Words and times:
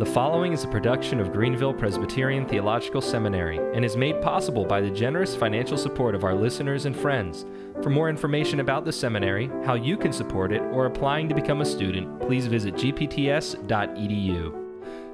The 0.00 0.06
following 0.06 0.54
is 0.54 0.64
a 0.64 0.68
production 0.68 1.20
of 1.20 1.30
Greenville 1.30 1.74
Presbyterian 1.74 2.46
Theological 2.46 3.02
Seminary 3.02 3.58
and 3.74 3.84
is 3.84 3.98
made 3.98 4.22
possible 4.22 4.64
by 4.64 4.80
the 4.80 4.88
generous 4.88 5.36
financial 5.36 5.76
support 5.76 6.14
of 6.14 6.24
our 6.24 6.34
listeners 6.34 6.86
and 6.86 6.96
friends. 6.96 7.44
For 7.82 7.90
more 7.90 8.08
information 8.08 8.60
about 8.60 8.86
the 8.86 8.92
seminary, 8.94 9.50
how 9.66 9.74
you 9.74 9.98
can 9.98 10.10
support 10.10 10.52
it, 10.52 10.62
or 10.72 10.86
applying 10.86 11.28
to 11.28 11.34
become 11.34 11.60
a 11.60 11.66
student, 11.66 12.18
please 12.18 12.46
visit 12.46 12.76
gpts.edu. 12.76 14.69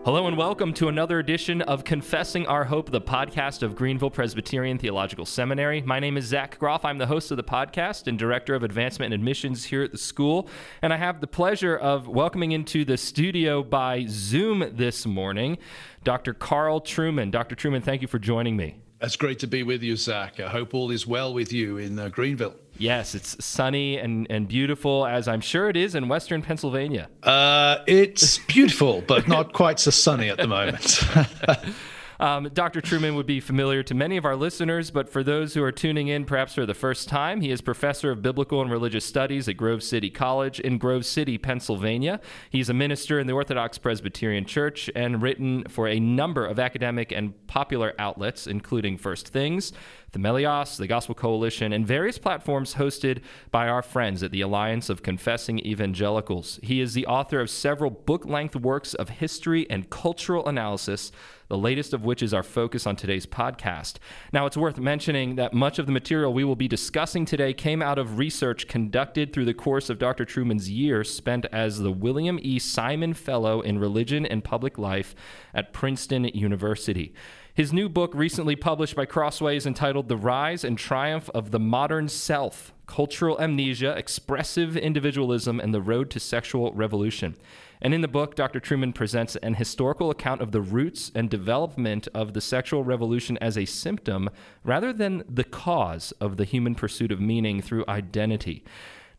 Hello 0.07 0.29
and 0.29 0.37
welcome 0.37 0.73
to 0.75 0.87
another 0.87 1.19
edition 1.19 1.63
of 1.63 1.83
Confessing 1.83 2.47
Our 2.47 2.63
Hope, 2.63 2.93
the 2.93 3.01
podcast 3.01 3.65
of 3.65 3.75
Greenville 3.75 4.09
Presbyterian 4.09 4.79
Theological 4.79 5.27
Seminary. 5.27 5.83
My 5.83 5.99
name 5.99 6.17
is 6.17 6.27
Zach 6.27 6.61
Groff. 6.61 6.85
I'm 6.85 6.99
the 6.99 7.09
host 7.09 7.33
of 7.33 7.37
the 7.37 7.43
podcast 7.43 8.07
and 8.07 8.17
director 8.17 8.55
of 8.55 8.63
advancement 8.63 9.13
and 9.13 9.21
admissions 9.21 9.65
here 9.65 9.83
at 9.83 9.91
the 9.91 9.99
school. 9.99 10.49
And 10.81 10.93
I 10.93 10.97
have 10.97 11.21
the 11.21 11.27
pleasure 11.27 11.77
of 11.77 12.07
welcoming 12.07 12.53
into 12.53 12.85
the 12.85 12.97
studio 12.97 13.65
by 13.65 14.05
Zoom 14.09 14.71
this 14.77 15.07
morning 15.07 15.59
Dr. 16.05 16.35
Carl 16.35 16.81
Trueman. 16.81 17.33
Dr. 17.33 17.57
Trueman, 17.57 17.83
thank 17.83 18.01
you 18.01 18.07
for 18.07 18.21
joining 18.21 18.57
me. 18.57 18.77
It's 19.01 19.17
great 19.17 19.41
to 19.41 19.49
be 19.49 19.65
with 19.65 19.83
you, 19.83 19.97
Zach. 19.97 20.39
I 20.39 20.49
hope 20.49 20.73
all 20.73 20.93
is 20.93 21.05
well 21.05 21.35
with 21.35 21.53
you 21.53 21.79
in 21.79 21.99
uh, 21.99 22.11
Greenville. 22.11 22.55
Yes, 22.79 23.15
it's 23.15 23.43
sunny 23.45 23.99
and, 23.99 24.27
and 24.31 24.47
beautiful, 24.47 25.07
as 25.07 25.29
I'm 25.29 25.41
sure 25.41 25.69
it 25.69 25.77
is 25.77 25.95
in 25.95 26.09
Western 26.09 26.43
Pennsylvania. 26.43 27.09
Uh, 27.23 27.79
it's 27.87 28.39
beautiful, 28.39 29.03
but 29.07 29.29
not 29.29 29.53
quite 29.53 29.81
so 29.81 29.91
sunny 29.91 30.29
at 30.29 30.39
the 30.39 30.47
moment. 30.47 31.01
Um, 32.19 32.49
Dr. 32.53 32.81
Trueman 32.81 33.15
would 33.17 33.27
be 33.27 33.41
familiar 33.41 33.83
to 33.83 33.95
many 33.95 34.17
of 34.17 34.25
our 34.25 34.37
listeners, 34.37 34.91
but 34.91 35.09
for 35.09 35.23
those 35.23 35.55
who 35.55 35.63
are 35.63 35.73
tuning 35.73 36.09
in 36.09 36.25
perhaps 36.25 36.55
for 36.55 36.65
the 36.65 36.75
first 36.75 37.09
time, 37.09 37.41
he 37.41 37.51
is 37.51 37.61
professor 37.61 38.11
of 38.11 38.23
biblical 38.23 38.63
and 38.63 38.71
religious 38.71 39.05
studies 39.05 39.49
at 39.49 39.57
Grove 39.57 39.83
City 39.83 40.11
College 40.11 40.61
in 40.61 40.79
Grove 40.79 41.05
City, 41.05 41.37
Pennsylvania. 41.37 42.21
He's 42.51 42.69
a 42.69 42.75
minister 42.75 43.19
in 43.19 43.27
the 43.27 43.35
Orthodox 43.35 43.79
Presbyterian 43.79 44.47
Church 44.47 44.91
and 44.95 45.21
written 45.21 45.65
for 45.65 45.89
a 45.89 46.01
number 46.01 46.47
of 46.47 46.59
academic 46.59 47.13
and 47.13 47.35
popular 47.47 47.95
outlets, 47.99 48.47
including 48.47 48.97
First 48.97 49.29
Things, 49.29 49.73
Themelios, 50.17 50.79
the 50.79 50.87
Gospel 50.87 51.15
Coalition, 51.15 51.73
and 51.73 51.87
various 51.87 52.17
platforms 52.19 52.75
hosted 52.75 53.21
by 53.51 53.69
our 53.69 53.83
friends 53.83 54.23
at 54.23 54.31
the 54.31 54.41
Alliance 54.41 54.89
of 54.89 55.03
Confessing 55.03 55.59
Evangelicals. 55.59 56.59
He 56.63 56.81
is 56.81 56.95
the 56.95 57.07
author 57.07 57.41
of 57.41 57.51
several 57.51 57.91
book 57.91 58.25
length 58.25 58.57
works 58.57 58.95
of 58.95 59.11
history 59.11 59.69
and 59.69 59.91
cultural 59.91 60.49
analysis 60.49 61.13
the 61.49 61.59
latest 61.59 61.93
of 61.93 62.05
which 62.05 62.23
is 62.23 62.35
our 62.35 62.43
focus 62.43 62.87
on 62.87 62.97
today's 62.97 63.27
podcast. 63.27 63.97
Now, 64.33 64.47
it's 64.47 64.57
worth 64.57 64.79
mentioning 64.79 65.37
that 65.37 65.55
much 65.55 65.79
of 65.79 65.87
the 65.87 65.93
material 65.93 66.33
we 66.33 66.45
will 66.45 66.57
be 66.57 66.69
discussing 66.69 67.25
today 67.25 67.53
came 67.53 67.83
out 67.83 67.99
of 67.99 68.19
research 68.19 68.69
conducted 68.69 69.33
through 69.33 69.45
the 69.45 69.55
course 69.55 69.89
of 69.89 69.99
Dr. 69.99 70.25
Trueman's 70.25 70.71
year 70.71 71.05
spent 71.05 71.47
as 71.53 71.79
the 71.79 71.93
William 71.93 72.39
E. 72.43 72.59
Simon 72.59 73.15
Fellow 73.15 73.61
in 73.61 73.79
Religion 73.79 74.27
and 74.27 74.43
Public 74.43 74.79
Life 74.79 75.15
at 75.55 75.73
Princeton 75.73 76.25
University. 76.25 77.15
His 77.57 77.73
new 77.73 77.89
book, 77.89 78.13
recently 78.15 78.55
published 78.55 78.95
by 78.95 79.07
Crossway, 79.07 79.57
is 79.57 79.65
entitled 79.65 80.09
The 80.09 80.17
Rise 80.19 80.63
and 80.63 80.77
Triumph 80.77 81.31
of 81.31 81.53
the 81.53 81.59
Modern 81.59 82.07
Self 82.07 82.75
Cultural 82.87 83.41
Amnesia, 83.41 83.97
Expressive 83.97 84.77
Individualism, 84.77 85.59
and 85.59 85.73
the 85.73 85.81
Road 85.81 86.11
to 86.11 86.21
Sexual 86.21 86.75
Revolution. 86.75 87.35
And 87.81 87.95
in 87.95 88.03
the 88.03 88.09
book, 88.09 88.35
Dr. 88.35 88.61
Trueman 88.61 88.95
presents 88.95 89.37
an 89.37 89.55
historical 89.55 90.11
account 90.11 90.43
of 90.43 90.53
the 90.53 90.61
roots 90.61 91.11
and 91.15 91.31
development 91.31 92.09
of 92.13 92.35
the 92.35 92.43
sexual 92.43 92.85
revolution 92.85 93.39
as 93.39 93.57
a 93.57 93.65
symptom 93.65 94.29
rather 94.63 94.93
than 94.93 95.25
the 95.27 95.43
cause 95.43 96.13
of 96.21 96.37
the 96.37 96.45
human 96.45 96.75
pursuit 96.75 97.11
of 97.11 97.23
meaning 97.23 97.63
through 97.63 97.87
identity. 97.89 98.65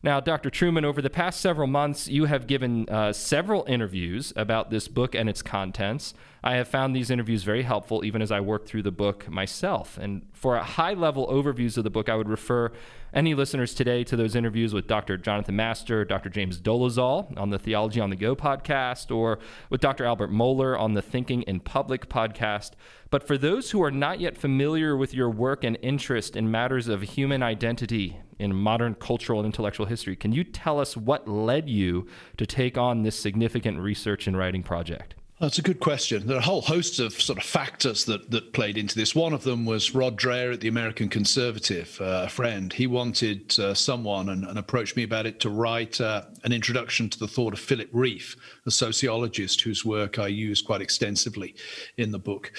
Now, 0.03 0.19
Dr. 0.19 0.51
Trueman, 0.51 0.83
over 0.83 1.01
the 1.01 1.09
past 1.09 1.41
several 1.41 1.67
months, 1.67 2.07
you 2.07 2.25
have 2.25 2.45
given 2.45 2.87
uh, 2.87 3.11
several 3.13 3.65
interviews 3.67 4.31
about 4.35 4.69
this 4.69 4.87
book 4.87 5.15
and 5.15 5.27
its 5.27 5.41
contents. 5.41 6.13
I 6.43 6.55
have 6.55 6.67
found 6.67 6.95
these 6.95 7.09
interviews 7.09 7.43
very 7.43 7.63
helpful, 7.63 8.05
even 8.05 8.21
as 8.21 8.31
I 8.31 8.39
work 8.39 8.65
through 8.65 8.83
the 8.83 8.91
book 8.91 9.27
myself. 9.29 9.97
And 9.97 10.21
for 10.33 10.57
high 10.57 10.93
level 10.93 11.27
overviews 11.27 11.77
of 11.77 11.83
the 11.83 11.89
book, 11.89 12.09
I 12.09 12.15
would 12.15 12.29
refer 12.29 12.71
any 13.13 13.33
listeners 13.33 13.73
today 13.73 14.03
to 14.03 14.15
those 14.15 14.35
interviews 14.35 14.73
with 14.73 14.87
Dr. 14.87 15.17
Jonathan 15.17 15.55
Master, 15.55 16.05
Dr. 16.05 16.29
James 16.29 16.59
Dolezal 16.59 17.35
on 17.37 17.49
the 17.49 17.57
Theology 17.57 17.99
on 17.99 18.09
the 18.09 18.15
Go 18.15 18.35
podcast, 18.35 19.15
or 19.15 19.39
with 19.69 19.81
Dr. 19.81 20.05
Albert 20.05 20.31
Mohler 20.31 20.79
on 20.79 20.93
the 20.93 21.01
Thinking 21.01 21.41
in 21.43 21.59
Public 21.59 22.09
podcast. 22.09 22.71
But 23.09 23.25
for 23.25 23.37
those 23.37 23.71
who 23.71 23.81
are 23.81 23.91
not 23.91 24.19
yet 24.19 24.37
familiar 24.37 24.95
with 24.95 25.13
your 25.13 25.29
work 25.29 25.63
and 25.63 25.77
interest 25.81 26.35
in 26.35 26.51
matters 26.51 26.87
of 26.87 27.01
human 27.01 27.41
identity 27.41 28.17
in 28.37 28.53
modern 28.53 28.93
cultural 28.95 29.39
and 29.39 29.47
intellectual 29.47 29.87
history, 29.87 30.15
can 30.15 30.31
you 30.31 30.43
tell 30.43 30.79
us 30.79 30.95
what 30.95 31.27
led 31.27 31.69
you 31.69 32.05
to 32.37 32.45
take 32.45 32.77
on 32.77 33.01
this 33.01 33.17
significant 33.17 33.79
research 33.79 34.27
and 34.27 34.37
writing 34.37 34.61
project? 34.61 35.15
That's 35.39 35.59
a 35.59 35.61
good 35.61 35.79
question. 35.79 36.25
There 36.25 36.35
are 36.35 36.39
a 36.39 36.43
whole 36.43 36.63
host 36.63 36.99
of 36.99 37.13
sort 37.13 37.37
of 37.37 37.45
factors 37.45 38.05
that, 38.05 38.31
that 38.31 38.53
played 38.53 38.75
into 38.75 38.95
this. 38.95 39.13
One 39.13 39.33
of 39.33 39.43
them 39.43 39.67
was 39.67 39.93
Rod 39.93 40.17
Dreher 40.17 40.51
at 40.51 40.61
the 40.61 40.67
American 40.67 41.09
Conservative, 41.09 41.95
uh, 42.01 42.23
a 42.25 42.29
friend. 42.29 42.73
He 42.73 42.87
wanted 42.87 43.57
uh, 43.59 43.75
someone 43.75 44.29
and, 44.29 44.45
and, 44.45 44.57
approached 44.57 44.95
me 44.95 45.03
about 45.03 45.27
it 45.27 45.39
to 45.41 45.51
write 45.51 46.01
uh, 46.01 46.23
an 46.43 46.53
introduction 46.53 47.07
to 47.09 47.19
the 47.19 47.27
thought 47.27 47.53
of 47.53 47.59
Philip 47.59 47.91
Rieff, 47.93 48.35
a 48.65 48.71
sociologist 48.71 49.61
whose 49.61 49.85
work 49.85 50.17
I 50.17 50.25
use 50.25 50.59
quite 50.59 50.81
extensively 50.81 51.53
in 51.97 52.11
the 52.11 52.17
book 52.17 52.51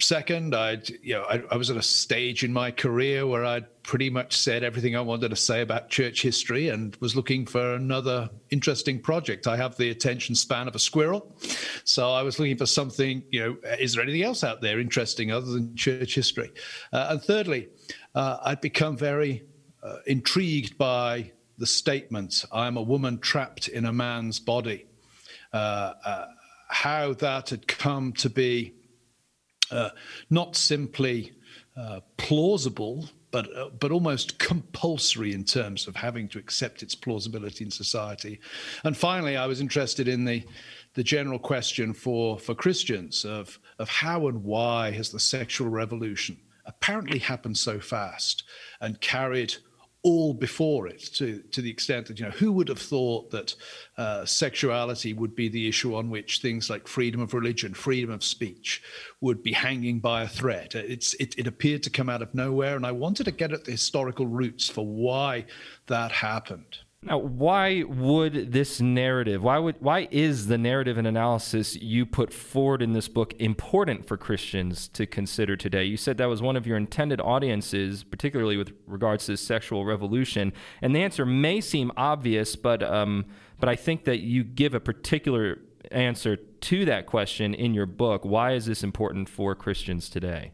second, 0.00 0.54
I'd 0.54 0.88
you 1.02 1.14
know 1.14 1.22
I, 1.22 1.42
I, 1.50 1.56
was 1.56 1.70
at 1.70 1.76
a 1.76 1.82
stage 1.82 2.44
in 2.44 2.52
my 2.52 2.70
career 2.70 3.26
where 3.26 3.44
I'd 3.44 3.66
pretty 3.82 4.10
much 4.10 4.36
said 4.36 4.62
everything 4.62 4.96
I 4.96 5.00
wanted 5.00 5.30
to 5.30 5.36
say 5.36 5.60
about 5.60 5.88
church 5.88 6.22
history 6.22 6.68
and 6.68 6.96
was 6.96 7.16
looking 7.16 7.46
for 7.46 7.74
another 7.74 8.28
interesting 8.50 9.00
project. 9.00 9.46
I 9.46 9.56
have 9.56 9.76
the 9.76 9.90
attention 9.90 10.34
span 10.34 10.68
of 10.68 10.74
a 10.74 10.78
squirrel, 10.78 11.36
so 11.84 12.12
I 12.12 12.22
was 12.22 12.38
looking 12.38 12.56
for 12.56 12.66
something. 12.66 13.22
You 13.30 13.40
know, 13.40 13.76
is 13.78 13.94
there 13.94 14.02
anything 14.02 14.22
else 14.22 14.44
out 14.44 14.60
there 14.60 14.80
interesting 14.80 15.32
other 15.32 15.50
than 15.50 15.74
church 15.74 16.14
history? 16.14 16.52
Uh, 16.92 17.08
and 17.10 17.22
thirdly, 17.22 17.68
uh, 18.14 18.38
I'd 18.42 18.60
become 18.60 18.96
very 18.96 19.44
uh, 19.82 19.96
intrigued 20.06 20.78
by 20.78 21.32
the 21.58 21.66
statement, 21.66 22.44
"I'm 22.52 22.76
a 22.76 22.82
woman 22.82 23.18
trapped 23.18 23.68
in 23.68 23.84
a 23.84 23.92
man's 23.92 24.38
body." 24.38 24.86
Uh, 25.52 25.94
uh, 26.04 26.26
how 26.68 27.14
that 27.14 27.48
had 27.48 27.66
come 27.66 28.12
to 28.12 28.28
be 28.28 28.74
uh, 29.70 29.90
not 30.30 30.56
simply 30.56 31.32
uh, 31.76 32.00
plausible, 32.16 33.08
but 33.30 33.54
uh, 33.56 33.68
but 33.78 33.92
almost 33.92 34.38
compulsory 34.38 35.32
in 35.32 35.44
terms 35.44 35.86
of 35.86 35.94
having 35.94 36.28
to 36.28 36.38
accept 36.38 36.82
its 36.82 36.94
plausibility 36.94 37.64
in 37.64 37.70
society. 37.70 38.40
And 38.84 38.96
finally, 38.96 39.36
I 39.36 39.46
was 39.46 39.60
interested 39.60 40.08
in 40.08 40.24
the 40.24 40.44
the 40.94 41.04
general 41.04 41.38
question 41.38 41.92
for 41.92 42.38
for 42.38 42.54
Christians 42.54 43.24
of 43.24 43.58
of 43.78 43.88
how 43.88 44.28
and 44.28 44.42
why 44.42 44.90
has 44.92 45.10
the 45.10 45.20
sexual 45.20 45.68
revolution 45.68 46.36
apparently 46.66 47.18
happened 47.18 47.56
so 47.56 47.80
fast 47.80 48.44
and 48.80 49.00
carried 49.00 49.54
all 50.02 50.32
before 50.32 50.86
it 50.86 51.00
to, 51.14 51.42
to 51.50 51.60
the 51.60 51.70
extent 51.70 52.06
that, 52.06 52.18
you 52.18 52.24
know, 52.24 52.30
who 52.30 52.52
would 52.52 52.68
have 52.68 52.78
thought 52.78 53.30
that 53.30 53.54
uh, 53.96 54.24
sexuality 54.24 55.12
would 55.12 55.34
be 55.34 55.48
the 55.48 55.68
issue 55.68 55.94
on 55.96 56.08
which 56.08 56.40
things 56.40 56.70
like 56.70 56.86
freedom 56.86 57.20
of 57.20 57.34
religion, 57.34 57.74
freedom 57.74 58.10
of 58.10 58.22
speech 58.22 58.82
would 59.20 59.42
be 59.42 59.52
hanging 59.52 59.98
by 59.98 60.22
a 60.22 60.28
thread? 60.28 60.74
It's, 60.74 61.14
it, 61.14 61.36
it 61.36 61.46
appeared 61.46 61.82
to 61.82 61.90
come 61.90 62.08
out 62.08 62.22
of 62.22 62.34
nowhere, 62.34 62.76
and 62.76 62.86
I 62.86 62.92
wanted 62.92 63.24
to 63.24 63.32
get 63.32 63.52
at 63.52 63.64
the 63.64 63.72
historical 63.72 64.26
roots 64.26 64.68
for 64.68 64.86
why 64.86 65.46
that 65.86 66.12
happened. 66.12 66.78
Now, 67.00 67.18
why 67.18 67.84
would 67.84 68.52
this 68.52 68.80
narrative, 68.80 69.40
why 69.40 69.58
would 69.58 69.76
why 69.78 70.08
is 70.10 70.48
the 70.48 70.58
narrative 70.58 70.98
and 70.98 71.06
analysis 71.06 71.76
you 71.76 72.04
put 72.04 72.32
forward 72.32 72.82
in 72.82 72.92
this 72.92 73.06
book 73.06 73.34
important 73.38 74.04
for 74.04 74.16
Christians 74.16 74.88
to 74.88 75.06
consider 75.06 75.56
today? 75.56 75.84
You 75.84 75.96
said 75.96 76.18
that 76.18 76.26
was 76.26 76.42
one 76.42 76.56
of 76.56 76.66
your 76.66 76.76
intended 76.76 77.20
audiences, 77.20 78.02
particularly 78.02 78.56
with 78.56 78.72
regards 78.84 79.26
to 79.26 79.36
sexual 79.36 79.84
revolution, 79.84 80.52
and 80.82 80.94
the 80.94 81.02
answer 81.02 81.24
may 81.24 81.60
seem 81.60 81.92
obvious, 81.96 82.56
but 82.56 82.82
um, 82.82 83.26
but 83.60 83.68
I 83.68 83.76
think 83.76 84.02
that 84.04 84.18
you 84.18 84.42
give 84.42 84.74
a 84.74 84.80
particular 84.80 85.60
answer 85.92 86.34
to 86.34 86.84
that 86.84 87.06
question 87.06 87.54
in 87.54 87.74
your 87.74 87.86
book. 87.86 88.24
Why 88.24 88.54
is 88.54 88.66
this 88.66 88.82
important 88.82 89.28
for 89.28 89.54
Christians 89.54 90.10
today? 90.10 90.50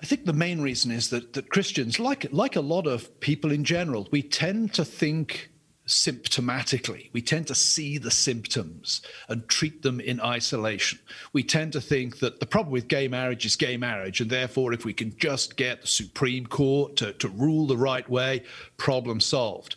I 0.00 0.06
think 0.06 0.24
the 0.24 0.32
main 0.32 0.60
reason 0.60 0.90
is 0.90 1.08
that, 1.10 1.32
that 1.32 1.48
Christians, 1.48 1.98
like, 1.98 2.30
like 2.32 2.56
a 2.56 2.60
lot 2.60 2.86
of 2.86 3.18
people 3.20 3.50
in 3.50 3.64
general, 3.64 4.08
we 4.10 4.22
tend 4.22 4.74
to 4.74 4.84
think 4.84 5.50
symptomatically. 5.86 7.10
We 7.12 7.22
tend 7.22 7.46
to 7.46 7.54
see 7.54 7.96
the 7.96 8.10
symptoms 8.10 9.02
and 9.28 9.48
treat 9.48 9.82
them 9.82 10.00
in 10.00 10.20
isolation. 10.20 10.98
We 11.32 11.44
tend 11.44 11.72
to 11.74 11.80
think 11.80 12.18
that 12.18 12.40
the 12.40 12.46
problem 12.46 12.72
with 12.72 12.88
gay 12.88 13.06
marriage 13.08 13.46
is 13.46 13.56
gay 13.56 13.76
marriage, 13.76 14.20
and 14.20 14.28
therefore, 14.28 14.72
if 14.72 14.84
we 14.84 14.92
can 14.92 15.16
just 15.16 15.56
get 15.56 15.82
the 15.82 15.86
Supreme 15.86 16.46
Court 16.46 16.96
to, 16.96 17.12
to 17.14 17.28
rule 17.28 17.66
the 17.66 17.76
right 17.76 18.08
way, 18.08 18.42
problem 18.76 19.20
solved. 19.20 19.76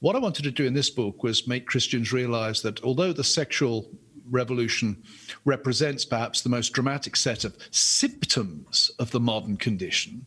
What 0.00 0.16
I 0.16 0.20
wanted 0.20 0.44
to 0.44 0.50
do 0.50 0.64
in 0.64 0.74
this 0.74 0.90
book 0.90 1.22
was 1.22 1.46
make 1.46 1.66
Christians 1.66 2.12
realize 2.12 2.62
that 2.62 2.82
although 2.82 3.12
the 3.12 3.22
sexual 3.22 3.86
revolution 4.30 5.02
represents 5.44 6.04
perhaps 6.04 6.42
the 6.42 6.48
most 6.48 6.72
dramatic 6.72 7.16
set 7.16 7.44
of 7.44 7.56
symptoms 7.70 8.90
of 8.98 9.10
the 9.10 9.20
modern 9.20 9.56
condition, 9.56 10.26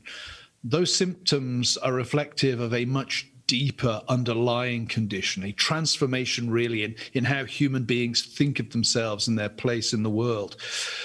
those 0.64 0.94
symptoms 0.94 1.78
are 1.78 1.94
reflective 1.94 2.60
of 2.60 2.74
a 2.74 2.86
much 2.86 3.30
deeper 3.48 4.02
underlying 4.08 4.88
condition, 4.88 5.44
a 5.44 5.52
transformation 5.52 6.50
really 6.50 6.84
in, 6.84 6.96
in 7.14 7.26
how 7.26 7.44
human 7.44 7.84
beings 7.84 8.22
think 8.22 8.60
of 8.60 8.70
themselves 8.70 9.28
and 9.28 9.38
their 9.38 9.50
place 9.50 9.94
in 9.94 10.04
the 10.04 10.10
world. 10.10 10.56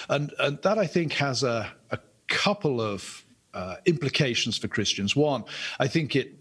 And, 0.09 0.33
and 0.39 0.63
that 0.63 0.79
I 0.79 0.87
think 0.87 1.13
has 1.15 1.43
a, 1.43 1.71
a 1.91 1.99
couple 2.29 2.81
of 2.81 3.25
uh, 3.55 3.77
implications 3.87 4.57
for 4.57 4.69
Christians. 4.69 5.17
One, 5.17 5.45
I 5.81 5.89
think 5.89 6.15
it 6.15 6.38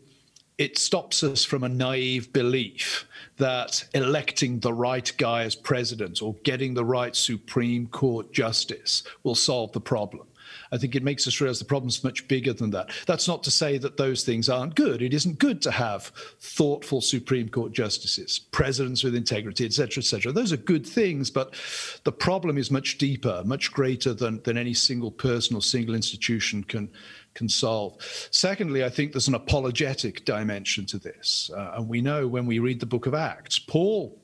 it 0.58 0.78
stops 0.78 1.24
us 1.24 1.44
from 1.44 1.64
a 1.64 1.70
naive 1.70 2.34
belief 2.34 3.08
that 3.38 3.86
electing 3.94 4.60
the 4.60 4.74
right 4.74 5.12
guy 5.18 5.44
as 5.44 5.56
president 5.56 6.22
or 6.22 6.34
getting 6.44 6.74
the 6.74 6.86
right 6.86 7.16
Supreme 7.16 7.88
Court 7.88 8.32
justice 8.34 9.04
will 9.24 9.36
solve 9.36 9.72
the 9.74 9.82
problem. 9.82 10.28
I 10.72 10.78
think 10.78 10.96
it 10.96 11.04
makes 11.04 11.28
us 11.28 11.40
realize 11.40 11.60
the 11.60 11.66
problem's 11.66 12.04
much 12.04 12.28
bigger 12.28 12.54
than 12.54 12.72
that. 12.72 12.90
That's 13.06 13.28
not 13.28 13.44
to 13.44 13.52
say 13.52 13.78
that 13.78 13.98
those 13.98 14.24
things 14.24 14.50
aren't 14.50 14.76
good. 14.76 15.02
It 15.02 15.14
isn't 15.14 15.40
good 15.40 15.62
to 15.64 15.72
have 15.72 16.12
thoughtful 16.40 17.02
Supreme 17.02 17.50
Court 17.50 17.72
justices, 17.72 18.40
presidents 18.40 19.04
with 19.04 19.16
integrity, 19.16 19.66
etc., 19.66 20.02
etc. 20.02 20.32
Those 20.32 20.52
are 20.52 20.58
good 20.58 20.86
things, 20.86 21.30
but 21.30 21.54
the 22.04 22.12
problem 22.12 22.58
is 22.58 22.72
much 22.72 22.98
deeper, 22.98 23.44
much 23.46 23.72
greater 23.72 24.14
than, 24.14 24.42
than 24.44 24.58
any 24.58 24.74
single 24.74 25.12
person 25.12 25.56
or 25.56 25.62
single 25.62 25.96
institution 25.96 26.64
can 26.64 26.90
can 27.38 27.48
solve. 27.48 28.02
Secondly, 28.32 28.84
I 28.84 28.90
think 28.90 29.12
there's 29.14 29.28
an 29.28 29.36
apologetic 29.36 30.26
dimension 30.26 30.86
to 30.88 30.98
this, 30.98 31.50
uh, 31.56 31.76
and 31.76 31.88
we 31.88 32.02
know 32.02 32.28
when 32.28 32.46
we 32.46 32.60
read 32.60 32.80
the 32.80 32.86
Book 32.86 33.06
of 33.06 33.14
Acts, 33.14 33.60
Paul 33.60 34.20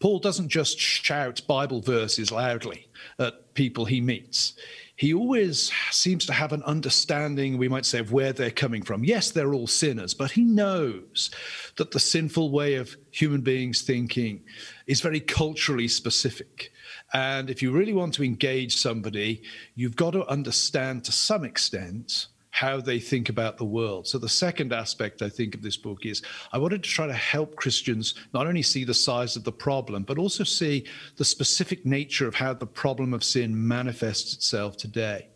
Paul 0.00 0.18
doesn't 0.18 0.48
just 0.48 0.78
shout 0.78 1.40
Bible 1.46 1.80
verses 1.80 2.32
loudly 2.32 2.88
at 3.18 3.54
people 3.54 3.84
he 3.84 4.00
meets 4.00 4.54
he 4.96 5.12
always 5.12 5.72
seems 5.90 6.24
to 6.26 6.32
have 6.32 6.52
an 6.52 6.62
understanding, 6.62 7.58
we 7.58 7.68
might 7.68 7.84
say, 7.84 7.98
of 7.98 8.12
where 8.12 8.32
they're 8.32 8.50
coming 8.50 8.82
from. 8.82 9.04
Yes, 9.04 9.30
they're 9.30 9.52
all 9.52 9.66
sinners, 9.66 10.14
but 10.14 10.30
he 10.30 10.44
knows 10.44 11.30
that 11.76 11.90
the 11.90 11.98
sinful 11.98 12.52
way 12.52 12.76
of 12.76 12.96
human 13.10 13.40
beings 13.40 13.82
thinking 13.82 14.44
is 14.86 15.00
very 15.00 15.18
culturally 15.18 15.88
specific. 15.88 16.70
And 17.14 17.48
if 17.48 17.62
you 17.62 17.70
really 17.70 17.92
want 17.92 18.12
to 18.14 18.24
engage 18.24 18.76
somebody, 18.76 19.42
you've 19.76 19.96
got 19.96 20.10
to 20.10 20.26
understand 20.26 21.04
to 21.04 21.12
some 21.12 21.44
extent 21.44 22.26
how 22.50 22.80
they 22.80 23.00
think 23.00 23.28
about 23.28 23.56
the 23.56 23.64
world. 23.64 24.06
So, 24.06 24.18
the 24.18 24.28
second 24.28 24.72
aspect, 24.72 25.22
I 25.22 25.28
think, 25.28 25.54
of 25.54 25.62
this 25.62 25.76
book 25.76 26.06
is 26.06 26.22
I 26.52 26.58
wanted 26.58 26.82
to 26.82 26.88
try 26.88 27.06
to 27.06 27.12
help 27.12 27.56
Christians 27.56 28.14
not 28.32 28.46
only 28.46 28.62
see 28.62 28.84
the 28.84 28.94
size 28.94 29.36
of 29.36 29.44
the 29.44 29.52
problem, 29.52 30.02
but 30.02 30.18
also 30.18 30.44
see 30.44 30.86
the 31.16 31.24
specific 31.24 31.86
nature 31.86 32.28
of 32.28 32.34
how 32.34 32.54
the 32.54 32.66
problem 32.66 33.14
of 33.14 33.24
sin 33.24 33.66
manifests 33.66 34.34
itself 34.34 34.76
today. 34.76 35.28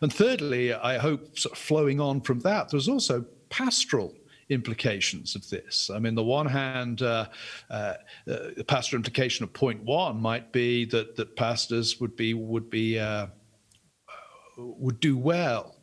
And 0.00 0.12
thirdly, 0.12 0.72
I 0.72 0.98
hope, 0.98 1.38
sort 1.38 1.52
of 1.52 1.58
flowing 1.58 2.00
on 2.00 2.20
from 2.20 2.40
that, 2.40 2.70
there's 2.70 2.88
also 2.88 3.24
pastoral 3.50 4.14
implications 4.48 5.34
of 5.34 5.48
this. 5.48 5.90
I 5.90 5.98
mean, 5.98 6.14
the 6.14 6.24
one 6.24 6.46
hand, 6.46 7.02
uh, 7.02 7.26
uh, 7.70 7.74
uh, 7.74 7.94
the 8.56 8.64
pastoral 8.66 8.98
implication 8.98 9.44
of 9.44 9.52
point 9.52 9.82
one 9.82 10.20
might 10.20 10.52
be 10.52 10.84
that 10.86 11.16
that 11.16 11.36
pastors 11.36 12.00
would 12.00 12.16
be 12.16 12.34
would 12.34 12.70
be 12.70 12.98
uh, 12.98 13.26
would 14.56 15.00
do 15.00 15.16
well 15.16 15.76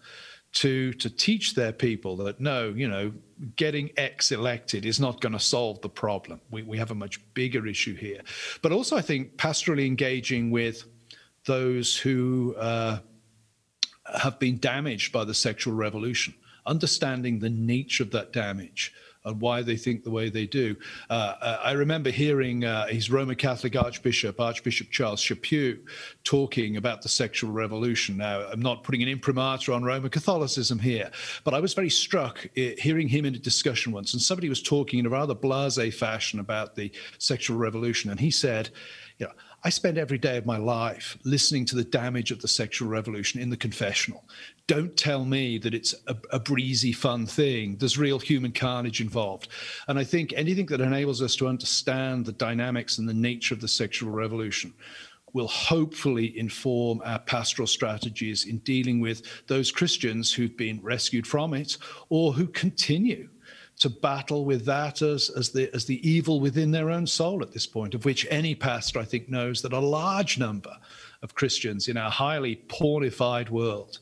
to 0.52 0.94
to 0.94 1.10
teach 1.10 1.56
their 1.56 1.72
people 1.72 2.18
that 2.18 2.40
no, 2.40 2.70
you 2.70 2.88
know, 2.88 3.12
getting 3.56 3.92
X 3.98 4.32
elected 4.32 4.86
is 4.86 5.00
not 5.00 5.22
going 5.22 5.34
to 5.34 5.40
solve 5.40 5.82
the 5.82 5.90
problem. 5.90 6.42
We 6.52 6.64
we 6.64 6.78
have 6.78 6.92
a 6.92 6.96
much 6.96 7.22
bigger 7.34 7.68
issue 7.68 7.96
here. 7.96 8.22
But 8.62 8.72
also, 8.72 8.98
I 8.98 9.02
think 9.02 9.38
pastorally 9.38 9.86
engaging 9.86 10.52
with 10.52 10.86
those 11.46 11.98
who 11.98 12.56
uh, 12.58 13.00
have 14.22 14.40
been 14.40 14.58
damaged 14.58 15.12
by 15.12 15.24
the 15.24 15.34
sexual 15.34 15.74
revolution, 15.74 16.34
understanding 16.66 17.40
the 17.40 17.50
nature 17.50 18.04
of 18.04 18.12
that 18.12 18.34
damage, 18.34 18.94
and 19.26 19.42
why 19.42 19.62
they 19.62 19.76
think 19.76 20.04
the 20.04 20.12
way 20.12 20.30
they 20.30 20.46
do. 20.46 20.76
Uh, 21.10 21.36
uh, 21.42 21.60
I 21.64 21.74
remember 21.74 22.10
hearing 22.10 22.64
uh, 22.64 22.88
his 22.88 23.12
Roman 23.12 23.36
Catholic 23.36 23.76
Archbishop, 23.76 24.40
Archbishop 24.40 24.90
Charles 24.92 25.22
Chaput, 25.22 25.80
talking 26.24 26.78
about 26.78 27.02
the 27.02 27.10
sexual 27.10 27.52
revolution. 27.52 28.18
Now, 28.18 28.48
I'm 28.52 28.62
not 28.62 28.84
putting 28.84 29.04
an 29.04 29.10
imprimatur 29.10 29.74
on 29.74 29.84
Roman 29.84 30.10
Catholicism 30.10 30.80
here, 30.80 31.12
but 31.44 31.54
I 31.54 31.60
was 31.60 31.74
very 31.74 31.90
struck 31.90 32.46
uh, 32.58 32.62
hearing 32.78 33.10
him 33.10 33.26
in 33.26 33.36
a 33.36 33.40
discussion 33.40 33.92
once, 33.92 34.14
and 34.14 34.22
somebody 34.22 34.48
was 34.48 34.62
talking 34.62 35.00
in 35.00 35.06
a 35.06 35.10
rather 35.10 35.36
blase 35.36 35.94
fashion 35.98 36.40
about 36.40 36.76
the 36.76 36.92
sexual 37.18 37.58
revolution, 37.58 38.10
and 38.10 38.20
he 38.20 38.32
said, 38.32 38.70
you 39.18 39.26
know, 39.26 39.34
I 39.62 39.70
spend 39.70 39.98
every 39.98 40.18
day 40.18 40.38
of 40.38 40.46
my 40.46 40.58
life 40.58 41.18
listening 41.26 41.66
to 41.66 41.76
the 41.76 41.84
damage 41.84 42.32
of 42.32 42.40
the 42.42 42.48
sexual 42.48 42.88
revolution 42.88 43.42
in 43.42 43.50
the 43.50 43.58
confessional. 43.58 44.24
Don't 44.70 44.96
tell 44.96 45.26
me 45.26 45.58
that 45.58 45.74
it's 45.74 45.96
a, 46.06 46.16
a, 46.32 46.40
breezy, 46.40 46.92
fun 46.92 47.26
thing. 47.26 47.76
There's 47.78 47.98
real 47.98 48.20
human 48.20 48.52
carnage 48.52 49.02
involved. 49.02 49.48
And 49.88 49.98
I 49.98 50.04
think 50.04 50.32
anything 50.36 50.68
that 50.68 50.80
enables 50.80 51.24
us 51.24 51.36
to 51.38 51.48
understand 51.48 52.24
the 52.24 52.34
dynamics 52.34 53.00
and 53.00 53.10
the 53.10 53.14
nature 53.16 53.56
of 53.56 53.62
the 53.62 53.68
sexual 53.68 54.12
revolution 54.12 54.72
will 55.34 55.48
hopefully 55.48 56.38
inform 56.38 57.02
our 57.04 57.18
pastoral 57.18 57.66
strategies 57.66 58.46
in 58.46 58.60
dealing 58.60 59.00
with 59.00 59.24
those 59.48 59.72
Christians 59.72 60.32
who've 60.32 60.56
been 60.56 60.80
rescued 60.84 61.26
from 61.26 61.56
it 61.56 61.80
or 62.10 62.32
who 62.32 62.46
continue 62.46 63.28
to 63.80 63.90
battle 63.90 64.46
with 64.46 64.66
that 64.66 65.02
as, 65.02 65.32
as, 65.32 65.50
the, 65.50 65.74
as 65.74 65.86
the 65.86 66.08
evil 66.08 66.40
within 66.40 66.70
their 66.70 66.92
own 66.92 67.08
soul 67.08 67.42
at 67.42 67.54
this 67.54 67.66
point, 67.66 67.96
of 67.96 68.06
which 68.06 68.28
any 68.30 68.54
pastor, 68.54 69.00
I 69.00 69.06
think, 69.06 69.30
knows 69.30 69.64
that 69.64 69.74
a 69.74 69.80
large 69.80 70.38
number 70.38 70.78
of 71.24 71.34
Christians 71.34 71.88
in 71.88 71.98
our 71.98 72.12
highly 72.12 72.58
pornified 72.68 73.50
world, 73.50 74.00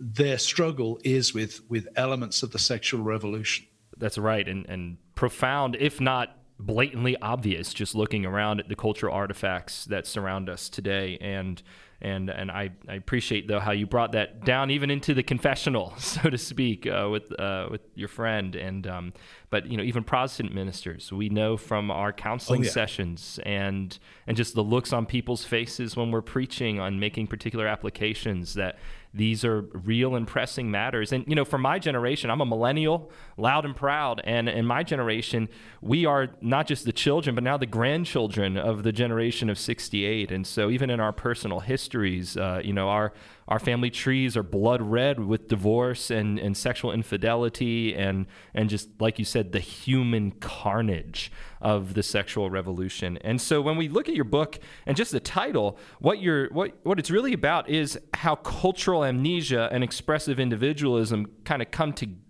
their 0.00 0.38
struggle 0.38 1.00
is 1.04 1.34
with, 1.34 1.60
with 1.68 1.88
elements 1.96 2.42
of 2.42 2.52
the 2.52 2.58
sexual 2.58 3.02
revolution. 3.02 3.66
That's 3.96 4.18
right, 4.18 4.46
and, 4.46 4.64
and 4.66 4.98
profound, 5.14 5.76
if 5.80 6.00
not 6.00 6.36
blatantly 6.58 7.16
obvious, 7.20 7.72
just 7.72 7.94
looking 7.94 8.26
around 8.26 8.60
at 8.60 8.68
the 8.68 8.76
cultural 8.76 9.14
artifacts 9.14 9.84
that 9.86 10.06
surround 10.06 10.48
us 10.48 10.68
today. 10.68 11.18
And 11.20 11.62
and 12.00 12.30
and 12.30 12.50
I, 12.50 12.70
I 12.88 12.94
appreciate 12.94 13.48
though 13.48 13.58
how 13.58 13.72
you 13.72 13.86
brought 13.86 14.12
that 14.12 14.44
down 14.44 14.70
even 14.70 14.90
into 14.90 15.14
the 15.14 15.22
confessional, 15.22 15.94
so 15.98 16.30
to 16.30 16.38
speak, 16.38 16.86
uh, 16.86 17.08
with 17.10 17.38
uh, 17.38 17.68
with 17.70 17.80
your 17.94 18.08
friend. 18.08 18.54
And 18.54 18.86
um, 18.86 19.12
but 19.50 19.66
you 19.66 19.76
know 19.76 19.82
even 19.82 20.04
Protestant 20.04 20.54
ministers, 20.54 21.12
we 21.12 21.28
know 21.28 21.56
from 21.56 21.90
our 21.90 22.12
counseling 22.12 22.62
oh, 22.62 22.64
yeah. 22.64 22.70
sessions 22.70 23.40
and 23.44 23.98
and 24.26 24.36
just 24.36 24.54
the 24.54 24.62
looks 24.62 24.92
on 24.92 25.06
people's 25.06 25.44
faces 25.44 25.96
when 25.96 26.10
we're 26.10 26.22
preaching 26.22 26.78
on 26.78 27.00
making 27.00 27.26
particular 27.26 27.66
applications 27.66 28.54
that 28.54 28.78
these 29.14 29.44
are 29.44 29.62
real 29.72 30.14
and 30.14 30.26
pressing 30.26 30.70
matters. 30.70 31.12
And, 31.12 31.24
you 31.26 31.34
know, 31.34 31.44
for 31.44 31.58
my 31.58 31.78
generation, 31.78 32.30
I'm 32.30 32.40
a 32.40 32.46
millennial, 32.46 33.10
loud 33.36 33.64
and 33.64 33.74
proud. 33.74 34.20
And 34.24 34.48
in 34.48 34.66
my 34.66 34.82
generation, 34.82 35.48
we 35.80 36.04
are 36.04 36.28
not 36.40 36.66
just 36.66 36.84
the 36.84 36.92
children, 36.92 37.34
but 37.34 37.42
now 37.42 37.56
the 37.56 37.66
grandchildren 37.66 38.56
of 38.56 38.82
the 38.82 38.92
generation 38.92 39.48
of 39.48 39.58
68. 39.58 40.30
And 40.30 40.46
so, 40.46 40.70
even 40.70 40.90
in 40.90 41.00
our 41.00 41.12
personal 41.12 41.60
histories, 41.60 42.36
uh, 42.36 42.60
you 42.62 42.72
know, 42.72 42.88
our 42.88 43.12
our 43.48 43.58
family 43.58 43.90
trees 43.90 44.36
are 44.36 44.42
blood 44.42 44.82
red 44.82 45.18
with 45.18 45.48
divorce 45.48 46.10
and, 46.10 46.38
and 46.38 46.56
sexual 46.56 46.92
infidelity 46.92 47.94
and 47.94 48.26
and 48.54 48.68
just 48.68 48.88
like 49.00 49.18
you 49.18 49.24
said 49.24 49.52
the 49.52 49.60
human 49.60 50.30
carnage 50.32 51.32
of 51.60 51.94
the 51.94 52.02
sexual 52.02 52.50
revolution. 52.50 53.18
And 53.18 53.40
so 53.40 53.60
when 53.60 53.76
we 53.76 53.88
look 53.88 54.08
at 54.08 54.14
your 54.14 54.24
book 54.24 54.58
and 54.86 54.96
just 54.96 55.10
the 55.10 55.20
title, 55.20 55.78
what 55.98 56.20
you're 56.20 56.52
what 56.52 56.74
what 56.84 56.98
it's 56.98 57.10
really 57.10 57.32
about 57.32 57.68
is 57.68 57.98
how 58.14 58.36
cultural 58.36 59.04
amnesia 59.04 59.68
and 59.72 59.82
expressive 59.82 60.38
individualism 60.38 61.26
kind 61.44 61.62
of 61.62 61.70
come 61.70 61.92
together 61.92 62.27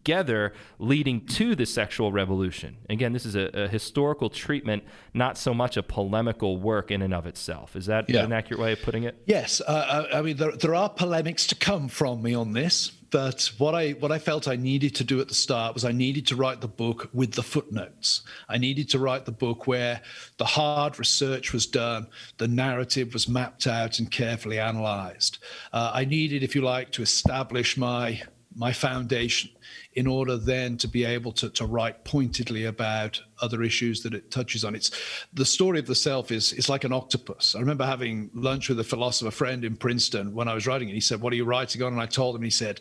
leading 0.78 1.26
to 1.26 1.54
the 1.54 1.66
sexual 1.66 2.12
revolution. 2.12 2.76
Again, 2.88 3.12
this 3.12 3.26
is 3.26 3.34
a, 3.34 3.50
a 3.54 3.68
historical 3.68 4.30
treatment, 4.30 4.84
not 5.14 5.38
so 5.38 5.54
much 5.54 5.76
a 5.76 5.82
polemical 5.82 6.56
work 6.56 6.90
in 6.90 7.02
and 7.02 7.14
of 7.14 7.26
itself. 7.26 7.76
Is 7.76 7.86
that 7.86 8.08
yeah. 8.08 8.24
an 8.24 8.32
accurate 8.32 8.60
way 8.60 8.72
of 8.72 8.82
putting 8.82 9.04
it? 9.04 9.22
Yes. 9.26 9.60
Uh, 9.60 10.06
I 10.12 10.22
mean, 10.22 10.36
there, 10.36 10.52
there 10.52 10.74
are 10.74 10.88
polemics 10.88 11.46
to 11.48 11.54
come 11.54 11.88
from 11.88 12.22
me 12.22 12.34
on 12.34 12.52
this. 12.52 12.92
But 13.10 13.50
what 13.56 13.74
I 13.74 13.92
what 13.92 14.12
I 14.12 14.18
felt 14.18 14.46
I 14.46 14.56
needed 14.56 14.94
to 14.96 15.04
do 15.04 15.18
at 15.20 15.28
the 15.28 15.34
start 15.34 15.72
was 15.72 15.84
I 15.84 15.92
needed 15.92 16.26
to 16.26 16.36
write 16.36 16.60
the 16.60 16.68
book 16.68 17.08
with 17.14 17.32
the 17.32 17.42
footnotes. 17.42 18.20
I 18.48 18.58
needed 18.58 18.90
to 18.90 18.98
write 18.98 19.24
the 19.24 19.32
book 19.32 19.66
where 19.66 20.02
the 20.36 20.44
hard 20.44 20.98
research 20.98 21.52
was 21.54 21.66
done, 21.66 22.08
the 22.36 22.48
narrative 22.48 23.14
was 23.14 23.26
mapped 23.26 23.66
out 23.66 23.98
and 23.98 24.10
carefully 24.10 24.58
analyzed. 24.58 25.38
Uh, 25.72 25.90
I 25.94 26.04
needed, 26.04 26.42
if 26.42 26.54
you 26.54 26.60
like, 26.60 26.92
to 26.92 27.02
establish 27.02 27.78
my 27.78 28.22
my 28.54 28.72
foundation 28.72 29.50
in 29.94 30.06
order 30.06 30.36
then 30.36 30.76
to 30.78 30.88
be 30.88 31.04
able 31.04 31.32
to, 31.32 31.50
to 31.50 31.66
write 31.66 32.04
pointedly 32.04 32.64
about 32.64 33.20
other 33.40 33.62
issues 33.62 34.02
that 34.02 34.14
it 34.14 34.30
touches 34.30 34.64
on. 34.64 34.74
It's 34.74 34.90
the 35.32 35.44
story 35.44 35.78
of 35.78 35.86
the 35.86 35.94
self 35.94 36.30
is 36.30 36.52
is 36.52 36.68
like 36.68 36.84
an 36.84 36.92
octopus. 36.92 37.54
I 37.54 37.60
remember 37.60 37.84
having 37.84 38.30
lunch 38.34 38.68
with 38.68 38.80
a 38.80 38.84
philosopher 38.84 39.30
friend 39.30 39.64
in 39.64 39.76
Princeton 39.76 40.34
when 40.34 40.48
I 40.48 40.54
was 40.54 40.66
writing 40.66 40.88
it. 40.88 40.94
He 40.94 41.00
said, 41.00 41.20
"What 41.20 41.32
are 41.32 41.36
you 41.36 41.44
writing 41.44 41.82
on?" 41.82 41.92
And 41.92 42.00
I 42.00 42.06
told 42.06 42.36
him. 42.36 42.42
He 42.42 42.50
said, 42.50 42.80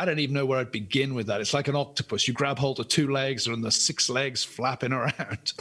I 0.00 0.06
don't 0.06 0.18
even 0.18 0.32
know 0.32 0.46
where 0.46 0.58
I'd 0.58 0.72
begin 0.72 1.12
with 1.12 1.26
that. 1.26 1.42
It's 1.42 1.52
like 1.52 1.68
an 1.68 1.76
octopus. 1.76 2.26
You 2.26 2.32
grab 2.32 2.58
hold 2.58 2.80
of 2.80 2.88
two 2.88 3.12
legs 3.12 3.46
and 3.46 3.62
the 3.62 3.70
six 3.70 4.08
legs 4.08 4.42
flapping 4.42 4.92
around. 4.94 5.52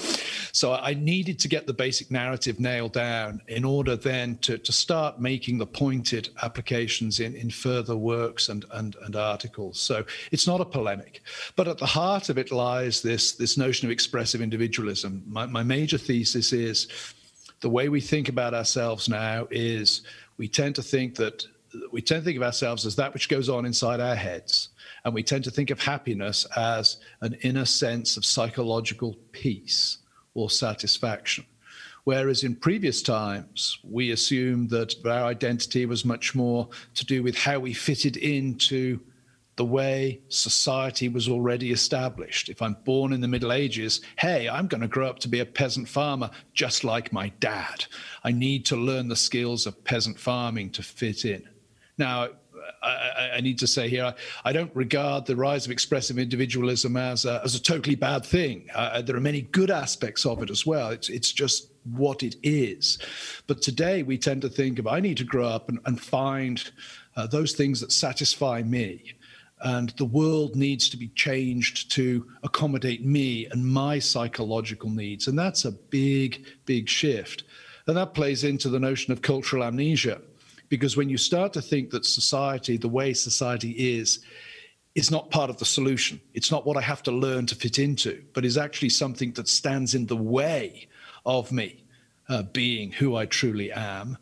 So 0.54 0.72
I 0.72 0.94
needed 0.94 1.40
to 1.40 1.50
get 1.50 1.68
the 1.68 1.74
basic 1.74 2.10
narrative 2.10 2.58
nailed 2.58 2.94
down 2.94 3.42
in 3.50 3.66
order 3.66 3.98
then 3.98 4.38
to, 4.38 4.58
to 4.58 4.72
start 4.72 5.20
making 5.20 5.58
the 5.58 5.66
pointed 5.66 6.30
applications 6.42 7.20
in, 7.20 7.36
in 7.36 7.50
further 7.50 7.98
works 7.98 8.48
and, 8.48 8.64
and, 8.72 8.96
and 9.04 9.18
articles. 9.18 9.78
So 9.78 10.06
it's 10.32 10.48
not 10.48 10.62
a 10.62 10.66
polemic. 10.66 11.22
But 11.58 11.68
at 11.68 11.78
the 11.78 11.86
heart 11.86 12.30
of 12.30 12.38
it 12.38 12.50
lies 12.50 13.02
this, 13.02 13.34
this 13.34 13.58
notion 13.58 13.90
of 13.90 13.92
expressive 13.92 14.40
individualism. 14.40 15.22
My, 15.28 15.48
my 15.48 15.64
major 15.64 15.98
thesis 15.98 16.54
is 16.54 16.88
the 17.60 17.70
way 17.70 17.90
we 17.90 18.00
think 18.00 18.30
about 18.30 18.54
ourselves 18.54 19.10
now 19.10 19.50
is 19.52 20.04
we 20.38 20.48
tend 20.48 20.76
to 20.76 20.82
think 20.82 21.16
that 21.16 21.46
we 21.92 22.02
tend 22.02 22.22
to 22.22 22.26
think 22.26 22.38
of 22.38 22.44
ourselves 22.44 22.86
as 22.86 22.96
that 22.96 23.14
which 23.14 23.30
goes 23.30 23.50
on 23.50 23.66
inside 23.66 24.00
our 24.00 24.16
heads. 24.16 24.70
And 25.06 25.14
we 25.14 25.24
tend 25.24 25.44
to 25.46 25.52
think 25.52 25.70
of 25.70 25.80
happiness 25.80 26.46
as 26.56 26.98
an 27.22 27.36
inner 27.42 27.66
sense 27.66 28.18
of 28.18 28.26
psychological 28.26 29.16
peace 29.32 30.00
or 30.34 30.50
satisfaction. 30.50 31.46
Whereas 32.06 32.44
in 32.44 32.56
previous 32.56 33.02
times, 33.02 33.78
we 33.84 34.12
assumed 34.12 34.70
that 34.72 34.96
our 35.06 35.26
identity 35.26 35.86
was 35.86 36.06
much 36.06 36.34
more 36.34 36.70
to 36.96 37.06
do 37.06 37.22
with 37.22 37.38
how 37.38 37.60
we 37.60 37.74
fitted 37.74 38.18
into 38.18 39.00
the 39.58 39.66
way 39.66 40.22
society 40.30 41.10
was 41.10 41.28
already 41.28 41.72
established. 41.72 42.48
If 42.48 42.62
I'm 42.62 42.78
born 42.86 43.12
in 43.12 43.20
the 43.20 43.28
Middle 43.28 43.52
Ages, 43.52 44.00
hey, 44.18 44.48
I'm 44.48 44.68
going 44.68 44.82
to 44.82 44.88
grow 44.88 45.10
up 45.10 45.20
to 45.20 45.28
be 45.28 45.42
a 45.42 45.46
peasant 45.46 45.90
farmer 45.90 46.32
just 46.54 46.86
like 46.86 47.12
my 47.12 47.28
dad. 47.42 47.86
I 48.24 48.32
need 48.32 48.66
to 48.68 48.78
learn 48.78 49.10
the 49.10 49.18
skills 49.18 49.68
of 49.68 49.84
peasant 49.84 50.18
farming 50.18 50.70
to 50.72 50.82
fit 50.82 51.26
in. 51.26 51.44
Now, 52.00 52.30
I, 52.82 53.32
I, 53.36 53.42
need 53.42 53.60
to 53.60 53.68
say 53.68 53.90
here, 53.90 54.06
I, 54.06 54.14
I, 54.46 54.54
don't 54.54 54.74
regard 54.76 55.26
the 55.26 55.36
rise 55.36 55.66
of 55.66 55.72
expressive 55.72 56.18
individualism 56.18 56.96
as 56.96 57.26
a, 57.26 57.42
as 57.44 57.56
a 57.56 57.62
totally 57.62 57.96
bad 57.96 58.26
thing. 58.26 58.68
Uh, 58.74 59.02
there 59.02 59.16
are 59.16 59.22
many 59.22 59.42
good 59.42 59.70
aspects 59.70 60.26
of 60.26 60.42
it 60.42 60.50
as 60.50 60.66
well. 60.66 60.90
It's, 60.90 61.10
it's 61.10 61.32
just 61.32 61.72
what 61.84 62.24
it 62.24 62.36
is. 62.42 62.98
But 63.48 63.62
today 63.62 64.04
we 64.04 64.18
tend 64.18 64.42
to 64.44 64.50
think 64.50 64.80
of 64.80 64.88
I 64.88 65.00
need 65.00 65.18
to 65.18 65.24
grow 65.26 65.46
up 65.46 65.70
and, 65.70 65.80
and 65.86 66.00
find 66.00 66.64
uh, 67.18 67.28
those 67.28 67.54
things 67.54 67.82
that 67.82 67.92
satisfy 67.92 68.64
me. 68.64 69.14
And 69.62 69.90
the 69.98 70.06
world 70.06 70.56
needs 70.56 70.88
to 70.90 70.98
be 70.98 71.10
changed 71.10 71.92
to 71.92 72.26
accommodate 72.44 73.06
me 73.06 73.46
and 73.48 73.66
my 73.66 74.00
psychological 74.00 74.90
needs. 74.90 75.28
And 75.28 75.38
that's 75.38 75.66
a 75.66 75.72
big, 75.72 76.46
big 76.66 76.88
shift. 76.88 77.44
And 77.88 77.98
that 77.98 78.14
plays 78.14 78.46
into 78.46 78.70
the 78.70 78.80
notion 78.80 79.12
of 79.12 79.22
cultural 79.22 79.64
amnesia 79.66 80.22
because 80.70 80.96
when 80.96 81.10
you 81.10 81.18
start 81.18 81.52
to 81.54 81.62
think 81.62 81.90
that 81.90 82.06
society, 82.06 82.78
the 82.78 82.88
way 82.88 83.14
society 83.14 83.98
is, 83.98 84.20
is 84.96 85.12
not 85.12 85.32
part 85.32 85.50
of 85.50 85.58
the 85.58 85.66
solution, 85.66 86.22
it's 86.34 86.52
not 86.52 86.66
what 86.66 86.78
I 86.78 86.82
have 86.82 87.04
to 87.04 87.12
learn 87.12 87.46
to 87.48 87.56
fit 87.56 87.80
into, 87.80 88.24
but 88.34 88.46
is 88.46 88.58
actually 88.58 88.90
something 88.90 89.32
that 89.34 89.48
stands 89.48 89.96
in 89.96 90.06
the 90.06 90.16
way 90.16 90.88
of 91.26 91.52
me 91.52 91.84
uh, 92.30 92.44
being 92.44 92.92
who 92.92 93.16
I 93.16 93.26
truly 93.26 93.72
am, 93.72 94.18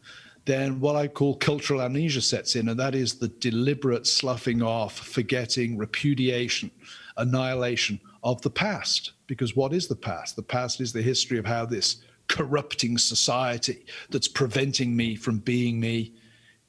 then 0.45 0.79
what 0.79 0.95
I 0.95 1.07
call 1.07 1.35
cultural 1.35 1.81
amnesia 1.81 2.21
sets 2.21 2.55
in, 2.55 2.69
and 2.69 2.79
that 2.79 2.95
is 2.95 3.15
the 3.15 3.27
deliberate 3.27 4.07
sloughing 4.07 4.61
off, 4.61 4.97
forgetting, 4.97 5.77
repudiation, 5.77 6.71
annihilation 7.17 7.99
of 8.23 8.41
the 8.41 8.49
past. 8.49 9.11
Because 9.27 9.57
what 9.57 9.73
is 9.73 9.87
the 9.87 9.95
past? 9.95 10.37
The 10.37 10.43
past 10.43 10.79
is 10.79 10.93
the 10.93 11.01
history 11.01 11.37
of 11.37 11.45
how 11.45 11.65
this 11.65 11.97
corrupting 12.29 12.97
society 12.97 13.85
that's 14.09 14.27
preventing 14.29 14.95
me 14.95 15.15
from 15.15 15.39
being 15.39 15.79
me 15.79 16.13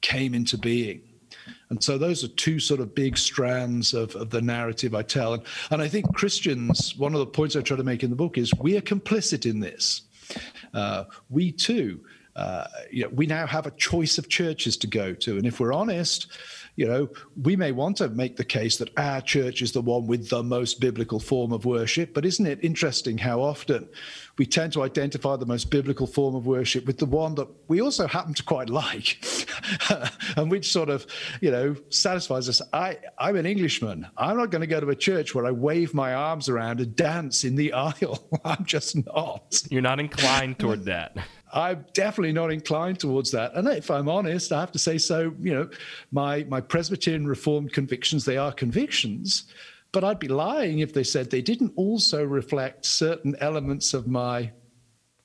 came 0.01 0.33
into 0.33 0.57
being. 0.57 1.01
And 1.69 1.83
so 1.83 1.97
those 1.97 2.23
are 2.23 2.29
two 2.29 2.59
sort 2.59 2.79
of 2.79 2.95
big 2.95 3.17
strands 3.17 3.93
of, 3.93 4.15
of 4.15 4.31
the 4.31 4.41
narrative 4.41 4.95
I 4.95 5.03
tell. 5.03 5.33
And, 5.33 5.43
and 5.69 5.81
I 5.81 5.87
think 5.87 6.13
Christians, 6.15 6.95
one 6.97 7.13
of 7.13 7.19
the 7.19 7.27
points 7.27 7.55
I 7.55 7.61
try 7.61 7.77
to 7.77 7.83
make 7.83 8.03
in 8.03 8.09
the 8.09 8.15
book 8.15 8.37
is 8.37 8.51
we 8.59 8.75
are 8.77 8.81
complicit 8.81 9.49
in 9.49 9.59
this. 9.59 10.01
Uh, 10.73 11.05
we 11.29 11.51
too, 11.51 12.01
uh, 12.35 12.67
you 12.91 13.03
know, 13.03 13.09
we 13.09 13.25
now 13.25 13.45
have 13.45 13.67
a 13.67 13.71
choice 13.71 14.17
of 14.17 14.29
churches 14.29 14.77
to 14.77 14.87
go 14.87 15.13
to. 15.13 15.37
And 15.37 15.45
if 15.45 15.59
we're 15.59 15.73
honest, 15.73 16.31
you 16.79 16.87
know, 16.87 17.09
we 17.43 17.57
may 17.57 17.73
want 17.73 17.97
to 17.97 18.07
make 18.07 18.37
the 18.37 18.45
case 18.45 18.77
that 18.77 18.89
our 18.97 19.19
church 19.19 19.61
is 19.61 19.73
the 19.73 19.81
one 19.81 20.07
with 20.07 20.29
the 20.29 20.41
most 20.41 20.79
biblical 20.79 21.19
form 21.19 21.51
of 21.51 21.65
worship, 21.65 22.13
but 22.13 22.23
isn't 22.23 22.45
it 22.45 22.57
interesting 22.63 23.17
how 23.17 23.41
often 23.41 23.89
we 24.37 24.45
tend 24.45 24.71
to 24.71 24.81
identify 24.81 25.35
the 25.35 25.45
most 25.45 25.69
biblical 25.69 26.07
form 26.07 26.35
of 26.35 26.45
worship 26.45 26.87
with 26.87 26.97
the 26.97 27.05
one 27.05 27.35
that 27.35 27.49
we 27.67 27.81
also 27.81 28.07
happen 28.07 28.33
to 28.33 28.43
quite 28.43 28.69
like, 28.69 29.21
and 30.37 30.49
which 30.49 30.71
sort 30.71 30.89
of, 30.89 31.05
you 31.41 31.51
know, 31.51 31.75
satisfies 31.89 32.47
us. 32.47 32.61
I, 32.71 32.97
I'm 33.17 33.35
an 33.35 33.45
Englishman. 33.45 34.07
I'm 34.15 34.37
not 34.37 34.49
going 34.49 34.61
to 34.61 34.67
go 34.67 34.79
to 34.79 34.89
a 34.89 34.95
church 34.95 35.35
where 35.35 35.45
I 35.45 35.51
wave 35.51 35.93
my 35.93 36.13
arms 36.13 36.47
around 36.47 36.79
and 36.79 36.95
dance 36.95 37.43
in 37.43 37.57
the 37.57 37.73
aisle. 37.87 38.29
I'm 38.45 38.63
just 38.63 38.95
not. 39.05 39.61
You're 39.69 39.81
not 39.81 39.99
inclined 39.99 40.59
toward 40.59 40.85
that. 40.85 41.17
I'm 41.53 41.85
definitely 41.93 42.33
not 42.33 42.51
inclined 42.51 42.99
towards 42.99 43.31
that. 43.31 43.55
And 43.55 43.67
if 43.67 43.89
I'm 43.89 44.07
honest, 44.07 44.51
I 44.51 44.59
have 44.59 44.71
to 44.73 44.79
say 44.79 44.97
so. 44.97 45.33
You 45.41 45.53
know, 45.53 45.69
my 46.11 46.43
my 46.45 46.61
Presbyterian 46.61 47.27
Reformed 47.27 47.73
convictions 47.73 48.25
they 48.25 48.37
are 48.37 48.51
convictions, 48.51 49.45
but 49.91 50.03
I'd 50.03 50.19
be 50.19 50.27
lying 50.27 50.79
if 50.79 50.93
they 50.93 51.03
said 51.03 51.29
they 51.29 51.41
didn't 51.41 51.73
also 51.75 52.23
reflect 52.23 52.85
certain 52.85 53.35
elements 53.39 53.93
of 53.93 54.07
my 54.07 54.51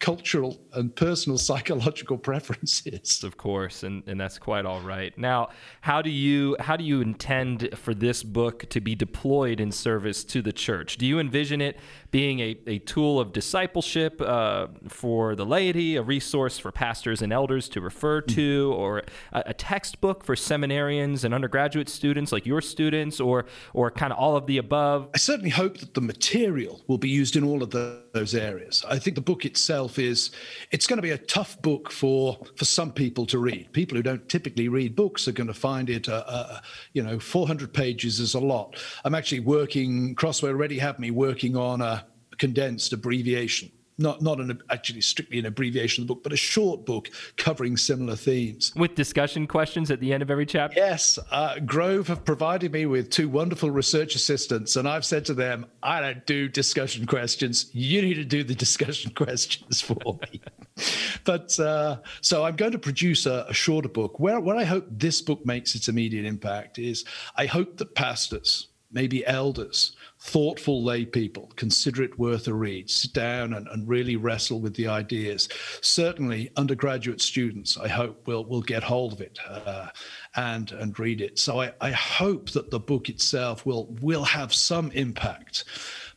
cultural 0.04 0.60
and 0.74 0.94
personal 0.94 1.38
psychological 1.48 2.18
preferences. 2.18 3.24
Of 3.24 3.38
course 3.38 3.82
and, 3.84 4.02
and 4.06 4.20
that's 4.20 4.38
quite 4.38 4.66
all 4.66 4.82
right. 4.82 5.16
Now 5.16 5.48
how 5.80 6.02
do 6.02 6.10
you 6.10 6.56
how 6.60 6.76
do 6.76 6.84
you 6.84 7.00
intend 7.00 7.70
for 7.74 7.94
this 7.94 8.22
book 8.22 8.68
to 8.68 8.80
be 8.82 8.94
deployed 8.94 9.60
in 9.60 9.72
service 9.72 10.22
to 10.24 10.42
the 10.42 10.52
church? 10.52 10.98
Do 10.98 11.06
you 11.06 11.18
envision 11.18 11.62
it 11.62 11.78
being 12.10 12.40
a, 12.40 12.56
a 12.66 12.78
tool 12.80 13.18
of 13.18 13.32
discipleship 13.32 14.20
uh, 14.20 14.66
for 14.88 15.34
the 15.34 15.46
laity 15.46 15.96
a 15.96 16.02
resource 16.02 16.58
for 16.58 16.70
pastors 16.70 17.22
and 17.22 17.32
elders 17.32 17.66
to 17.70 17.80
refer 17.80 18.20
mm. 18.20 18.34
to 18.34 18.74
or 18.76 18.98
a, 19.32 19.42
a 19.46 19.54
textbook 19.54 20.22
for 20.22 20.34
seminarians 20.34 21.24
and 21.24 21.32
undergraduate 21.32 21.88
students 21.88 22.30
like 22.30 22.44
your 22.44 22.60
students 22.60 23.20
or 23.20 23.46
or 23.72 23.90
kind 23.90 24.12
of 24.12 24.18
all 24.18 24.36
of 24.36 24.46
the 24.46 24.58
above? 24.58 25.08
I 25.14 25.18
certainly 25.18 25.50
hope 25.50 25.78
that 25.78 25.94
the 25.94 26.02
material 26.02 26.82
will 26.88 26.98
be 26.98 27.08
used 27.08 27.36
in 27.36 27.42
all 27.42 27.62
of 27.62 27.70
the, 27.70 28.03
those 28.14 28.34
areas 28.34 28.84
i 28.88 28.98
think 28.98 29.14
the 29.14 29.20
book 29.20 29.44
itself 29.44 29.98
is 29.98 30.30
it's 30.70 30.86
going 30.86 30.96
to 30.96 31.02
be 31.02 31.10
a 31.10 31.18
tough 31.18 31.60
book 31.60 31.90
for 31.90 32.38
for 32.56 32.64
some 32.64 32.92
people 32.92 33.26
to 33.26 33.38
read. 33.38 33.72
People 33.72 33.96
who 33.96 34.02
don't 34.02 34.28
typically 34.28 34.68
read 34.68 34.96
books 34.96 35.28
are 35.28 35.32
going 35.32 35.46
to 35.46 35.54
find 35.54 35.90
it, 35.90 36.08
uh, 36.08 36.24
uh, 36.26 36.60
you 36.92 37.02
know, 37.02 37.18
400 37.18 37.72
pages 37.72 38.20
is 38.20 38.34
a 38.34 38.40
lot. 38.40 38.76
I'm 39.04 39.14
actually 39.14 39.40
working. 39.40 40.14
Crossway 40.14 40.50
already 40.50 40.78
have 40.78 40.98
me 40.98 41.10
working 41.10 41.56
on 41.56 41.80
a 41.80 42.06
condensed 42.38 42.92
abbreviation 42.92 43.70
not 43.98 44.22
not 44.22 44.40
an 44.40 44.60
actually 44.70 45.00
strictly 45.00 45.38
an 45.38 45.46
abbreviation 45.46 46.02
of 46.02 46.08
the 46.08 46.14
book, 46.14 46.22
but 46.22 46.32
a 46.32 46.36
short 46.36 46.84
book 46.84 47.10
covering 47.36 47.76
similar 47.76 48.16
themes. 48.16 48.72
With 48.76 48.94
discussion 48.94 49.46
questions 49.46 49.90
at 49.90 50.00
the 50.00 50.12
end 50.12 50.22
of 50.22 50.30
every 50.30 50.46
chapter. 50.46 50.78
Yes, 50.78 51.18
uh, 51.30 51.58
Grove 51.60 52.08
have 52.08 52.24
provided 52.24 52.72
me 52.72 52.86
with 52.86 53.10
two 53.10 53.28
wonderful 53.28 53.70
research 53.70 54.14
assistants, 54.14 54.76
and 54.76 54.88
I've 54.88 55.04
said 55.04 55.24
to 55.26 55.34
them, 55.34 55.66
"I 55.82 56.00
don't 56.00 56.26
do 56.26 56.48
discussion 56.48 57.06
questions. 57.06 57.70
You 57.72 58.02
need 58.02 58.14
to 58.14 58.24
do 58.24 58.42
the 58.42 58.54
discussion 58.54 59.10
questions 59.14 59.80
for 59.80 60.18
me." 60.22 60.40
but 61.24 61.58
uh, 61.60 61.98
so 62.20 62.44
I'm 62.44 62.56
going 62.56 62.72
to 62.72 62.78
produce 62.78 63.26
a, 63.26 63.46
a 63.48 63.54
shorter 63.54 63.88
book. 63.88 64.18
Where 64.18 64.40
where 64.40 64.56
I 64.56 64.64
hope 64.64 64.86
this 64.90 65.20
book 65.22 65.44
makes 65.46 65.74
its 65.74 65.88
immediate 65.88 66.24
impact 66.24 66.78
is 66.78 67.04
I 67.36 67.46
hope 67.46 67.76
that 67.78 67.94
pastors, 67.94 68.68
maybe 68.90 69.24
elders 69.26 69.94
thoughtful 70.24 70.82
lay 70.82 71.04
people 71.04 71.52
consider 71.54 72.02
it 72.02 72.18
worth 72.18 72.48
a 72.48 72.54
read, 72.54 72.88
sit 72.88 73.12
down 73.12 73.52
and, 73.52 73.68
and 73.68 73.86
really 73.86 74.16
wrestle 74.16 74.58
with 74.58 74.74
the 74.74 74.88
ideas. 74.88 75.50
Certainly, 75.82 76.50
undergraduate 76.56 77.20
students, 77.20 77.76
I 77.76 77.88
hope, 77.88 78.26
will, 78.26 78.44
will 78.46 78.62
get 78.62 78.82
hold 78.82 79.12
of 79.12 79.20
it 79.20 79.38
uh, 79.46 79.88
and, 80.34 80.72
and 80.72 80.98
read 80.98 81.20
it. 81.20 81.38
So 81.38 81.60
I, 81.60 81.72
I 81.78 81.90
hope 81.90 82.50
that 82.52 82.70
the 82.70 82.80
book 82.80 83.10
itself 83.10 83.66
will, 83.66 83.94
will 84.00 84.24
have 84.24 84.54
some 84.54 84.90
impact. 84.92 85.64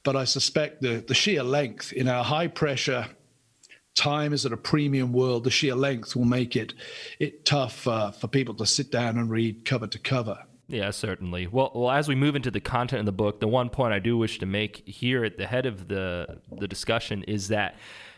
But 0.03 0.15
I 0.15 0.23
suspect 0.23 0.81
the, 0.81 1.03
the 1.05 1.13
sheer 1.13 1.43
length 1.43 1.91
in 1.91 2.07
our 2.07 2.23
high 2.23 2.47
pressure, 2.47 3.07
time 3.93 4.31
is 4.31 4.45
at 4.45 4.53
a 4.53 4.57
premium 4.57 5.11
world, 5.11 5.43
the 5.43 5.51
sheer 5.51 5.75
length 5.75 6.15
will 6.15 6.23
make 6.23 6.55
it, 6.55 6.73
it 7.19 7.43
tough 7.43 7.85
uh, 7.85 8.11
for 8.11 8.29
people 8.29 8.53
to 8.55 8.65
sit 8.65 8.89
down 8.89 9.17
and 9.17 9.29
read 9.29 9.65
cover 9.65 9.87
to 9.87 9.99
cover. 9.99 10.46
Yeah, 10.69 10.91
certainly. 10.91 11.47
Well, 11.47 11.71
well, 11.73 11.91
as 11.91 12.09
we 12.09 12.15
move 12.15 12.35
into 12.35 12.51
the 12.51 12.59
content 12.59 12.99
of 12.99 13.05
the 13.05 13.13
book, 13.13 13.39
the 13.39 13.47
one 13.47 13.69
point 13.69 13.93
I 13.93 13.99
do 13.99 14.17
wish 14.17 14.39
to 14.39 14.45
make 14.45 14.85
here 14.87 15.23
at 15.23 15.37
the 15.37 15.47
head 15.47 15.65
of 15.65 15.87
the 15.87 16.39
the 16.51 16.67
discussion 16.67 17.23
is 17.23 17.47
that 17.47 17.75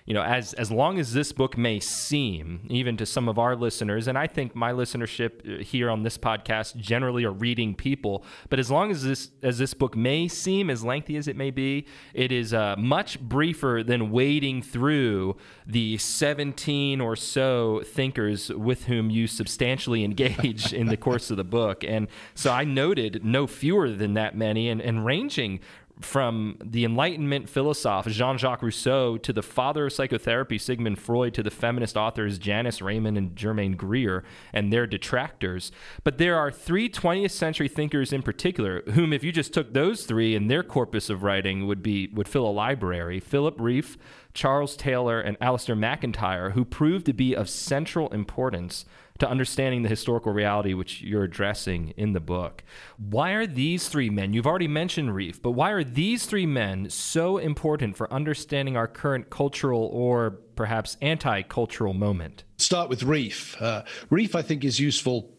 you 0.10 0.16
know, 0.16 0.24
as 0.24 0.54
as 0.56 0.72
long 0.72 0.98
as 0.98 1.14
this 1.14 1.32
book 1.32 1.56
may 1.56 1.80
seem, 1.80 2.62
even 2.68 2.98
to 2.98 3.06
some 3.06 3.30
of 3.30 3.38
our 3.38 3.56
listeners, 3.56 4.08
and 4.08 4.18
I 4.18 4.26
think 4.26 4.56
my 4.56 4.72
listenership 4.72 5.62
uh, 5.62 5.64
here 5.64 5.88
on 5.88 6.02
this 6.02 6.18
podcast 6.18 6.76
generally 6.78 7.26
are 7.26 7.32
reading 7.32 7.76
people, 7.76 8.26
but 8.50 8.58
as 8.58 8.72
long 8.72 8.90
as 8.90 9.04
this 9.04 9.30
as 9.44 9.60
this 9.60 9.76
book 9.76 9.96
may 9.96 10.28
seem 10.28 10.72
as 10.72 10.84
lengthy 10.84 11.16
as 11.16 11.28
it 11.28 11.36
may 11.36 11.52
be, 11.52 11.86
it 12.16 12.32
is 12.32 12.56
uh, 12.56 12.76
much 12.76 13.20
briefer 13.20 13.84
than 13.86 14.10
wading 14.10 14.64
through 14.64 15.38
the 15.68 16.00
17 16.00 17.00
or 17.00 17.16
so 17.16 17.84
thinkers 17.86 18.50
with 18.50 18.86
whom 18.86 19.12
you 19.12 19.28
substantially 19.28 20.04
engage 20.10 20.74
in 20.74 20.88
the 20.88 20.98
course 20.98 21.30
of 21.30 21.38
the 21.38 21.44
book. 21.44 21.84
And 21.84 22.08
so 22.34 22.52
I 22.52 22.64
noted 22.64 23.24
no 23.24 23.46
fewer 23.46 23.92
than 23.92 24.16
that 24.16 24.36
many 24.36 24.70
and, 24.70 24.82
and 24.82 25.06
ranging 25.06 25.60
from 26.02 26.58
the 26.64 26.86
Enlightenment 26.86 27.50
philosopher 27.50 28.10
Jean 28.10 28.38
Jacques 28.38 28.62
Rousseau 28.62 29.18
to 29.18 29.34
the 29.34 29.44
father 29.44 29.88
of 29.88 29.94
psychotherapy 29.94 30.58
Sigmund 30.58 31.00
Freud 31.00 31.34
to 31.34 31.44
the 31.44 31.52
feminist 31.52 31.98
authors 31.98 32.38
Janice 32.38 32.82
Raymond 32.82 33.18
and 33.18 33.36
Germaine 33.36 33.76
Greer 33.76 34.24
and 34.54 34.72
their 34.72 34.88
detractors. 34.88 35.72
But 36.04 36.18
there 36.18 36.38
are 36.38 36.52
three 36.52 36.90
20th 36.90 37.32
century 37.32 37.68
thinkers 37.68 38.14
in 38.14 38.22
particular, 38.22 38.82
whom, 38.92 39.12
if 39.12 39.24
you 39.24 39.32
just 39.32 39.54
took 39.54 39.74
those 39.74 40.06
three 40.06 40.36
and 40.36 40.50
their 40.50 40.64
corpus 40.64 41.10
of 41.10 41.24
writing, 41.24 41.68
would 41.68 41.84
be 41.84 42.08
would 42.08 42.28
fill 42.28 42.48
a 42.48 42.52
library. 42.52 43.20
Philip 43.20 43.58
Rieff, 43.58 43.98
Charles 44.34 44.78
Taylor, 44.78 45.20
and 45.20 45.38
Alasdair 45.40 45.78
MacIntyre, 45.78 46.52
who 46.52 46.64
proved 46.64 47.06
to 47.08 47.14
be 47.14 47.36
of 47.36 47.50
central 47.50 48.10
importance 48.10 48.86
to 49.20 49.30
understanding 49.30 49.84
the 49.84 49.90
historical 49.90 50.34
reality 50.34 50.74
which 50.74 51.02
you're 51.02 51.24
addressing 51.24 51.94
in 51.98 52.14
the 52.14 52.20
book. 52.20 52.64
Why 52.98 53.32
are 53.32 53.46
these 53.46 53.88
three 53.88 54.10
men, 54.10 54.34
you've 54.34 54.48
already 54.48 54.68
mentioned 54.68 55.10
Rieff, 55.10 55.42
but 55.42 55.52
why 55.52 55.72
are 55.72 55.84
these 55.84 56.26
three 56.26 56.46
men 56.46 56.90
so 56.90 57.38
important 57.38 57.96
for 57.96 58.12
understanding 58.12 58.76
our 58.76 58.88
current 58.88 59.30
cultural 59.30 59.90
or 59.94 60.32
perhaps 60.56 60.98
anti 61.02 61.42
cultural 61.44 61.94
moment? 61.94 62.44
Start 62.58 62.90
with 62.90 63.04
Rieff. 63.04 63.62
Uh, 63.62 63.84
Rieff, 64.10 64.36
I 64.36 64.42
think, 64.42 64.64
is 64.64 64.80
useful 64.80 65.32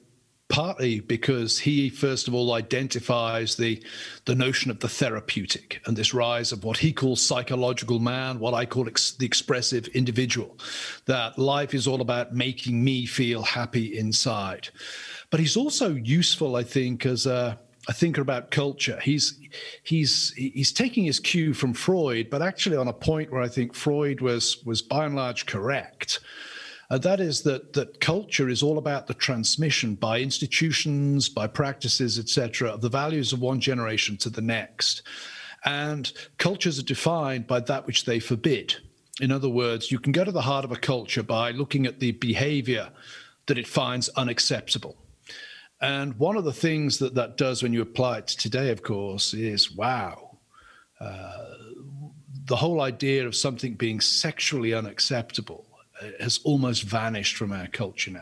partly 0.50 1.00
because 1.00 1.61
he 1.61 1.88
first 1.88 2.28
of 2.28 2.35
all 2.35 2.52
identifies 2.52 3.57
the 3.57 3.83
the 4.26 4.35
notion 4.35 4.71
of 4.71 4.80
the 4.80 4.88
therapeutic 4.88 5.80
and 5.87 5.97
this 5.97 6.12
rise 6.12 6.52
of 6.52 6.64
what 6.64 6.76
he 6.76 6.92
calls 6.92 7.23
psychological 7.23 8.00
man 8.00 8.38
what 8.38 8.52
i 8.52 8.66
call 8.66 8.87
ex- 8.88 9.12
the 9.12 9.25
expressive 9.25 9.87
individual 9.88 10.59
that 11.07 11.38
life 11.38 11.73
is 11.73 11.87
all 11.87 12.00
about 12.00 12.35
making 12.35 12.83
me 12.83 13.07
feel 13.07 13.42
happy 13.42 13.97
inside 13.97 14.69
but 15.30 15.40
he's 15.40 15.57
also 15.57 15.95
useful 15.95 16.57
i 16.57 16.62
think 16.62 17.07
as 17.07 17.25
a 17.26 17.59
a 17.88 17.95
thinker 17.95 18.21
about 18.21 18.50
culture. 18.50 19.00
He's 19.02 19.38
he's 19.83 20.33
he's 20.35 20.71
taking 20.71 21.04
his 21.04 21.19
cue 21.19 21.54
from 21.54 21.73
Freud, 21.73 22.28
but 22.30 22.42
actually 22.42 22.76
on 22.76 22.88
a 22.88 22.92
point 22.92 23.33
where 23.33 23.40
I 23.40 23.49
think 23.49 23.75
Freud 23.75 24.21
was 24.21 24.62
was 24.64 24.83
by 24.83 25.07
and 25.07 25.16
large 25.16 25.47
correct 25.47 26.21
and 26.91 27.03
that 27.05 27.21
is 27.21 27.43
that 27.43 27.75
that 27.75 28.01
culture 28.01 28.49
is 28.49 28.65
all 28.65 28.77
about 28.77 29.07
the 29.07 29.15
transmission 29.15 29.95
by 29.95 30.19
institutions, 30.19 31.29
by 31.29 31.47
practices, 31.47 32.19
etc., 32.19 32.71
of 32.71 32.81
the 32.81 32.89
values 32.89 33.33
of 33.33 33.41
one 33.41 33.61
generation 33.61 34.17
to 34.19 34.29
the 34.29 34.43
next. 34.43 35.03
And 35.65 36.13
cultures 36.39 36.81
are 36.81 36.85
defined 36.85 37.47
by 37.47 37.61
that 37.61 37.87
which 37.87 38.07
they 38.07 38.19
forbid. 38.19 38.75
In 39.21 39.31
other 39.31 39.49
words, 39.49 39.93
you 39.93 40.01
can 40.01 40.11
go 40.11 40.25
to 40.25 40.33
the 40.33 40.41
heart 40.41 40.65
of 40.65 40.73
a 40.73 40.77
culture 40.77 41.23
by 41.23 41.53
looking 41.53 41.87
at 41.87 42.01
the 42.01 42.13
behavior 42.13 42.91
that 43.47 43.59
it 43.59 43.69
finds 43.69 44.09
unacceptable. 44.11 44.97
And 45.81 46.19
one 46.19 46.37
of 46.37 46.45
the 46.45 46.53
things 46.53 46.99
that 46.99 47.15
that 47.15 47.37
does 47.37 47.63
when 47.63 47.73
you 47.73 47.83
apply 47.83 48.19
it 48.19 48.27
to 48.29 48.37
today, 48.37 48.71
of 48.71 48.83
course, 48.83 49.33
is 49.33 49.71
wow. 49.71 50.39
Uh, 51.01 51.55
the 52.47 52.57
whole 52.57 52.81
idea 52.81 53.27
of 53.27 53.37
something 53.37 53.75
being 53.75 54.01
sexually 54.01 54.75
unacceptable 54.75 55.70
has 56.19 56.40
almost 56.45 56.83
vanished 56.83 57.37
from 57.37 57.52
our 57.52 57.66
culture 57.66 58.11
now. 58.11 58.21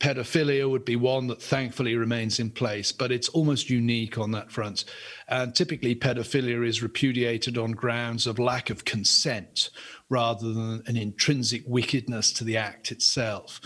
Pedophilia 0.00 0.68
would 0.68 0.86
be 0.86 0.96
one 0.96 1.26
that 1.26 1.42
thankfully 1.42 1.94
remains 1.94 2.40
in 2.40 2.50
place, 2.50 2.90
but 2.90 3.12
it's 3.12 3.28
almost 3.28 3.68
unique 3.68 4.16
on 4.16 4.30
that 4.30 4.50
front. 4.50 4.86
And 5.28 5.54
typically, 5.54 5.94
pedophilia 5.94 6.66
is 6.66 6.82
repudiated 6.82 7.58
on 7.58 7.72
grounds 7.72 8.26
of 8.26 8.38
lack 8.38 8.70
of 8.70 8.86
consent 8.86 9.68
rather 10.08 10.54
than 10.54 10.82
an 10.86 10.96
intrinsic 10.96 11.64
wickedness 11.66 12.32
to 12.32 12.44
the 12.44 12.56
act 12.56 12.90
itself. 12.90 13.60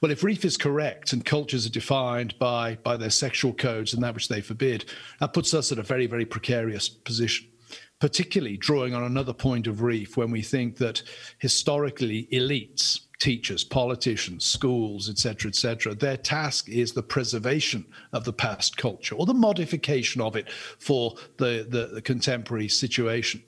Well, 0.00 0.10
if 0.10 0.22
Rieff 0.22 0.46
is 0.46 0.56
correct 0.56 1.12
and 1.12 1.22
cultures 1.22 1.66
are 1.66 1.70
defined 1.70 2.38
by, 2.38 2.76
by 2.82 2.96
their 2.96 3.10
sexual 3.10 3.52
codes 3.52 3.92
and 3.92 4.02
that 4.02 4.14
which 4.14 4.28
they 4.28 4.40
forbid, 4.40 4.86
that 5.20 5.34
puts 5.34 5.52
us 5.52 5.70
at 5.70 5.78
a 5.78 5.82
very, 5.82 6.06
very 6.06 6.24
precarious 6.24 6.88
position 6.88 7.46
particularly 8.00 8.56
drawing 8.56 8.94
on 8.94 9.02
another 9.02 9.32
point 9.32 9.66
of 9.66 9.82
Rieff 9.82 10.16
when 10.16 10.30
we 10.30 10.42
think 10.42 10.76
that 10.78 11.02
historically 11.38 12.28
elites, 12.32 13.00
teachers, 13.20 13.64
politicians, 13.64 14.44
schools, 14.44 15.08
etc., 15.08 15.48
etc., 15.48 15.94
their 15.94 16.16
task 16.16 16.68
is 16.68 16.92
the 16.92 17.02
preservation 17.02 17.84
of 18.12 18.24
the 18.24 18.32
past 18.32 18.76
culture 18.76 19.14
or 19.14 19.26
the 19.26 19.34
modification 19.34 20.20
of 20.20 20.36
it 20.36 20.50
for 20.50 21.14
the, 21.38 21.66
the, 21.68 21.86
the 21.94 22.02
contemporary 22.02 22.68
situation 22.68 23.42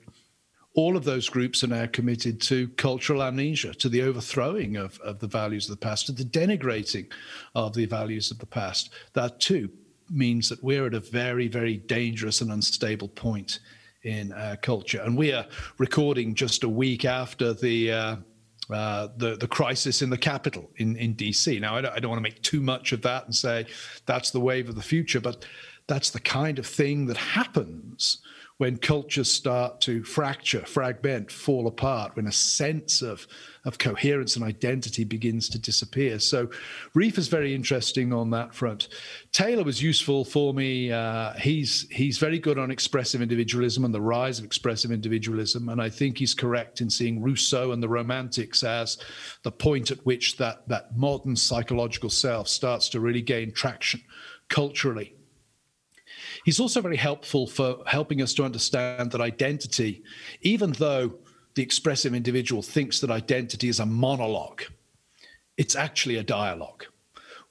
all 0.77 0.95
of 0.95 1.03
those 1.03 1.27
groups 1.27 1.63
are 1.63 1.67
now 1.67 1.87
committed 1.87 2.39
to 2.39 2.67
cultural 2.69 3.23
amnesia, 3.23 3.73
to 3.73 3.89
the 3.89 4.03
overthrowing 4.03 4.77
of, 4.77 4.99
of 4.99 5.17
the 5.17 5.27
values 5.27 5.67
of 5.67 5.71
the 5.71 5.83
past, 5.83 6.05
to 6.05 6.11
the 6.11 6.23
denigrating 6.23 7.11
of 7.55 7.73
the 7.73 7.87
values 7.87 8.29
of 8.29 8.37
the 8.37 8.45
past. 8.45 8.91
That 9.13 9.39
too 9.39 9.71
means 10.07 10.49
that 10.49 10.63
we're 10.63 10.85
at 10.85 10.93
a 10.93 10.99
very, 10.99 11.47
very 11.47 11.77
dangerous 11.77 12.41
and 12.41 12.51
unstable 12.51 13.07
point 13.07 13.59
in 14.03 14.31
our 14.33 14.57
culture. 14.57 15.01
And 15.01 15.17
we 15.17 15.33
are 15.33 15.45
recording 15.77 16.35
just 16.35 16.63
a 16.63 16.69
week 16.69 17.05
after 17.05 17.53
the. 17.53 17.91
Uh, 17.91 18.15
uh, 18.69 19.07
the 19.15 19.37
the 19.37 19.47
crisis 19.47 20.01
in 20.01 20.09
the 20.09 20.17
capital 20.17 20.69
in 20.75 20.97
in 20.97 21.15
DC. 21.15 21.61
Now, 21.61 21.77
I 21.77 21.79
don't, 21.79 21.93
I 21.93 21.99
don't 21.99 22.09
want 22.11 22.19
to 22.19 22.23
make 22.29 22.41
too 22.41 22.59
much 22.59 22.91
of 22.91 23.01
that 23.03 23.23
and 23.23 23.33
say 23.33 23.65
that's 24.05 24.31
the 24.31 24.41
wave 24.41 24.67
of 24.67 24.75
the 24.75 24.81
future, 24.81 25.21
but 25.21 25.45
that's 25.87 26.09
the 26.09 26.19
kind 26.19 26.59
of 26.59 26.67
thing 26.67 27.05
that 27.05 27.15
happens 27.15 28.17
when 28.57 28.75
cultures 28.75 29.31
start 29.31 29.79
to 29.81 30.03
fracture, 30.03 30.65
fragment, 30.65 31.31
fall 31.31 31.67
apart, 31.67 32.15
when 32.15 32.25
a 32.25 32.31
sense 32.31 33.03
of, 33.03 33.27
of 33.65 33.77
coherence 33.77 34.35
and 34.35 34.43
identity 34.43 35.03
begins 35.03 35.47
to 35.47 35.59
disappear. 35.59 36.17
So, 36.17 36.49
Rieff 36.95 37.19
is 37.19 37.27
very 37.27 37.53
interesting 37.53 38.11
on 38.11 38.31
that 38.31 38.55
front. 38.55 38.87
Taylor 39.31 39.63
was 39.63 39.81
useful 39.81 40.25
for 40.25 40.53
me. 40.55 40.91
Uh, 40.91 41.33
he's 41.33 41.87
he's 41.91 42.17
very 42.17 42.39
good 42.39 42.57
on 42.57 42.71
expressive 42.71 43.21
individualism 43.21 43.85
and 43.85 43.93
the 43.93 44.01
rise 44.01 44.39
of 44.39 44.45
expressive 44.45 44.91
individualism, 44.91 45.69
and 45.69 45.79
I 45.79 45.89
think 45.89 46.17
he's 46.17 46.33
correct 46.33 46.81
in 46.81 46.89
seeing 46.89 47.21
Rousseau 47.21 47.71
and 47.73 47.83
the 47.83 47.89
Romantics 47.89 48.63
as 48.63 48.97
the 49.43 49.51
point 49.51 49.91
at 49.91 50.03
which 50.05 50.37
that 50.37 50.67
that 50.67 50.97
modern 50.97 51.35
psychological 51.35 52.09
self 52.09 52.47
starts 52.47 52.89
to 52.89 52.99
really 52.99 53.21
gain 53.21 53.51
traction 53.51 54.01
culturally 54.49 55.16
He's 56.47 56.61
also 56.61 56.79
very 56.79 56.95
helpful 56.95 57.45
for 57.45 57.83
helping 57.87 58.21
us 58.21 58.33
to 58.35 58.45
understand 58.45 59.11
that 59.11 59.19
identity, 59.19 60.01
even 60.39 60.71
though 60.71 61.15
the 61.55 61.61
expressive 61.61 62.13
individual 62.13 62.61
thinks 62.61 63.01
that 63.01 63.11
identity 63.11 63.67
is 63.67 63.81
a 63.81 63.85
monologue, 63.85 64.61
it's 65.57 65.75
actually 65.75 66.15
a 66.15 66.23
dialogue. 66.23 66.85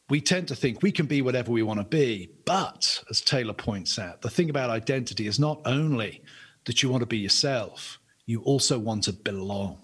We 0.09 0.23
tend 0.23 0.49
to 0.49 0.57
think 0.57 0.81
we 0.83 0.93
can 0.93 1.05
be 1.05 1.21
whatever 1.21 1.53
we 1.53 1.63
want 1.63 1.79
to 1.79 1.85
be, 1.85 2.31
but 2.47 3.05
as 3.11 3.21
Taylor 3.21 3.53
points 3.53 3.99
out, 3.99 4.23
the 4.23 4.31
thing 4.31 4.49
about 4.49 4.71
identity 4.71 5.27
is 5.27 5.39
not 5.39 5.61
only 5.67 6.23
that 6.65 6.83
you 6.83 6.89
want 6.89 7.03
to 7.03 7.07
be 7.07 7.19
yourself, 7.19 7.99
you 8.25 8.41
also 8.45 8.79
want 8.79 9.05
to 9.05 9.13
belong. 9.13 9.79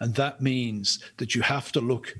And 0.00 0.16
that 0.16 0.40
means 0.40 0.98
that 1.18 1.36
you 1.36 1.42
have 1.42 1.70
to 1.70 1.80
look 1.80 2.16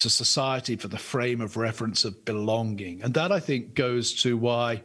to 0.00 0.10
society 0.10 0.76
for 0.76 0.88
the 0.88 0.98
frame 0.98 1.40
of 1.40 1.56
reference 1.56 2.04
of 2.04 2.26
belonging. 2.26 3.02
And 3.02 3.14
that, 3.14 3.32
I 3.32 3.40
think, 3.40 3.72
goes 3.72 4.12
to 4.24 4.36
why 4.36 4.82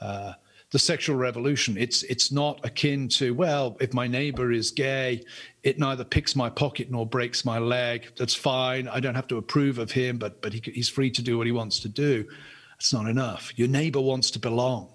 uh, 0.00 0.32
the 0.70 0.78
sexual 0.78 1.16
revolution. 1.16 1.76
It's 1.78 2.02
it's 2.04 2.30
not 2.30 2.64
akin 2.64 3.08
to 3.10 3.32
well, 3.32 3.76
if 3.80 3.94
my 3.94 4.06
neighbor 4.06 4.52
is 4.52 4.70
gay, 4.70 5.22
it 5.62 5.78
neither 5.78 6.04
picks 6.04 6.36
my 6.36 6.50
pocket 6.50 6.90
nor 6.90 7.06
breaks 7.06 7.44
my 7.44 7.58
leg. 7.58 8.12
That's 8.16 8.34
fine. 8.34 8.88
I 8.88 9.00
don't 9.00 9.14
have 9.14 9.28
to 9.28 9.38
approve 9.38 9.78
of 9.78 9.92
him, 9.92 10.18
but 10.18 10.42
but 10.42 10.52
he, 10.52 10.62
he's 10.72 10.88
free 10.88 11.10
to 11.12 11.22
do 11.22 11.38
what 11.38 11.46
he 11.46 11.52
wants 11.52 11.80
to 11.80 11.88
do. 11.88 12.28
That's 12.72 12.92
not 12.92 13.06
enough. 13.06 13.52
Your 13.56 13.68
neighbor 13.68 14.00
wants 14.00 14.30
to 14.32 14.38
belong, 14.38 14.92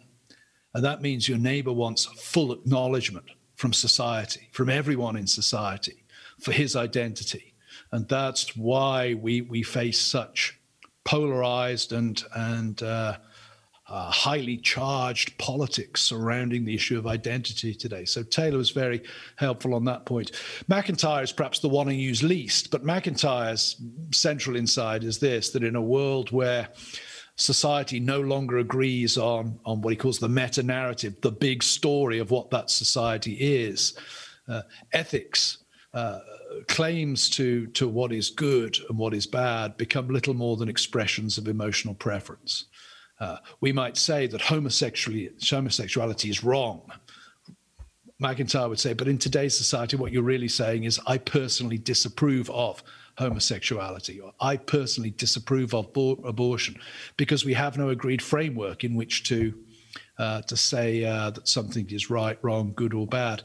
and 0.74 0.84
that 0.84 1.02
means 1.02 1.28
your 1.28 1.40
neighbor 1.40 1.74
wants 1.74 2.06
full 2.06 2.52
acknowledgement 2.52 3.26
from 3.56 3.74
society, 3.74 4.50
from 4.52 4.70
everyone 4.70 5.16
in 5.16 5.28
society, 5.28 6.04
for 6.40 6.52
his 6.52 6.76
identity, 6.76 7.56
and 7.92 8.08
that's 8.08 8.56
why 8.56 9.16
we 9.16 9.42
we 9.42 9.64
face 9.64 10.00
such 10.00 10.60
polarized 11.04 11.92
and 11.92 12.24
and 12.36 12.84
uh, 12.84 13.18
uh, 13.88 14.10
highly 14.10 14.58
charged 14.58 15.38
politics 15.38 16.02
surrounding 16.02 16.64
the 16.64 16.74
issue 16.74 16.98
of 16.98 17.06
identity 17.06 17.74
today. 17.74 18.06
So 18.06 18.24
Taylor 18.24 18.58
was 18.58 18.72
very 18.72 19.04
helpful 19.36 19.74
on 19.74 19.84
that 19.86 20.06
point. 20.06 20.32
MacIntyre 20.68 21.24
is 21.24 21.34
perhaps 21.34 21.60
the 21.60 21.70
one 21.70 21.90
I 21.90 21.92
use 21.92 22.24
least, 22.24 22.72
but 22.72 22.86
MacIntyre's 22.86 23.82
central 24.12 24.56
insight 24.56 25.04
is 25.04 25.20
this 25.20 25.50
that 25.52 25.64
in 25.64 25.76
a 25.76 25.82
world 25.82 26.32
where 26.32 26.70
society 27.36 28.00
no 28.00 28.22
longer 28.22 28.60
agrees 28.60 29.18
on, 29.18 29.60
on 29.66 29.82
what 29.82 29.92
he 29.92 29.98
calls 29.98 30.20
the 30.20 30.30
meta 30.30 30.64
narrative, 30.64 31.20
the 31.22 31.32
big 31.32 31.62
story 31.62 32.20
of 32.20 32.32
what 32.32 32.52
that 32.52 32.70
society 32.70 33.34
is, 33.34 33.98
uh, 34.48 34.62
ethics. 34.94 35.58
Uh, 35.94 36.20
claims 36.68 37.30
to 37.30 37.68
to 37.68 37.88
what 37.88 38.12
is 38.12 38.30
good 38.30 38.78
and 38.90 38.98
what 38.98 39.14
is 39.14 39.28
bad 39.28 39.78
become 39.78 40.08
little 40.08 40.34
more 40.34 40.58
than 40.58 40.70
expressions 40.70 41.38
of 41.38 41.48
emotional 41.48 41.94
preference. 41.94 42.66
Uh, 43.20 43.38
we 43.62 43.72
might 43.72 43.98
say 43.98 44.28
that 44.28 44.42
homosexuality, 44.42 46.30
is 46.30 46.44
wrong. 46.44 46.82
MacIntyre 48.20 48.70
would 48.70 48.80
say, 48.80 48.94
but 48.94 49.08
in 49.08 49.18
today's 49.18 49.58
society, 49.58 49.98
what 49.98 50.12
you're 50.12 50.24
really 50.24 50.48
saying 50.48 50.86
is, 50.86 51.00
I 51.06 51.18
personally 51.18 51.78
disapprove 51.78 52.50
of 52.50 52.84
homosexuality, 53.18 54.20
or 54.20 54.34
I 54.40 54.58
personally 54.58 55.12
disapprove 55.12 55.74
of 55.74 55.94
bo- 55.94 56.22
abortion, 56.26 56.80
because 57.18 57.46
we 57.46 57.54
have 57.54 57.78
no 57.78 57.90
agreed 57.90 58.22
framework 58.22 58.84
in 58.84 58.96
which 58.96 59.24
to 59.26 59.54
uh, 60.18 60.42
to 60.44 60.56
say 60.56 61.04
uh, 61.04 61.32
that 61.32 61.48
something 61.48 61.90
is 61.90 62.10
right, 62.10 62.38
wrong, 62.44 62.74
good, 62.76 62.94
or 62.94 63.08
bad. 63.08 63.44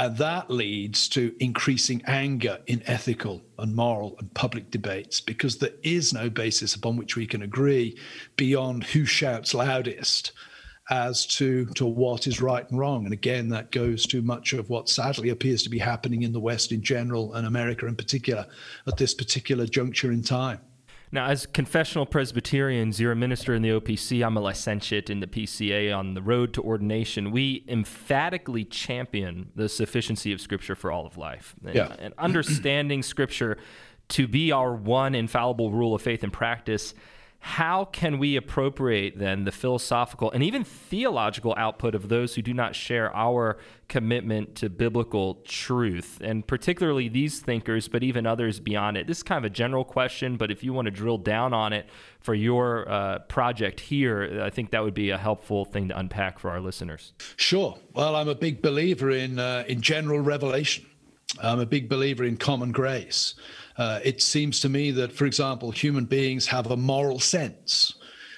And 0.00 0.16
that 0.16 0.50
leads 0.50 1.10
to 1.10 1.34
increasing 1.40 2.00
anger 2.06 2.60
in 2.66 2.82
ethical 2.86 3.42
and 3.58 3.76
moral 3.76 4.16
and 4.18 4.32
public 4.32 4.70
debates 4.70 5.20
because 5.20 5.58
there 5.58 5.74
is 5.82 6.14
no 6.14 6.30
basis 6.30 6.74
upon 6.74 6.96
which 6.96 7.16
we 7.16 7.26
can 7.26 7.42
agree 7.42 7.98
beyond 8.36 8.82
who 8.84 9.04
shouts 9.04 9.52
loudest 9.52 10.32
as 10.88 11.26
to, 11.26 11.66
to 11.74 11.84
what 11.84 12.26
is 12.26 12.40
right 12.40 12.66
and 12.70 12.78
wrong. 12.78 13.04
And 13.04 13.12
again, 13.12 13.50
that 13.50 13.72
goes 13.72 14.06
to 14.06 14.22
much 14.22 14.54
of 14.54 14.70
what 14.70 14.88
sadly 14.88 15.28
appears 15.28 15.62
to 15.64 15.68
be 15.68 15.78
happening 15.78 16.22
in 16.22 16.32
the 16.32 16.40
West 16.40 16.72
in 16.72 16.80
general 16.80 17.34
and 17.34 17.46
America 17.46 17.86
in 17.86 17.94
particular 17.94 18.46
at 18.86 18.96
this 18.96 19.12
particular 19.12 19.66
juncture 19.66 20.12
in 20.12 20.22
time. 20.22 20.60
Now, 21.12 21.26
as 21.26 21.44
confessional 21.44 22.06
Presbyterians, 22.06 23.00
you're 23.00 23.10
a 23.10 23.16
minister 23.16 23.52
in 23.54 23.62
the 23.62 23.70
OPC. 23.70 24.24
I'm 24.24 24.36
a 24.36 24.40
licentiate 24.40 25.10
in 25.10 25.18
the 25.18 25.26
PCA 25.26 25.96
on 25.96 26.14
the 26.14 26.22
road 26.22 26.54
to 26.54 26.62
ordination. 26.62 27.32
We 27.32 27.64
emphatically 27.66 28.64
champion 28.64 29.50
the 29.56 29.68
sufficiency 29.68 30.32
of 30.32 30.40
Scripture 30.40 30.76
for 30.76 30.92
all 30.92 31.06
of 31.06 31.18
life. 31.18 31.56
And, 31.64 31.74
yeah. 31.74 31.96
and 31.98 32.14
understanding 32.16 33.02
Scripture 33.02 33.58
to 34.10 34.28
be 34.28 34.52
our 34.52 34.74
one 34.74 35.16
infallible 35.16 35.72
rule 35.72 35.94
of 35.94 36.02
faith 36.02 36.22
and 36.22 36.32
practice 36.32 36.94
how 37.42 37.86
can 37.86 38.18
we 38.18 38.36
appropriate 38.36 39.18
then 39.18 39.44
the 39.44 39.52
philosophical 39.52 40.30
and 40.30 40.42
even 40.42 40.62
theological 40.62 41.54
output 41.56 41.94
of 41.94 42.10
those 42.10 42.34
who 42.34 42.42
do 42.42 42.52
not 42.52 42.74
share 42.74 43.14
our 43.16 43.56
commitment 43.88 44.54
to 44.56 44.68
biblical 44.68 45.36
truth? 45.46 46.18
And 46.22 46.46
particularly 46.46 47.08
these 47.08 47.40
thinkers 47.40 47.88
but 47.88 48.02
even 48.02 48.26
others 48.26 48.60
beyond 48.60 48.98
it. 48.98 49.06
This 49.06 49.18
is 49.18 49.22
kind 49.22 49.38
of 49.38 49.50
a 49.50 49.54
general 49.54 49.84
question 49.84 50.36
but 50.36 50.50
if 50.50 50.62
you 50.62 50.74
want 50.74 50.84
to 50.84 50.90
drill 50.90 51.16
down 51.16 51.54
on 51.54 51.72
it 51.72 51.88
for 52.20 52.34
your 52.34 52.86
uh, 52.90 53.20
project 53.20 53.80
here 53.80 54.42
i 54.44 54.50
think 54.50 54.70
that 54.72 54.82
would 54.82 54.92
be 54.92 55.08
a 55.08 55.16
helpful 55.16 55.64
thing 55.64 55.88
to 55.88 55.98
unpack 55.98 56.38
for 56.38 56.50
our 56.50 56.60
listeners. 56.60 57.14
Sure. 57.36 57.78
Well 57.94 58.16
i'm 58.16 58.28
a 58.28 58.34
big 58.34 58.60
believer 58.60 59.10
in 59.10 59.38
uh, 59.38 59.64
in 59.66 59.80
general 59.80 60.20
revelation. 60.20 60.84
I'm 61.42 61.60
a 61.60 61.66
big 61.66 61.88
believer 61.88 62.24
in 62.24 62.36
common 62.36 62.72
grace 62.72 63.34
uh, 63.80 63.98
it 64.04 64.20
seems 64.20 64.60
to 64.60 64.68
me 64.68 64.90
that, 64.90 65.10
for 65.10 65.24
example, 65.24 65.70
human 65.70 66.04
beings 66.04 66.46
have 66.46 66.70
a 66.70 66.76
moral 66.76 67.18
sense. 67.18 67.94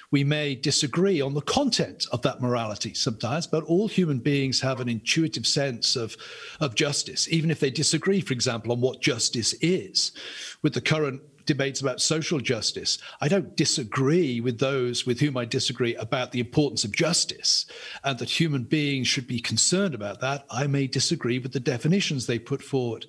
We 0.09 0.23
may 0.23 0.55
disagree 0.55 1.19
on 1.19 1.33
the 1.33 1.41
content 1.41 2.05
of 2.13 2.21
that 2.21 2.39
morality 2.39 2.93
sometimes, 2.93 3.45
but 3.45 3.65
all 3.65 3.89
human 3.89 4.19
beings 4.19 4.61
have 4.61 4.79
an 4.79 4.87
intuitive 4.87 5.45
sense 5.45 5.97
of, 5.97 6.15
of 6.61 6.75
justice, 6.75 7.27
even 7.27 7.51
if 7.51 7.59
they 7.59 7.71
disagree, 7.71 8.21
for 8.21 8.31
example, 8.31 8.71
on 8.71 8.79
what 8.79 9.01
justice 9.01 9.51
is. 9.59 10.13
With 10.61 10.75
the 10.75 10.81
current 10.81 11.21
debates 11.45 11.81
about 11.81 11.99
social 11.99 12.39
justice. 12.39 12.97
I 13.19 13.27
don't 13.27 13.57
disagree 13.57 14.39
with 14.39 14.59
those 14.59 15.05
with 15.05 15.19
whom 15.19 15.35
I 15.35 15.43
disagree 15.43 15.93
about 15.95 16.31
the 16.31 16.39
importance 16.39 16.85
of 16.85 16.93
justice 16.93 17.65
and 18.05 18.17
that 18.19 18.29
human 18.29 18.63
beings 18.63 19.09
should 19.09 19.27
be 19.27 19.41
concerned 19.41 19.93
about 19.93 20.21
that. 20.21 20.45
I 20.49 20.67
may 20.67 20.87
disagree 20.87 21.39
with 21.39 21.51
the 21.51 21.59
definitions 21.59 22.27
they 22.27 22.39
put 22.39 22.61
forward 22.61 23.07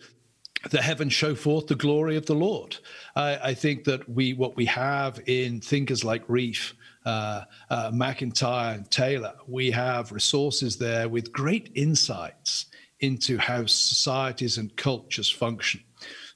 the 0.70 0.82
heavens 0.82 1.12
show 1.12 1.34
forth 1.34 1.66
the 1.66 1.74
glory 1.74 2.16
of 2.16 2.26
the 2.26 2.34
Lord. 2.34 2.76
I, 3.16 3.36
I, 3.50 3.54
think 3.54 3.84
that 3.84 4.08
we 4.08 4.32
what 4.32 4.56
we 4.56 4.64
have 4.66 5.20
in 5.26 5.60
thinkers 5.60 6.04
like 6.04 6.26
Rieff, 6.26 6.72
uh, 7.04 7.42
uh, 7.70 7.90
MacIntyre, 7.92 8.74
and 8.74 8.90
Taylor, 8.90 9.34
we 9.46 9.70
have 9.70 10.12
resources 10.12 10.76
there 10.76 11.08
with 11.08 11.32
great 11.32 11.70
insights 11.74 12.66
into 13.00 13.38
how 13.38 13.66
societies 13.66 14.56
and 14.58 14.74
cultures 14.76 15.30
function 15.30 15.82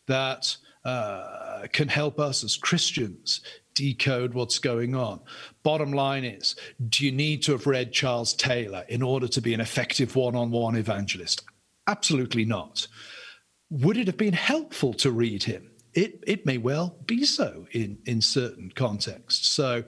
that 0.06 0.56
uh, 0.84 1.66
can 1.72 1.88
help 1.88 2.18
us 2.18 2.44
as 2.44 2.56
Christians 2.56 3.40
decode 3.74 4.34
what's 4.34 4.58
going 4.58 4.94
on. 4.94 5.20
Bottom 5.62 5.92
line 5.92 6.24
is 6.24 6.56
do 6.88 7.04
you 7.04 7.12
need 7.12 7.42
to 7.44 7.52
have 7.52 7.66
read 7.66 7.92
Charles 7.92 8.34
Taylor 8.34 8.84
in 8.88 9.02
order 9.02 9.28
to 9.28 9.40
be 9.40 9.54
an 9.54 9.60
effective 9.60 10.16
one 10.16 10.34
on 10.34 10.50
one 10.50 10.76
evangelist? 10.76 11.44
Absolutely 11.86 12.44
not. 12.44 12.86
Would 13.70 13.98
it 13.98 14.06
have 14.06 14.16
been 14.16 14.32
helpful 14.32 14.94
to 14.94 15.10
read 15.10 15.42
him? 15.42 15.70
It, 15.94 16.22
it 16.26 16.46
may 16.46 16.58
well 16.58 16.96
be 17.06 17.24
so 17.24 17.66
in, 17.72 17.98
in 18.06 18.20
certain 18.20 18.70
contexts. 18.74 19.48
So, 19.48 19.82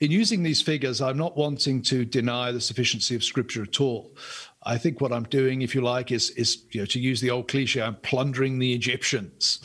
in 0.00 0.10
using 0.10 0.42
these 0.42 0.60
figures, 0.60 1.00
I'm 1.00 1.16
not 1.16 1.36
wanting 1.36 1.82
to 1.82 2.04
deny 2.04 2.52
the 2.52 2.60
sufficiency 2.60 3.14
of 3.14 3.24
Scripture 3.24 3.62
at 3.62 3.80
all. 3.80 4.16
I 4.64 4.76
think 4.76 5.00
what 5.00 5.12
I'm 5.12 5.24
doing, 5.24 5.62
if 5.62 5.74
you 5.74 5.80
like, 5.80 6.10
is 6.10 6.30
is 6.30 6.64
you 6.72 6.80
know 6.80 6.86
to 6.86 7.00
use 7.00 7.20
the 7.20 7.30
old 7.30 7.48
cliche, 7.48 7.80
I'm 7.80 7.94
plundering 7.96 8.58
the 8.58 8.74
Egyptians. 8.74 9.60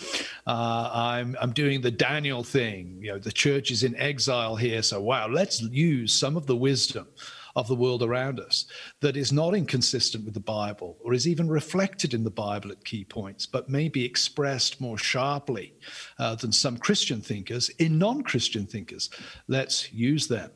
Uh, 0.45 0.89
I'm 0.93 1.35
I'm 1.41 1.51
doing 1.51 1.81
the 1.81 1.91
Daniel 1.91 2.43
thing. 2.43 2.99
You 3.01 3.13
know, 3.13 3.19
the 3.19 3.31
church 3.31 3.71
is 3.71 3.83
in 3.83 3.95
exile 3.95 4.55
here, 4.55 4.83
so 4.83 5.01
wow, 5.01 5.27
let's 5.27 5.61
use 5.61 6.13
some 6.13 6.37
of 6.37 6.45
the 6.45 6.55
wisdom 6.55 7.07
of 7.55 7.67
the 7.67 7.75
world 7.75 8.03
around 8.03 8.39
us 8.39 8.65
that 9.01 9.17
is 9.17 9.31
not 9.31 9.55
inconsistent 9.55 10.25
with 10.25 10.33
the 10.33 10.39
Bible 10.39 10.97
or 11.03 11.13
is 11.13 11.27
even 11.27 11.49
reflected 11.49 12.13
in 12.13 12.23
the 12.23 12.29
Bible 12.29 12.71
at 12.71 12.85
key 12.85 13.03
points, 13.03 13.45
but 13.45 13.69
may 13.69 13.89
be 13.89 14.05
expressed 14.05 14.79
more 14.79 14.97
sharply 14.97 15.73
uh, 16.19 16.35
than 16.35 16.51
some 16.51 16.77
Christian 16.77 17.21
thinkers 17.21 17.69
in 17.69 17.97
non 17.97 18.21
Christian 18.23 18.65
thinkers. 18.65 19.09
Let's 19.47 19.91
use 19.93 20.27
them. 20.27 20.51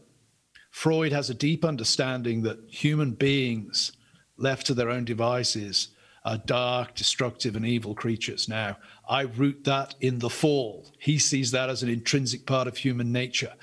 Freud 0.71 1.13
has 1.13 1.29
a 1.29 1.33
deep 1.33 1.63
understanding 1.63 2.41
that 2.41 2.59
human 2.69 3.11
beings 3.11 3.93
left 4.37 4.67
to 4.67 4.73
their 4.73 4.89
own 4.89 5.05
devices 5.05 5.89
are 6.25 6.39
dark, 6.39 6.95
destructive, 6.95 7.55
and 7.55 7.65
evil 7.65 7.93
creatures. 7.93 8.49
Now, 8.49 8.77
I 9.07 9.21
root 9.21 9.63
that 9.65 9.93
in 10.01 10.19
the 10.19 10.29
fall. 10.29 10.91
He 10.97 11.19
sees 11.19 11.51
that 11.51 11.69
as 11.69 11.83
an 11.83 11.89
intrinsic 11.89 12.47
part 12.47 12.67
of 12.67 12.77
human 12.77 13.11
nature. 13.11 13.53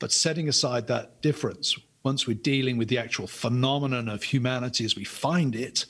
But 0.00 0.12
setting 0.12 0.48
aside 0.48 0.88
that 0.88 1.22
difference, 1.22 1.78
once 2.08 2.26
we're 2.26 2.32
dealing 2.32 2.78
with 2.78 2.88
the 2.88 2.96
actual 2.96 3.26
phenomenon 3.26 4.08
of 4.08 4.22
humanity 4.22 4.82
as 4.82 4.96
we 4.96 5.04
find 5.04 5.54
it, 5.54 5.84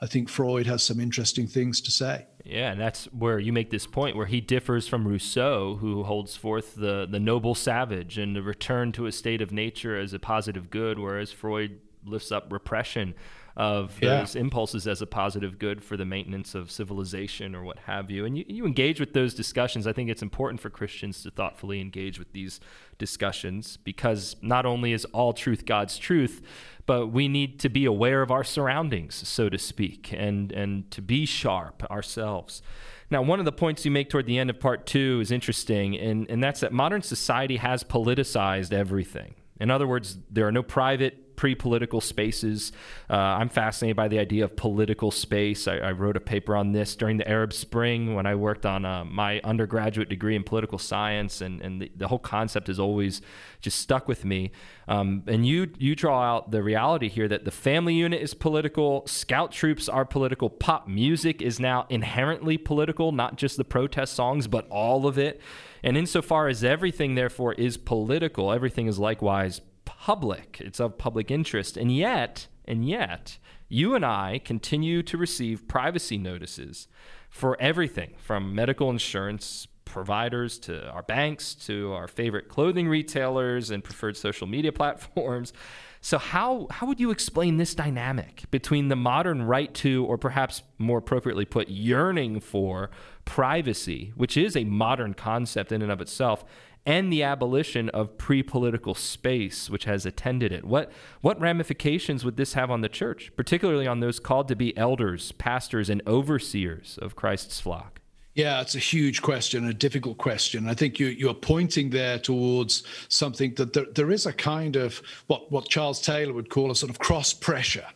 I 0.00 0.06
think 0.06 0.28
Freud 0.28 0.66
has 0.66 0.82
some 0.82 0.98
interesting 0.98 1.46
things 1.46 1.80
to 1.82 1.92
say. 1.92 2.26
Yeah, 2.44 2.72
and 2.72 2.80
that's 2.80 3.04
where 3.12 3.38
you 3.38 3.52
make 3.52 3.70
this 3.70 3.86
point 3.86 4.16
where 4.16 4.26
he 4.26 4.40
differs 4.40 4.88
from 4.88 5.06
Rousseau, 5.06 5.76
who 5.76 6.02
holds 6.02 6.34
forth 6.34 6.74
the, 6.74 7.06
the 7.08 7.20
noble 7.20 7.54
savage 7.54 8.18
and 8.18 8.34
the 8.34 8.42
return 8.42 8.90
to 8.92 9.06
a 9.06 9.12
state 9.12 9.40
of 9.40 9.52
nature 9.52 9.96
as 9.96 10.12
a 10.12 10.18
positive 10.18 10.70
good, 10.70 10.98
whereas 10.98 11.30
Freud 11.30 11.78
lifts 12.04 12.32
up 12.32 12.52
repression 12.52 13.14
of 13.56 13.98
those 14.00 14.36
impulses 14.36 14.86
as 14.86 15.02
a 15.02 15.06
positive 15.06 15.58
good 15.58 15.82
for 15.82 15.96
the 15.96 16.04
maintenance 16.04 16.54
of 16.54 16.70
civilization 16.70 17.54
or 17.54 17.62
what 17.64 17.78
have 17.80 18.10
you. 18.10 18.24
And 18.24 18.38
you, 18.38 18.44
you 18.48 18.66
engage 18.66 19.00
with 19.00 19.12
those 19.12 19.34
discussions. 19.34 19.86
I 19.86 19.92
think 19.92 20.08
it's 20.08 20.22
important 20.22 20.60
for 20.60 20.70
Christians 20.70 21.22
to 21.24 21.30
thoughtfully 21.30 21.80
engage 21.80 22.18
with 22.18 22.32
these 22.32 22.60
discussions 22.98 23.76
because 23.76 24.36
not 24.40 24.66
only 24.66 24.92
is 24.92 25.04
all 25.06 25.32
truth 25.32 25.66
God's 25.66 25.98
truth, 25.98 26.42
but 26.86 27.08
we 27.08 27.28
need 27.28 27.60
to 27.60 27.68
be 27.68 27.84
aware 27.84 28.22
of 28.22 28.30
our 28.30 28.44
surroundings, 28.44 29.14
so 29.28 29.48
to 29.48 29.58
speak, 29.58 30.12
and, 30.12 30.52
and 30.52 30.90
to 30.90 31.02
be 31.02 31.26
sharp 31.26 31.82
ourselves. 31.90 32.62
Now, 33.10 33.22
one 33.22 33.40
of 33.40 33.44
the 33.44 33.52
points 33.52 33.84
you 33.84 33.90
make 33.90 34.08
toward 34.08 34.26
the 34.26 34.38
end 34.38 34.50
of 34.50 34.60
part 34.60 34.86
two 34.86 35.18
is 35.20 35.32
interesting, 35.32 35.98
and, 35.98 36.30
and 36.30 36.42
that's 36.42 36.60
that 36.60 36.72
modern 36.72 37.02
society 37.02 37.56
has 37.56 37.82
politicized 37.82 38.72
everything. 38.72 39.34
In 39.60 39.70
other 39.70 39.86
words, 39.86 40.16
there 40.30 40.46
are 40.46 40.52
no 40.52 40.62
private 40.62 41.29
pre 41.40 41.54
political 41.54 42.02
spaces. 42.02 42.70
Uh, 43.08 43.14
I'm 43.14 43.48
fascinated 43.48 43.96
by 43.96 44.08
the 44.08 44.18
idea 44.18 44.44
of 44.44 44.56
political 44.56 45.10
space. 45.10 45.66
I, 45.66 45.78
I, 45.78 45.92
wrote 45.92 46.18
a 46.18 46.20
paper 46.20 46.54
on 46.54 46.72
this 46.72 46.94
during 46.94 47.16
the 47.16 47.26
Arab 47.26 47.54
Spring 47.54 48.14
when 48.14 48.26
I 48.26 48.34
worked 48.34 48.66
on 48.66 48.84
uh, 48.84 49.06
my 49.06 49.40
undergraduate 49.42 50.10
degree 50.10 50.36
in 50.36 50.44
political 50.44 50.76
science, 50.76 51.40
and, 51.40 51.62
and 51.62 51.80
the, 51.80 51.90
the, 51.96 52.08
whole 52.08 52.18
concept 52.18 52.66
has 52.66 52.78
always 52.78 53.22
just 53.62 53.78
stuck 53.78 54.06
with 54.06 54.22
me. 54.22 54.52
Um, 54.86 55.22
and 55.28 55.46
you, 55.46 55.70
you 55.78 55.96
draw 55.96 56.20
out 56.22 56.50
the 56.50 56.62
reality 56.62 57.08
here 57.08 57.26
that 57.28 57.46
the 57.46 57.50
family 57.50 57.94
unit 57.94 58.20
is 58.20 58.34
political, 58.34 59.06
scout 59.06 59.50
troops 59.50 59.88
are 59.88 60.04
political, 60.04 60.50
pop 60.50 60.88
music 60.88 61.40
is 61.40 61.58
now 61.58 61.86
inherently 61.88 62.58
political, 62.58 63.12
not 63.12 63.36
just 63.36 63.56
the 63.56 63.64
protest 63.64 64.12
songs, 64.12 64.46
but 64.46 64.68
all 64.68 65.06
of 65.06 65.16
it. 65.16 65.40
And 65.82 65.96
insofar 65.96 66.48
as 66.48 66.62
everything, 66.62 67.14
therefore, 67.14 67.54
is 67.54 67.78
political, 67.78 68.52
everything 68.52 68.88
is 68.88 68.98
likewise 68.98 69.62
public. 70.00 70.62
It's 70.64 70.80
of 70.80 70.96
public 70.96 71.30
interest. 71.30 71.76
And 71.76 71.94
yet, 71.94 72.46
and 72.64 72.88
yet, 72.88 73.36
you 73.68 73.94
and 73.94 74.04
I 74.04 74.40
continue 74.42 75.02
to 75.02 75.18
receive 75.18 75.68
privacy 75.68 76.16
notices 76.16 76.88
for 77.28 77.60
everything 77.60 78.14
from 78.16 78.54
medical 78.54 78.88
insurance 78.88 79.68
providers 79.84 80.58
to 80.60 80.88
our 80.90 81.02
banks 81.02 81.52
to 81.52 81.92
our 81.92 82.06
favorite 82.06 82.48
clothing 82.48 82.88
retailers 82.88 83.70
and 83.70 83.82
preferred 83.82 84.16
social 84.16 84.46
media 84.46 84.72
platforms 84.80 85.52
So 86.00 86.16
how 86.16 86.66
how 86.70 86.86
would 86.86 86.98
you 86.98 87.10
explain 87.10 87.58
this 87.58 87.74
dynamic 87.74 88.44
between 88.50 88.88
the 88.88 88.96
modern 88.96 89.42
right 89.42 89.72
to, 89.74 90.06
or 90.06 90.16
perhaps 90.16 90.62
more 90.78 90.98
appropriately 90.98 91.44
put, 91.44 91.68
yearning 91.68 92.40
for 92.40 92.90
privacy, 93.26 94.12
which 94.16 94.36
is 94.36 94.56
a 94.56 94.64
modern 94.64 95.12
concept 95.12 95.72
in 95.72 95.82
and 95.82 95.92
of 95.92 96.00
itself, 96.00 96.44
and 96.86 97.12
the 97.12 97.22
abolition 97.22 97.88
of 97.90 98.16
pre-political 98.16 98.94
space 98.94 99.68
which 99.68 99.84
has 99.84 100.06
attended 100.06 100.52
it. 100.52 100.64
What 100.64 100.90
what 101.20 101.40
ramifications 101.40 102.24
would 102.24 102.36
this 102.36 102.54
have 102.54 102.70
on 102.70 102.80
the 102.80 102.88
church, 102.88 103.32
particularly 103.36 103.86
on 103.86 104.00
those 104.00 104.18
called 104.18 104.48
to 104.48 104.56
be 104.56 104.76
elders, 104.76 105.32
pastors, 105.32 105.90
and 105.90 106.02
overseers 106.06 106.98
of 107.00 107.16
Christ's 107.16 107.60
flock? 107.60 108.00
Yeah, 108.34 108.60
it's 108.60 108.76
a 108.76 108.78
huge 108.78 109.22
question, 109.22 109.66
a 109.66 109.74
difficult 109.74 110.16
question. 110.16 110.68
I 110.68 110.74
think 110.74 111.00
you, 111.00 111.08
you're 111.08 111.34
pointing 111.34 111.90
there 111.90 112.18
towards 112.18 112.84
something 113.08 113.54
that 113.54 113.72
there, 113.72 113.86
there 113.92 114.10
is 114.10 114.24
a 114.24 114.32
kind 114.32 114.76
of 114.76 115.02
what, 115.26 115.50
what 115.50 115.68
Charles 115.68 116.00
Taylor 116.00 116.32
would 116.32 116.48
call 116.48 116.70
a 116.70 116.76
sort 116.76 116.90
of 116.90 117.00
cross 117.00 117.32
pressure. 117.32 117.86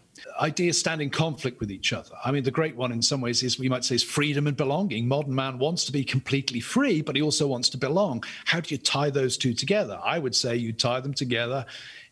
Ideas 0.40 0.78
stand 0.78 1.00
in 1.00 1.10
conflict 1.10 1.60
with 1.60 1.70
each 1.70 1.92
other. 1.92 2.14
I 2.24 2.32
mean, 2.32 2.42
the 2.42 2.50
great 2.50 2.74
one 2.74 2.90
in 2.92 3.02
some 3.02 3.20
ways 3.20 3.42
is 3.42 3.58
we 3.58 3.68
might 3.68 3.84
say 3.84 3.94
is 3.94 4.02
freedom 4.02 4.46
and 4.46 4.56
belonging. 4.56 5.06
Modern 5.06 5.34
man 5.34 5.58
wants 5.58 5.84
to 5.84 5.92
be 5.92 6.04
completely 6.04 6.60
free, 6.60 7.02
but 7.02 7.14
he 7.14 7.22
also 7.22 7.46
wants 7.46 7.68
to 7.70 7.78
belong. 7.78 8.24
How 8.44 8.60
do 8.60 8.74
you 8.74 8.78
tie 8.78 9.10
those 9.10 9.36
two 9.36 9.54
together? 9.54 10.00
I 10.02 10.18
would 10.18 10.34
say 10.34 10.56
you 10.56 10.72
tie 10.72 11.00
them 11.00 11.14
together 11.14 11.66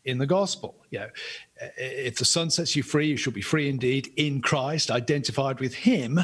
in 0.05 0.19
the 0.19 0.27
gospel. 0.27 0.77
You 0.91 1.01
know, 1.01 1.09
if 1.77 2.17
the 2.17 2.25
Son 2.25 2.51
sets 2.51 2.77
you 2.77 2.83
free, 2.83 3.09
you 3.09 3.17
shall 3.17 3.33
be 3.33 3.43
free 3.43 3.69
indeed 3.69 4.13
in 4.17 4.41
Christ, 4.41 4.91
identified 4.91 5.61
with 5.61 5.75
Him 5.75 6.21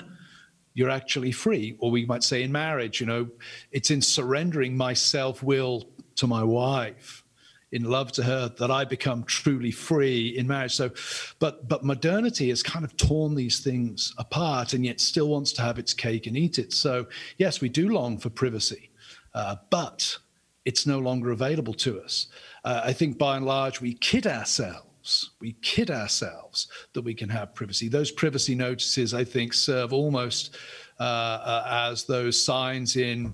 you're 0.75 0.91
actually 0.91 1.33
free. 1.33 1.77
Or 1.81 1.91
we 1.91 2.07
might 2.07 2.23
say 2.23 2.45
in 2.45 2.53
marriage, 2.53 3.01
you 3.01 3.07
know, 3.07 3.29
it's 3.73 3.91
in 3.91 4.01
surrendering 4.01 4.77
my 4.77 4.93
self 4.95 5.43
will 5.43 5.89
to 6.15 6.29
my 6.29 6.45
wife 6.45 7.25
in 7.72 7.85
love 7.85 8.12
to 8.12 8.22
her 8.22 8.48
that 8.59 8.70
I 8.70 8.85
become 8.85 9.24
truly 9.24 9.70
free 9.70 10.37
in 10.38 10.46
marriage. 10.46 10.74
So, 10.74 10.90
but 11.38 11.68
but 11.68 11.85
modernity 11.85 12.48
has 12.48 12.62
kind 12.62 12.85
of 12.85 12.96
torn 12.96 13.35
these 13.35 13.61
things 13.61 14.14
apart, 14.18 14.72
and 14.72 14.85
yet 14.85 15.00
still 15.00 15.28
wants 15.28 15.52
to 15.54 15.62
have 15.62 15.78
its 15.78 15.94
cake 15.94 16.26
and 16.26 16.37
eat 16.37 16.59
it. 16.59 16.72
So, 16.72 17.07
yes, 17.37 17.61
we 17.61 17.68
do 17.68 17.88
long 17.88 18.18
for 18.18 18.31
privacy, 18.31 18.90
uh, 19.35 19.57
but 19.70 20.18
it's 20.64 20.87
no 20.87 20.98
longer 20.98 21.31
available 21.31 21.74
to 21.74 22.00
us. 22.00 22.26
Uh, 22.64 22.83
I 22.85 22.92
think 22.92 23.18
by 23.18 23.37
and 23.37 23.46
large 23.46 23.81
we 23.81 23.94
kid 23.94 24.26
ourselves. 24.26 25.31
We 25.40 25.52
kid 25.62 25.90
ourselves 25.90 26.68
that 26.92 27.00
we 27.00 27.14
can 27.14 27.31
have 27.31 27.54
privacy. 27.54 27.88
Those 27.88 28.11
privacy 28.11 28.54
notices, 28.54 29.14
I 29.14 29.24
think, 29.24 29.54
serve 29.54 29.94
almost 29.94 30.57
uh, 31.00 31.02
uh, 31.02 31.88
as 31.90 32.04
those 32.04 32.42
signs 32.44 32.96
in 32.96 33.33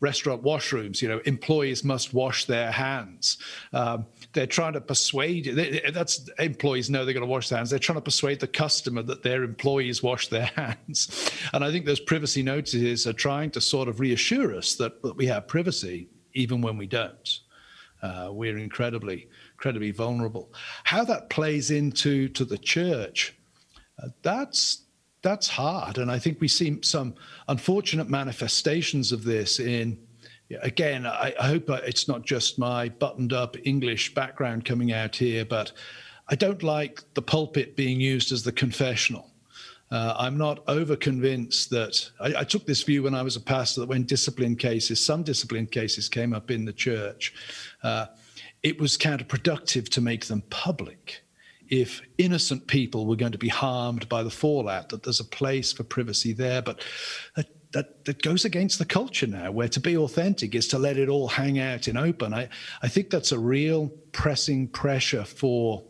restaurant 0.00 0.42
washrooms. 0.42 1.00
You 1.00 1.08
know, 1.08 1.18
employees 1.24 1.84
must 1.84 2.12
wash 2.12 2.44
their 2.44 2.70
hands. 2.70 3.38
Um, 3.72 4.06
they're 4.32 4.46
trying 4.46 4.74
to 4.74 4.80
persuade. 4.80 5.46
They, 5.54 5.90
that's 5.92 6.28
employees 6.38 6.90
know 6.90 7.04
they're 7.04 7.14
going 7.14 7.26
to 7.26 7.30
wash 7.30 7.48
their 7.48 7.58
hands. 7.58 7.70
They're 7.70 7.78
trying 7.78 7.98
to 7.98 8.02
persuade 8.02 8.40
the 8.40 8.46
customer 8.46 9.02
that 9.02 9.22
their 9.22 9.42
employees 9.42 10.02
wash 10.02 10.28
their 10.28 10.46
hands. 10.56 11.30
And 11.52 11.64
I 11.64 11.70
think 11.70 11.86
those 11.86 12.00
privacy 12.00 12.42
notices 12.42 13.06
are 13.06 13.12
trying 13.12 13.50
to 13.52 13.60
sort 13.60 13.88
of 13.88 14.00
reassure 14.00 14.54
us 14.56 14.74
that, 14.76 15.02
that 15.02 15.16
we 15.16 15.26
have 15.26 15.48
privacy 15.48 16.08
even 16.34 16.60
when 16.60 16.76
we 16.76 16.86
don't. 16.86 17.40
Uh, 18.02 18.28
we're 18.30 18.58
incredibly 18.58 19.28
incredibly 19.54 19.92
vulnerable. 19.92 20.52
How 20.82 21.04
that 21.04 21.30
plays 21.30 21.70
into 21.70 22.28
to 22.28 22.44
the 22.44 22.58
church, 22.58 23.34
uh, 24.02 24.08
that's 24.22 24.83
that's 25.24 25.48
hard, 25.48 25.98
and 25.98 26.10
I 26.10 26.20
think 26.20 26.40
we 26.40 26.46
see 26.46 26.78
some 26.82 27.14
unfortunate 27.48 28.08
manifestations 28.08 29.10
of 29.10 29.24
this 29.24 29.58
in. 29.58 29.98
Again, 30.62 31.06
I, 31.06 31.34
I 31.40 31.48
hope 31.48 31.70
it's 31.70 32.06
not 32.06 32.22
just 32.22 32.58
my 32.58 32.90
buttoned-up 32.90 33.56
English 33.64 34.14
background 34.14 34.66
coming 34.66 34.92
out 34.92 35.16
here, 35.16 35.44
but 35.44 35.72
I 36.28 36.34
don't 36.34 36.62
like 36.62 37.00
the 37.14 37.22
pulpit 37.22 37.74
being 37.74 37.98
used 37.98 38.30
as 38.30 38.42
the 38.42 38.52
confessional. 38.52 39.30
Uh, 39.90 40.14
I'm 40.18 40.36
not 40.36 40.62
over 40.68 40.96
convinced 40.96 41.70
that 41.70 42.10
I, 42.20 42.40
I, 42.40 42.44
took 42.44 42.66
this 42.66 42.82
view 42.82 43.02
when 43.04 43.14
I 43.14 43.22
was 43.22 43.36
a 43.36 43.40
pastor 43.40 43.80
that 43.80 43.88
when 43.88 44.04
discipline 44.04 44.54
cases, 44.54 45.04
some 45.04 45.22
discipline 45.22 45.66
cases 45.66 46.08
came 46.08 46.34
up 46.34 46.50
in 46.50 46.66
the 46.66 46.72
church, 46.72 47.32
uh, 47.82 48.06
it 48.62 48.78
was 48.78 48.98
counterproductive 48.98 49.88
to 49.90 50.00
make 50.00 50.26
them 50.26 50.42
public 50.50 51.23
if 51.68 52.00
innocent 52.18 52.66
people 52.66 53.06
were 53.06 53.16
going 53.16 53.32
to 53.32 53.38
be 53.38 53.48
harmed 53.48 54.08
by 54.08 54.22
the 54.22 54.30
fallout, 54.30 54.88
that 54.90 55.02
there's 55.02 55.20
a 55.20 55.24
place 55.24 55.72
for 55.72 55.84
privacy 55.84 56.32
there. 56.32 56.62
But 56.62 56.84
that, 57.36 57.48
that, 57.72 58.04
that 58.04 58.22
goes 58.22 58.44
against 58.44 58.78
the 58.78 58.84
culture 58.84 59.26
now, 59.26 59.50
where 59.50 59.68
to 59.68 59.80
be 59.80 59.96
authentic 59.96 60.54
is 60.54 60.68
to 60.68 60.78
let 60.78 60.96
it 60.96 61.08
all 61.08 61.28
hang 61.28 61.58
out 61.58 61.88
in 61.88 61.96
open. 61.96 62.34
I, 62.34 62.48
I 62.82 62.88
think 62.88 63.10
that's 63.10 63.32
a 63.32 63.38
real 63.38 63.88
pressing 64.12 64.68
pressure 64.68 65.24
for 65.24 65.84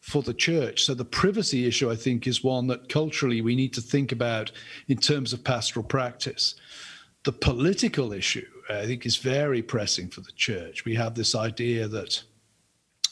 for 0.00 0.22
the 0.22 0.34
church. 0.34 0.84
So 0.84 0.94
the 0.94 1.04
privacy 1.04 1.66
issue, 1.66 1.90
I 1.90 1.96
think, 1.96 2.28
is 2.28 2.44
one 2.44 2.68
that 2.68 2.88
culturally 2.88 3.40
we 3.40 3.56
need 3.56 3.74
to 3.74 3.80
think 3.80 4.12
about 4.12 4.52
in 4.86 4.98
terms 4.98 5.32
of 5.32 5.42
pastoral 5.42 5.84
practice. 5.84 6.54
The 7.24 7.32
political 7.32 8.12
issue 8.12 8.46
I 8.70 8.86
think 8.86 9.04
is 9.04 9.16
very 9.16 9.62
pressing 9.62 10.08
for 10.08 10.20
the 10.20 10.32
church. 10.32 10.84
We 10.84 10.94
have 10.94 11.14
this 11.14 11.34
idea 11.34 11.88
that, 11.88 12.22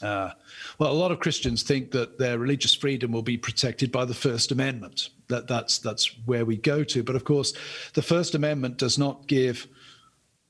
uh, 0.01 0.31
well, 0.77 0.91
a 0.91 0.93
lot 0.93 1.11
of 1.11 1.19
Christians 1.19 1.63
think 1.63 1.91
that 1.91 2.19
their 2.19 2.37
religious 2.37 2.73
freedom 2.73 3.11
will 3.11 3.21
be 3.21 3.37
protected 3.37 3.91
by 3.91 4.05
the 4.05 4.13
First 4.13 4.51
Amendment. 4.51 5.09
That 5.27 5.47
that's 5.47 5.79
that's 5.79 6.11
where 6.25 6.45
we 6.45 6.57
go 6.57 6.83
to. 6.83 7.03
But 7.03 7.15
of 7.15 7.23
course, 7.23 7.53
the 7.93 8.01
First 8.01 8.35
Amendment 8.35 8.77
does 8.77 8.97
not 8.97 9.27
give 9.27 9.67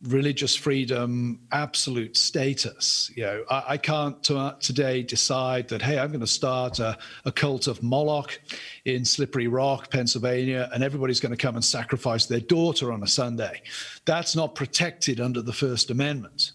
religious 0.04 0.56
freedom 0.56 1.40
absolute 1.52 2.18
status. 2.18 3.12
You 3.16 3.24
know, 3.24 3.44
I, 3.50 3.64
I 3.70 3.78
can't 3.78 4.22
t- 4.24 4.52
today 4.60 5.04
decide 5.04 5.70
that, 5.70 5.82
hey, 5.82 5.98
I'm 5.98 6.10
going 6.10 6.20
to 6.20 6.28
start 6.28 6.80
a, 6.80 6.98
a, 7.24 7.32
cult 7.32 7.68
of 7.68 7.82
Moloch 7.82 8.40
in 8.84 9.06
Slippery 9.06 9.48
Rock, 9.48 9.90
Pennsylvania, 9.90 10.70
and 10.74 10.84
everybody's 10.84 11.20
going 11.20 11.32
to 11.32 11.38
come 11.38 11.56
and 11.56 11.64
sacrifice 11.64 12.26
their 12.26 12.42
daughter 12.42 12.92
on 12.92 13.04
a 13.04 13.08
Sunday. 13.08 13.62
That's 14.04 14.36
not 14.36 14.54
protected 14.54 15.20
under 15.20 15.42
the 15.42 15.54
First 15.54 15.90
Amendment. 15.90 16.52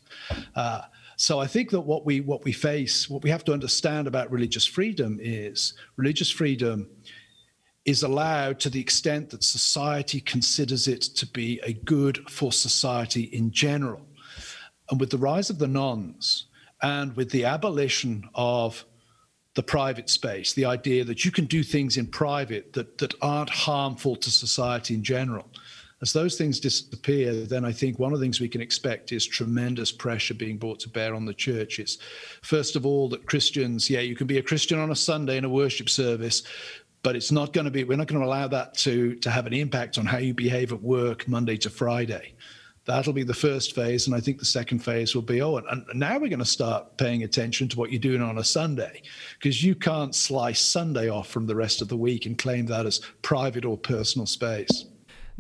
Uh, 0.55 0.83
so 1.20 1.38
I 1.38 1.46
think 1.46 1.68
that 1.72 1.83
what 1.83 2.06
we 2.06 2.22
what 2.22 2.44
we 2.44 2.52
face, 2.52 3.11
what 3.11 3.22
we 3.22 3.28
have 3.28 3.44
to 3.44 3.52
understand 3.52 4.06
about 4.06 4.33
religious 4.33 4.64
freedom 4.64 5.18
is 5.20 5.74
religious 5.98 6.30
freedom 6.30 6.88
is 7.85 8.02
allowed 8.02 8.59
to 8.61 8.70
the 8.70 8.80
extent 8.80 9.28
that 9.28 9.44
society 9.44 10.22
considers 10.22 10.88
it 10.88 11.02
to 11.02 11.26
be 11.26 11.61
a 11.62 11.74
good 11.74 12.24
for 12.30 12.52
society 12.52 13.24
in 13.24 13.50
general. 13.50 14.00
And 14.90 14.98
with 14.98 15.11
the 15.11 15.18
rise 15.18 15.50
of 15.50 15.59
the 15.59 15.68
nones 15.68 16.46
and 16.80 17.14
with 17.14 17.30
the 17.33 17.44
abolition 17.44 18.26
of 18.35 18.87
the 19.56 19.62
private 19.62 20.09
space, 20.09 20.54
the 20.54 20.64
idea 20.64 21.04
that 21.04 21.26
you 21.26 21.30
can 21.30 21.44
do 21.44 21.62
things 21.62 21.98
in 21.98 22.06
private 22.06 22.72
that, 22.72 22.96
that 22.96 23.12
aren't 23.20 23.50
harmful 23.50 24.16
to 24.16 24.30
society 24.30 24.94
in 24.94 25.04
general. 25.04 25.50
As 26.03 26.15
those 26.15 26.39
things 26.39 26.61
disappear, 26.61 27.35
then 27.35 27.65
I 27.65 27.73
think 27.73 27.99
one 27.99 28.15
of 28.15 28.21
the 28.21 28.25
things 28.25 28.41
we 28.41 28.49
can 28.49 28.63
expect 28.63 29.13
is 29.13 29.27
tremendous 29.27 29.93
pressure 29.93 30.33
being 30.33 30.57
brought 30.57 30.81
to 30.81 30.89
bear 30.89 31.15
on 31.15 31.27
the 31.27 31.35
churches. 31.35 31.99
First 32.41 32.75
of 32.75 32.87
all, 32.87 33.11
that 33.11 33.27
Christians, 33.27 33.91
yeah, 33.91 34.01
you 34.01 34.17
can 34.17 34.27
be 34.27 34.39
a 34.39 34.43
Christian 34.43 34.79
on 34.79 34.91
a 34.91 34.97
Sunday 34.97 35.37
in 35.37 35.45
a 35.45 35.49
worship 35.51 35.91
service, 35.91 36.43
but 37.03 37.17
it's 37.17 37.33
not 37.33 37.53
going 37.53 37.65
to 37.65 37.71
be 37.71 37.85
we're 37.85 37.97
not 37.97 38.07
going 38.07 38.21
to 38.21 38.27
allow 38.27 38.49
that 38.49 38.75
to 38.75 39.15
to 39.17 39.31
have 39.31 39.47
an 39.47 39.53
impact 39.53 39.99
on 39.99 40.07
how 40.07 40.19
you 40.19 40.35
behave 40.35 40.73
at 40.73 40.83
work 40.83 41.27
monday 41.27 41.57
to 41.57 41.71
friday 41.71 42.35
that'll 42.85 43.13
be 43.13 43.23
the 43.23 43.33
first 43.33 43.75
phase 43.75 44.07
and 44.07 44.15
i 44.15 44.21
think 44.21 44.39
the 44.39 44.45
second 44.45 44.81
phase 44.81 45.15
will 45.15 45.23
be 45.23 45.41
oh 45.41 45.57
and, 45.57 45.67
and 45.69 45.99
now 45.99 46.19
we're 46.19 46.29
going 46.29 46.39
to 46.39 46.45
start 46.45 46.97
paying 46.99 47.23
attention 47.23 47.69
to 47.69 47.79
what 47.79 47.91
you're 47.91 48.01
doing 48.01 48.23
on 48.23 48.39
a 48.39 48.45
sunday 48.45 49.03
because 49.39 49.63
you 49.65 49.75
can't 49.75 50.15
slice 50.15 50.61
sunday 50.61 51.09
off 51.09 51.29
from 51.29 51.47
the 51.47 51.57
rest 51.57 51.81
of 51.81 51.89
the 51.89 51.97
week 51.97 52.27
and 52.27 52.39
claim 52.39 52.67
that 52.67 52.87
as 52.87 53.01
private 53.23 53.65
or 53.65 53.79
personal 53.79 54.27
space 54.27 54.87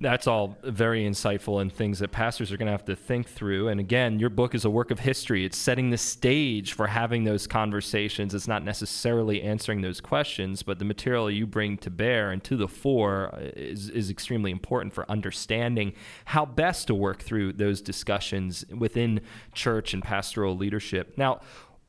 that's 0.00 0.26
all 0.26 0.56
very 0.64 1.04
insightful 1.04 1.60
and 1.60 1.70
things 1.70 1.98
that 1.98 2.10
pastors 2.10 2.50
are 2.50 2.56
going 2.56 2.66
to 2.66 2.72
have 2.72 2.86
to 2.86 2.96
think 2.96 3.28
through. 3.28 3.68
And 3.68 3.78
again, 3.78 4.18
your 4.18 4.30
book 4.30 4.54
is 4.54 4.64
a 4.64 4.70
work 4.70 4.90
of 4.90 5.00
history. 5.00 5.44
It's 5.44 5.58
setting 5.58 5.90
the 5.90 5.98
stage 5.98 6.72
for 6.72 6.86
having 6.86 7.24
those 7.24 7.46
conversations. 7.46 8.34
It's 8.34 8.48
not 8.48 8.64
necessarily 8.64 9.42
answering 9.42 9.82
those 9.82 10.00
questions, 10.00 10.62
but 10.62 10.78
the 10.78 10.86
material 10.86 11.30
you 11.30 11.46
bring 11.46 11.76
to 11.78 11.90
bear 11.90 12.30
and 12.30 12.42
to 12.44 12.56
the 12.56 12.66
fore 12.66 13.34
uh, 13.34 13.50
is, 13.54 13.90
is 13.90 14.08
extremely 14.08 14.50
important 14.50 14.94
for 14.94 15.10
understanding 15.10 15.92
how 16.24 16.46
best 16.46 16.86
to 16.86 16.94
work 16.94 17.20
through 17.22 17.52
those 17.52 17.82
discussions 17.82 18.64
within 18.74 19.20
church 19.52 19.92
and 19.92 20.02
pastoral 20.02 20.56
leadership. 20.56 21.12
Now, 21.18 21.40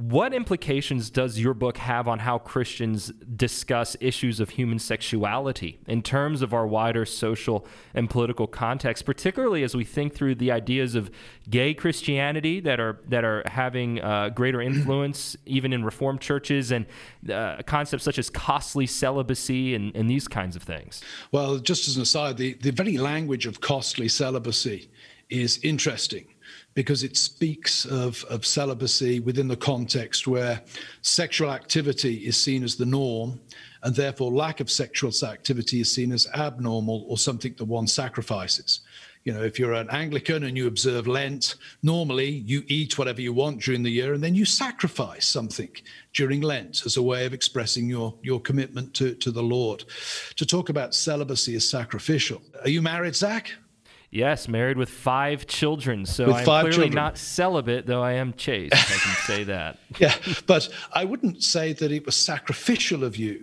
what 0.01 0.33
implications 0.33 1.11
does 1.11 1.37
your 1.37 1.53
book 1.53 1.77
have 1.77 2.07
on 2.07 2.19
how 2.19 2.39
Christians 2.39 3.11
discuss 3.35 3.95
issues 3.99 4.39
of 4.39 4.49
human 4.49 4.79
sexuality 4.79 5.79
in 5.85 6.01
terms 6.01 6.41
of 6.41 6.55
our 6.55 6.65
wider 6.65 7.05
social 7.05 7.67
and 7.93 8.09
political 8.09 8.47
context, 8.47 9.05
particularly 9.05 9.61
as 9.61 9.75
we 9.75 9.83
think 9.83 10.15
through 10.15 10.35
the 10.35 10.51
ideas 10.51 10.95
of 10.95 11.11
gay 11.49 11.75
Christianity 11.75 12.59
that 12.61 12.79
are 12.79 12.99
that 13.09 13.23
are 13.23 13.43
having 13.45 14.01
uh, 14.01 14.29
greater 14.29 14.59
influence 14.71 15.37
even 15.45 15.71
in 15.71 15.85
Reformed 15.85 16.19
churches 16.19 16.71
and 16.71 16.87
uh, 17.31 17.57
concepts 17.67 18.03
such 18.03 18.17
as 18.17 18.29
costly 18.29 18.87
celibacy 18.87 19.75
and, 19.75 19.95
and 19.95 20.09
these 20.09 20.27
kinds 20.27 20.55
of 20.55 20.63
things? 20.63 21.03
Well, 21.31 21.59
just 21.59 21.87
as 21.87 21.95
an 21.95 22.01
aside, 22.01 22.37
the, 22.37 22.53
the 22.53 22.71
very 22.71 22.97
language 22.97 23.45
of 23.45 23.61
costly 23.61 24.07
celibacy 24.07 24.89
is 25.29 25.59
interesting 25.61 26.25
because 26.73 27.03
it 27.03 27.17
speaks 27.17 27.85
of, 27.85 28.23
of 28.29 28.45
celibacy 28.45 29.19
within 29.19 29.47
the 29.47 29.55
context 29.55 30.27
where 30.27 30.61
sexual 31.01 31.51
activity 31.51 32.15
is 32.25 32.41
seen 32.41 32.63
as 32.63 32.75
the 32.75 32.85
norm, 32.85 33.39
and 33.83 33.95
therefore 33.95 34.31
lack 34.31 34.59
of 34.59 34.69
sexual 34.69 35.11
activity 35.23 35.81
is 35.81 35.93
seen 35.93 36.11
as 36.11 36.27
abnormal 36.35 37.05
or 37.07 37.17
something 37.17 37.53
that 37.57 37.65
one 37.65 37.87
sacrifices. 37.87 38.81
You 39.23 39.33
know, 39.33 39.43
if 39.43 39.59
you're 39.59 39.73
an 39.73 39.89
Anglican 39.91 40.45
and 40.45 40.57
you 40.57 40.65
observe 40.65 41.05
Lent, 41.05 41.55
normally 41.83 42.29
you 42.29 42.63
eat 42.67 42.97
whatever 42.97 43.21
you 43.21 43.33
want 43.33 43.61
during 43.61 43.83
the 43.83 43.91
year 43.91 44.13
and 44.13 44.23
then 44.23 44.33
you 44.33 44.45
sacrifice 44.45 45.27
something 45.27 45.69
during 46.13 46.41
Lent 46.41 46.85
as 46.87 46.97
a 46.97 47.03
way 47.03 47.25
of 47.25 47.33
expressing 47.33 47.87
your, 47.87 48.15
your 48.23 48.39
commitment 48.39 48.95
to, 48.95 49.13
to 49.15 49.29
the 49.29 49.43
Lord. 49.43 49.83
To 50.37 50.45
talk 50.45 50.69
about 50.69 50.95
celibacy 50.95 51.55
as 51.55 51.69
sacrificial. 51.69 52.41
Are 52.63 52.69
you 52.69 52.81
married, 52.81 53.15
Zach? 53.15 53.51
Yes, 54.11 54.49
married 54.49 54.77
with 54.77 54.89
five 54.89 55.47
children. 55.47 56.05
So 56.05 56.27
with 56.27 56.35
I'm 56.35 56.43
clearly 56.43 56.71
children. 56.71 56.93
not 56.93 57.17
celibate, 57.17 57.85
though 57.85 58.03
I 58.03 58.13
am 58.13 58.33
chaste. 58.33 58.75
I 58.75 58.97
can 58.97 59.15
say 59.25 59.43
that. 59.45 59.79
yeah, 59.99 60.15
but 60.45 60.67
I 60.91 61.05
wouldn't 61.05 61.43
say 61.43 61.71
that 61.73 61.91
it 61.93 62.05
was 62.05 62.17
sacrificial 62.17 63.05
of 63.05 63.15
you 63.15 63.41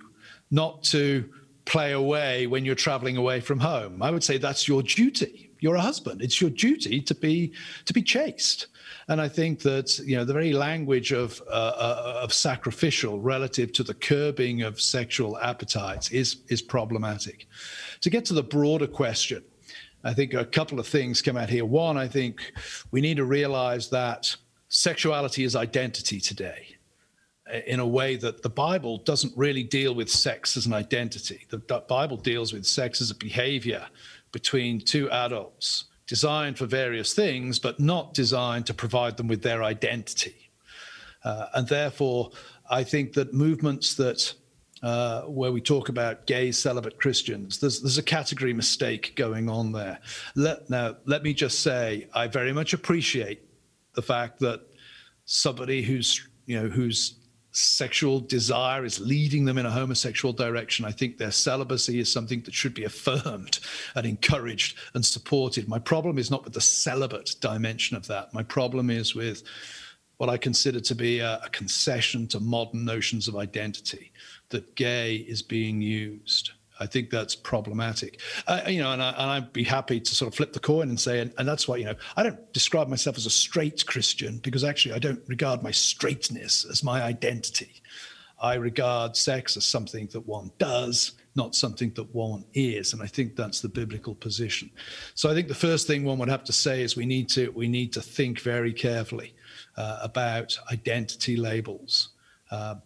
not 0.50 0.82
to 0.82 1.28
play 1.64 1.92
away 1.92 2.46
when 2.46 2.64
you're 2.66 2.74
traveling 2.74 3.16
away 3.16 3.40
from 3.40 3.60
home. 3.60 4.02
I 4.02 4.10
would 4.10 4.22
say 4.22 4.36
that's 4.36 4.68
your 4.68 4.82
duty. 4.82 5.50
You're 5.60 5.74
a 5.74 5.80
husband. 5.80 6.22
It's 6.22 6.40
your 6.40 6.50
duty 6.50 7.00
to 7.00 7.14
be 7.14 7.52
to 7.86 7.92
be 7.92 8.02
chaste. 8.02 8.68
And 9.08 9.20
I 9.22 9.28
think 9.28 9.60
that 9.60 9.98
you 10.00 10.16
know 10.16 10.24
the 10.24 10.34
very 10.34 10.52
language 10.52 11.12
of 11.12 11.42
uh, 11.48 11.50
uh, 11.50 12.20
of 12.22 12.32
sacrificial 12.32 13.20
relative 13.20 13.72
to 13.72 13.82
the 13.82 13.94
curbing 13.94 14.62
of 14.62 14.80
sexual 14.80 15.38
appetites 15.38 16.10
is 16.10 16.42
is 16.48 16.60
problematic. 16.60 17.46
To 18.02 18.10
get 18.10 18.26
to 18.26 18.34
the 18.34 18.42
broader 18.42 18.86
question, 18.86 19.42
I 20.04 20.14
think 20.14 20.34
a 20.34 20.44
couple 20.44 20.78
of 20.78 20.86
things 20.86 21.22
come 21.22 21.36
out 21.36 21.50
here. 21.50 21.64
One, 21.64 21.96
I 21.96 22.08
think 22.08 22.52
we 22.90 23.00
need 23.00 23.16
to 23.16 23.24
realize 23.24 23.90
that 23.90 24.34
sexuality 24.68 25.44
is 25.44 25.56
identity 25.56 26.20
today 26.20 26.76
in 27.66 27.80
a 27.80 27.86
way 27.86 28.16
that 28.16 28.42
the 28.42 28.50
Bible 28.50 28.98
doesn't 28.98 29.32
really 29.36 29.62
deal 29.62 29.94
with 29.94 30.10
sex 30.10 30.56
as 30.56 30.66
an 30.66 30.72
identity. 30.72 31.46
The 31.48 31.58
Bible 31.88 32.16
deals 32.16 32.52
with 32.52 32.66
sex 32.66 33.00
as 33.00 33.10
a 33.10 33.14
behavior 33.14 33.86
between 34.32 34.80
two 34.80 35.10
adults 35.10 35.84
designed 36.06 36.58
for 36.58 36.66
various 36.66 37.14
things, 37.14 37.58
but 37.58 37.80
not 37.80 38.14
designed 38.14 38.66
to 38.66 38.74
provide 38.74 39.16
them 39.16 39.28
with 39.28 39.42
their 39.42 39.62
identity. 39.62 40.50
Uh, 41.24 41.46
and 41.54 41.68
therefore, 41.68 42.30
I 42.70 42.84
think 42.84 43.14
that 43.14 43.34
movements 43.34 43.94
that 43.94 44.34
uh, 44.82 45.22
where 45.22 45.52
we 45.52 45.60
talk 45.60 45.88
about 45.88 46.26
gay 46.26 46.52
celibate 46.52 46.98
Christians. 46.98 47.58
There's 47.58 47.80
there's 47.80 47.98
a 47.98 48.02
category 48.02 48.52
mistake 48.52 49.14
going 49.16 49.48
on 49.48 49.72
there. 49.72 49.98
Let, 50.34 50.70
now, 50.70 50.96
let 51.04 51.22
me 51.22 51.34
just 51.34 51.60
say, 51.60 52.08
I 52.14 52.26
very 52.26 52.52
much 52.52 52.72
appreciate 52.72 53.42
the 53.94 54.02
fact 54.02 54.38
that 54.40 54.62
somebody 55.24 55.82
who's 55.82 56.28
you 56.46 56.60
know 56.60 56.68
whose 56.68 57.14
sexual 57.50 58.20
desire 58.20 58.84
is 58.84 59.00
leading 59.00 59.44
them 59.44 59.58
in 59.58 59.66
a 59.66 59.70
homosexual 59.70 60.32
direction. 60.32 60.84
I 60.84 60.92
think 60.92 61.16
their 61.16 61.32
celibacy 61.32 61.98
is 61.98 62.12
something 62.12 62.42
that 62.42 62.54
should 62.54 62.74
be 62.74 62.84
affirmed 62.84 63.58
and 63.94 64.06
encouraged 64.06 64.78
and 64.94 65.04
supported. 65.04 65.68
My 65.68 65.78
problem 65.78 66.18
is 66.18 66.30
not 66.30 66.44
with 66.44 66.52
the 66.52 66.60
celibate 66.60 67.34
dimension 67.40 67.96
of 67.96 68.06
that. 68.06 68.32
My 68.32 68.42
problem 68.42 68.90
is 68.90 69.14
with 69.14 69.42
what 70.18 70.28
I 70.28 70.36
consider 70.36 70.80
to 70.80 70.94
be 70.94 71.20
a, 71.20 71.40
a 71.44 71.48
concession 71.50 72.26
to 72.28 72.40
modern 72.40 72.84
notions 72.84 73.28
of 73.28 73.36
identity 73.36 74.12
that 74.50 74.74
gay 74.74 75.16
is 75.16 75.42
being 75.42 75.80
used. 75.80 76.52
I 76.80 76.86
think 76.86 77.10
that's 77.10 77.34
problematic. 77.34 78.20
Uh, 78.46 78.62
you 78.68 78.80
know, 78.80 78.92
and, 78.92 79.02
I, 79.02 79.40
would 79.40 79.52
be 79.52 79.64
happy 79.64 80.00
to 80.00 80.14
sort 80.14 80.32
of 80.32 80.36
flip 80.36 80.52
the 80.52 80.60
coin 80.60 80.88
and 80.88 81.00
say, 81.00 81.20
and, 81.20 81.32
and, 81.36 81.48
that's 81.48 81.66
why, 81.66 81.76
you 81.76 81.84
know, 81.84 81.94
I 82.16 82.22
don't 82.22 82.52
describe 82.52 82.88
myself 82.88 83.16
as 83.16 83.26
a 83.26 83.30
straight 83.30 83.84
Christian 83.86 84.38
because 84.38 84.62
actually 84.62 84.94
I 84.94 84.98
don't 84.98 85.22
regard 85.26 85.62
my 85.62 85.72
straightness 85.72 86.64
as 86.64 86.84
my 86.84 87.02
identity. 87.02 87.82
I 88.40 88.54
regard 88.54 89.16
sex 89.16 89.56
as 89.56 89.66
something 89.66 90.08
that 90.12 90.26
one 90.26 90.52
does, 90.58 91.12
not 91.34 91.56
something 91.56 91.90
that 91.94 92.14
one 92.14 92.44
is, 92.54 92.92
and 92.92 93.02
I 93.02 93.06
think 93.06 93.34
that's 93.34 93.60
the 93.60 93.68
biblical 93.68 94.14
position. 94.14 94.70
So 95.14 95.28
I 95.28 95.34
think 95.34 95.48
the 95.48 95.54
first 95.54 95.88
thing 95.88 96.04
one 96.04 96.18
would 96.18 96.28
have 96.28 96.44
to 96.44 96.52
say 96.52 96.82
is 96.82 96.96
we 96.96 97.06
need 97.06 97.28
to 97.30 97.50
we 97.50 97.66
need 97.66 97.92
to 97.94 98.00
think 98.00 98.40
very 98.40 98.72
carefully 98.72 99.34
uh, 99.76 99.98
about 100.02 100.56
identity 100.70 101.36
labels. 101.36 102.10
Uh, 102.50 102.76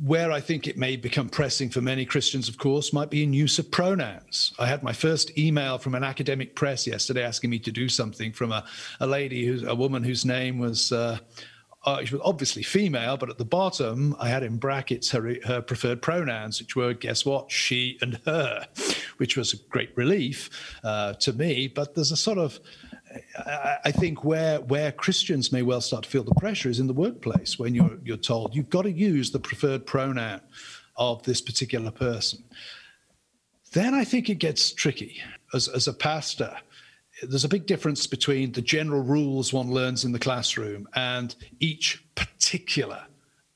where 0.00 0.30
I 0.30 0.40
think 0.40 0.68
it 0.68 0.78
may 0.78 0.94
become 0.94 1.28
pressing 1.28 1.68
for 1.68 1.80
many 1.80 2.04
Christians, 2.04 2.48
of 2.48 2.58
course, 2.58 2.92
might 2.92 3.10
be 3.10 3.24
in 3.24 3.32
use 3.32 3.58
of 3.58 3.70
pronouns. 3.70 4.52
I 4.58 4.66
had 4.66 4.84
my 4.84 4.92
first 4.92 5.36
email 5.36 5.78
from 5.78 5.96
an 5.96 6.04
academic 6.04 6.54
press 6.54 6.86
yesterday 6.86 7.24
asking 7.24 7.50
me 7.50 7.58
to 7.60 7.72
do 7.72 7.88
something 7.88 8.32
from 8.32 8.52
a, 8.52 8.64
a 9.00 9.06
lady, 9.06 9.44
who's 9.46 9.64
a 9.64 9.74
woman 9.74 10.04
whose 10.04 10.24
name 10.24 10.58
was. 10.58 10.92
Uh, 10.92 11.18
uh, 11.86 12.04
she 12.04 12.14
was 12.14 12.22
obviously 12.24 12.62
female, 12.62 13.16
but 13.16 13.30
at 13.30 13.38
the 13.38 13.44
bottom 13.44 14.14
I 14.20 14.28
had 14.28 14.42
in 14.42 14.58
brackets 14.58 15.10
her, 15.12 15.36
her 15.46 15.62
preferred 15.62 16.02
pronouns, 16.02 16.60
which 16.60 16.76
were, 16.76 16.92
guess 16.92 17.24
what, 17.24 17.50
she 17.50 17.96
and 18.02 18.20
her, 18.26 18.66
which 19.16 19.34
was 19.34 19.54
a 19.54 19.56
great 19.70 19.90
relief 19.96 20.50
uh, 20.84 21.14
to 21.14 21.32
me. 21.32 21.68
But 21.68 21.94
there's 21.94 22.12
a 22.12 22.18
sort 22.18 22.36
of 22.36 22.60
I 23.84 23.90
think 23.90 24.24
where 24.24 24.60
where 24.60 24.92
Christians 24.92 25.52
may 25.52 25.62
well 25.62 25.80
start 25.80 26.04
to 26.04 26.10
feel 26.10 26.22
the 26.22 26.34
pressure 26.34 26.68
is 26.68 26.78
in 26.78 26.86
the 26.86 26.92
workplace 26.92 27.58
when 27.58 27.74
you're 27.74 27.98
you're 28.04 28.16
told 28.16 28.54
you've 28.54 28.70
got 28.70 28.82
to 28.82 28.92
use 28.92 29.30
the 29.30 29.40
preferred 29.40 29.84
pronoun 29.86 30.40
of 30.96 31.22
this 31.24 31.40
particular 31.40 31.90
person. 31.90 32.44
Then 33.72 33.94
I 33.94 34.04
think 34.04 34.28
it 34.28 34.36
gets 34.36 34.72
tricky. 34.72 35.20
As 35.54 35.68
as 35.68 35.88
a 35.88 35.92
pastor, 35.92 36.56
there's 37.22 37.44
a 37.44 37.48
big 37.48 37.66
difference 37.66 38.06
between 38.06 38.52
the 38.52 38.62
general 38.62 39.02
rules 39.02 39.52
one 39.52 39.70
learns 39.70 40.04
in 40.04 40.12
the 40.12 40.18
classroom 40.18 40.88
and 40.94 41.34
each 41.58 42.04
particular 42.14 43.02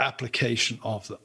application 0.01 0.79
of 0.83 1.07
them. 1.09 1.19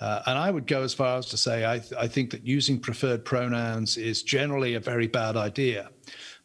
Uh, 0.00 0.22
and 0.26 0.38
I 0.38 0.50
would 0.50 0.66
go 0.66 0.82
as 0.82 0.94
far 0.94 1.18
as 1.18 1.26
to 1.26 1.36
say 1.36 1.66
I, 1.66 1.80
th- 1.80 1.92
I 1.98 2.06
think 2.06 2.30
that 2.30 2.46
using 2.46 2.78
preferred 2.78 3.24
pronouns 3.24 3.96
is 3.96 4.22
generally 4.22 4.74
a 4.74 4.80
very 4.80 5.08
bad 5.08 5.36
idea. 5.36 5.90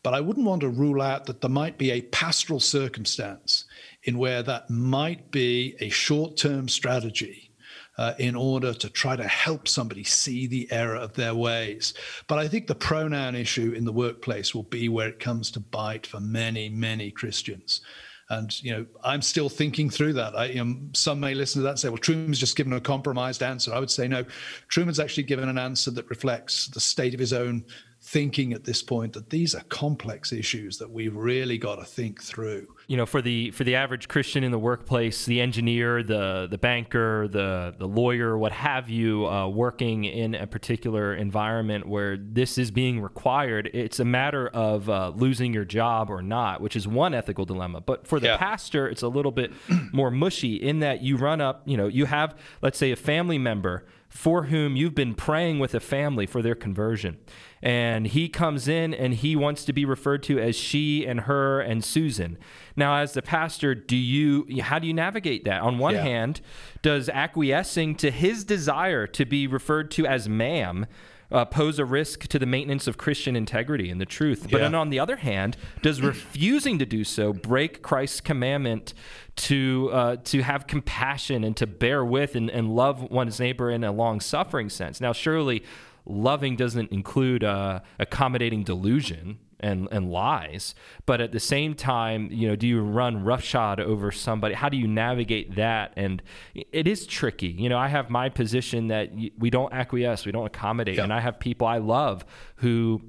But 0.03 0.13
I 0.13 0.19
wouldn't 0.19 0.45
want 0.45 0.61
to 0.61 0.69
rule 0.69 1.01
out 1.01 1.25
that 1.25 1.41
there 1.41 1.49
might 1.49 1.77
be 1.77 1.91
a 1.91 2.01
pastoral 2.01 2.59
circumstance 2.59 3.65
in 4.03 4.17
where 4.17 4.43
that 4.43 4.69
might 4.69 5.31
be 5.31 5.75
a 5.79 5.89
short 5.89 6.35
term 6.35 6.67
strategy 6.67 7.51
uh, 7.97 8.13
in 8.17 8.35
order 8.35 8.73
to 8.73 8.89
try 8.89 9.15
to 9.15 9.27
help 9.27 9.67
somebody 9.67 10.03
see 10.03 10.47
the 10.47 10.67
error 10.71 10.95
of 10.95 11.13
their 11.13 11.35
ways. 11.35 11.93
But 12.27 12.39
I 12.39 12.47
think 12.47 12.67
the 12.67 12.75
pronoun 12.75 13.35
issue 13.35 13.71
in 13.71 13.85
the 13.85 13.91
workplace 13.91 14.53
will 14.53 14.63
be 14.63 14.89
where 14.89 15.07
it 15.07 15.19
comes 15.19 15.51
to 15.51 15.59
bite 15.59 16.05
for 16.05 16.19
many, 16.19 16.69
many 16.69 17.11
Christians. 17.11 17.81
And 18.29 18.63
you 18.63 18.71
know, 18.71 18.85
I'm 19.03 19.21
still 19.21 19.49
thinking 19.49 19.89
through 19.89 20.13
that. 20.13 20.35
I, 20.35 20.45
you 20.45 20.63
know, 20.63 20.75
some 20.93 21.19
may 21.19 21.35
listen 21.35 21.59
to 21.59 21.63
that 21.63 21.71
and 21.71 21.79
say, 21.79 21.89
"Well, 21.89 21.97
Trueman's 21.97 22.39
just 22.39 22.55
given 22.55 22.73
a 22.73 22.81
compromised 22.81 23.43
answer." 23.43 23.73
I 23.73 23.79
would 23.79 23.91
say, 23.91 24.07
no. 24.07 24.25
Trueman's 24.69 24.99
actually 24.99 25.23
given 25.23 25.49
an 25.49 25.57
answer 25.57 25.91
that 25.91 26.09
reflects 26.09 26.67
the 26.67 26.79
state 26.79 27.13
of 27.13 27.19
his 27.19 27.33
own 27.33 27.65
thinking 28.05 28.51
at 28.51 28.65
this 28.65 28.81
point 28.81 29.13
that 29.13 29.29
these 29.29 29.55
are 29.55 29.63
complex 29.69 30.33
issues 30.33 30.77
that 30.77 30.91
we've 30.91 31.15
really 31.15 31.57
got 31.57 31.77
to 31.77 31.85
think 31.85 32.21
through. 32.21 32.67
You 32.87 32.97
know, 32.97 33.05
for 33.05 33.21
the 33.21 33.51
for 33.51 33.63
the 33.63 33.75
average 33.75 34.09
Christian 34.09 34.43
in 34.43 34.51
the 34.51 34.59
workplace, 34.59 35.25
the 35.25 35.39
engineer, 35.39 36.03
the 36.03 36.47
the 36.51 36.57
banker, 36.57 37.29
the 37.29 37.73
the 37.77 37.87
lawyer, 37.87 38.37
what 38.37 38.51
have 38.51 38.89
you, 38.89 39.25
uh, 39.27 39.47
working 39.47 40.03
in 40.03 40.35
a 40.35 40.45
particular 40.45 41.15
environment 41.15 41.87
where 41.87 42.17
this 42.17 42.57
is 42.57 42.71
being 42.71 42.99
required, 42.99 43.69
it's 43.73 44.01
a 44.01 44.05
matter 44.05 44.49
of 44.49 44.89
uh, 44.89 45.13
losing 45.15 45.53
your 45.53 45.65
job 45.65 46.09
or 46.09 46.21
not, 46.21 46.59
which 46.59 46.75
is 46.75 46.85
one 46.85 47.13
ethical 47.13 47.45
dilemma. 47.45 47.79
But 47.79 48.05
for 48.05 48.19
the 48.19 48.27
yeah. 48.27 48.37
pastor, 48.37 48.89
it's 48.89 49.01
a 49.01 49.07
little 49.07 49.31
bit 49.31 49.53
more 49.93 50.11
mushy 50.11 50.55
in 50.55 50.79
that 50.79 51.01
you 51.01 51.15
run 51.15 51.39
up, 51.39 51.61
you 51.65 51.77
know, 51.77 51.87
you 51.87 52.05
have, 52.05 52.35
let's 52.61 52.77
say, 52.77 52.91
a 52.91 52.97
family 52.97 53.37
member 53.37 53.85
for 54.13 54.43
whom 54.43 54.75
you've 54.75 54.95
been 54.95 55.15
praying 55.15 55.59
with 55.59 55.73
a 55.73 55.79
family 55.79 56.25
for 56.25 56.41
their 56.41 56.55
conversion 56.55 57.17
and 57.63 58.07
he 58.07 58.27
comes 58.27 58.67
in 58.67 58.93
and 58.93 59.15
he 59.15 59.37
wants 59.37 59.63
to 59.63 59.71
be 59.71 59.85
referred 59.85 60.21
to 60.21 60.37
as 60.37 60.53
she 60.53 61.05
and 61.05 61.21
her 61.21 61.61
and 61.61 61.81
Susan. 61.83 62.37
Now, 62.75 62.97
as 62.97 63.13
the 63.13 63.21
pastor, 63.21 63.73
do 63.73 63.95
you 63.95 64.45
how 64.61 64.79
do 64.79 64.85
you 64.85 64.93
navigate 64.93 65.45
that? 65.45 65.61
On 65.61 65.77
one 65.77 65.95
yeah. 65.95 66.01
hand, 66.01 66.41
does 66.81 67.07
acquiescing 67.07 67.95
to 67.95 68.11
his 68.11 68.43
desire 68.43 69.07
to 69.07 69.25
be 69.25 69.47
referred 69.47 69.89
to 69.91 70.05
as 70.05 70.27
ma'am 70.27 70.85
uh, 71.33 71.43
pose 71.45 71.79
a 71.79 71.85
risk 71.85 72.27
to 72.27 72.39
the 72.39 72.45
maintenance 72.45 72.87
of 72.87 72.97
Christian 72.97 73.35
integrity 73.35 73.89
and 73.89 73.99
the 73.99 74.05
truth. 74.05 74.47
But 74.49 74.61
yeah. 74.61 74.77
on 74.77 74.89
the 74.91 74.99
other 74.99 75.17
hand, 75.17 75.57
does 75.81 76.01
refusing 76.01 76.79
to 76.79 76.85
do 76.85 77.03
so 77.03 77.33
break 77.33 77.81
Christ's 77.81 78.21
commandment 78.21 78.93
to 79.35 79.89
uh, 79.91 80.15
to 80.25 80.43
have 80.43 80.67
compassion 80.67 81.43
and 81.43 81.57
to 81.57 81.65
bear 81.65 82.05
with 82.05 82.35
and, 82.35 82.49
and 82.49 82.75
love 82.75 83.01
one's 83.09 83.39
neighbor 83.39 83.71
in 83.71 83.83
a 83.83 83.91
long 83.91 84.19
suffering 84.19 84.69
sense? 84.69 85.01
Now, 85.01 85.11
surely 85.11 85.63
loving 86.05 86.55
doesn't 86.55 86.91
include 86.91 87.43
uh, 87.43 87.79
accommodating 87.97 88.63
delusion 88.63 89.39
and, 89.63 89.87
and 89.91 90.11
lies. 90.11 90.75
But 91.05 91.21
at 91.21 91.31
the 91.31 91.39
same 91.39 91.73
time, 91.73 92.29
you 92.31 92.47
know, 92.47 92.55
do 92.55 92.67
you 92.67 92.81
run 92.81 93.23
roughshod 93.23 93.79
over 93.79 94.11
somebody? 94.11 94.53
How 94.53 94.69
do 94.69 94.77
you 94.77 94.87
navigate 94.87 95.55
that? 95.55 95.93
And 95.95 96.21
it 96.53 96.87
is 96.87 97.07
tricky. 97.07 97.47
You 97.47 97.69
know, 97.69 97.77
I 97.77 97.87
have 97.87 98.09
my 98.09 98.29
position 98.29 98.89
that 98.89 99.11
we 99.37 99.49
don't 99.49 99.73
acquiesce, 99.73 100.25
we 100.25 100.31
don't 100.31 100.45
accommodate. 100.45 100.97
Yeah. 100.97 101.05
And 101.05 101.13
I 101.13 101.21
have 101.21 101.39
people 101.39 101.65
I 101.65 101.77
love 101.77 102.25
who 102.57 103.01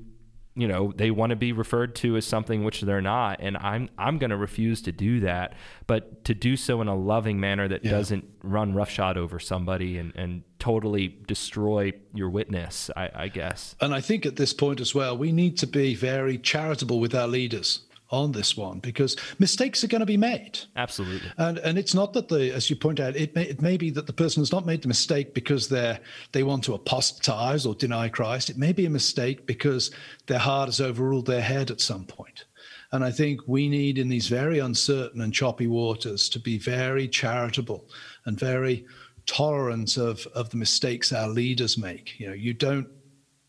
you 0.56 0.68
know 0.68 0.92
they 0.94 1.10
want 1.10 1.30
to 1.30 1.36
be 1.36 1.52
referred 1.52 1.96
to 1.96 2.16
as 2.16 2.24
something 2.24 2.62
which 2.62 2.80
they're 2.82 3.00
not 3.00 3.38
and 3.40 3.56
i'm 3.56 3.88
i'm 3.98 4.18
going 4.18 4.30
to 4.30 4.36
refuse 4.36 4.80
to 4.80 4.92
do 4.92 5.18
that 5.18 5.54
but 5.88 6.24
to 6.24 6.32
do 6.32 6.56
so 6.56 6.80
in 6.80 6.86
a 6.86 6.94
loving 6.94 7.40
manner 7.40 7.66
that 7.66 7.84
yeah. 7.84 7.90
doesn't 7.90 8.24
run 8.42 8.72
roughshod 8.72 9.18
over 9.18 9.40
somebody 9.40 9.98
and 9.98 10.12
and 10.14 10.44
totally 10.64 11.08
destroy 11.26 11.92
your 12.14 12.30
witness 12.30 12.90
I, 12.96 13.10
I 13.14 13.28
guess 13.28 13.76
and 13.80 13.94
i 13.94 14.00
think 14.00 14.24
at 14.24 14.36
this 14.36 14.52
point 14.52 14.80
as 14.80 14.94
well 14.94 15.16
we 15.16 15.30
need 15.30 15.58
to 15.58 15.66
be 15.66 15.94
very 15.94 16.38
charitable 16.38 17.00
with 17.00 17.14
our 17.14 17.28
leaders 17.28 17.80
on 18.10 18.32
this 18.32 18.56
one 18.56 18.78
because 18.78 19.16
mistakes 19.38 19.82
are 19.82 19.88
going 19.88 20.00
to 20.00 20.06
be 20.06 20.16
made. 20.16 20.60
Absolutely. 20.76 21.30
And 21.36 21.58
and 21.58 21.76
it's 21.78 21.94
not 21.94 22.12
that 22.12 22.28
the, 22.28 22.52
as 22.54 22.70
you 22.70 22.76
point 22.76 23.00
out, 23.00 23.16
it 23.16 23.34
may, 23.34 23.44
it 23.44 23.60
may 23.60 23.76
be 23.76 23.90
that 23.90 24.06
the 24.06 24.12
person 24.12 24.40
has 24.40 24.52
not 24.52 24.66
made 24.66 24.82
the 24.82 24.88
mistake 24.88 25.34
because 25.34 25.68
they're 25.68 25.98
they 26.32 26.42
want 26.42 26.64
to 26.64 26.74
apostatize 26.74 27.66
or 27.66 27.74
deny 27.74 28.08
Christ. 28.08 28.50
It 28.50 28.58
may 28.58 28.72
be 28.72 28.86
a 28.86 28.90
mistake 28.90 29.46
because 29.46 29.90
their 30.26 30.38
heart 30.38 30.68
has 30.68 30.80
overruled 30.80 31.26
their 31.26 31.42
head 31.42 31.70
at 31.70 31.80
some 31.80 32.04
point. 32.04 32.44
And 32.92 33.04
I 33.04 33.10
think 33.10 33.40
we 33.46 33.68
need 33.68 33.98
in 33.98 34.08
these 34.08 34.28
very 34.28 34.60
uncertain 34.60 35.20
and 35.20 35.34
choppy 35.34 35.66
waters 35.66 36.28
to 36.28 36.38
be 36.38 36.58
very 36.58 37.08
charitable 37.08 37.88
and 38.24 38.38
very 38.38 38.86
tolerant 39.26 39.96
of 39.96 40.26
of 40.34 40.50
the 40.50 40.56
mistakes 40.56 41.12
our 41.12 41.28
leaders 41.28 41.78
make. 41.78 42.18
You 42.18 42.28
know, 42.28 42.34
you 42.34 42.54
don't 42.54 42.88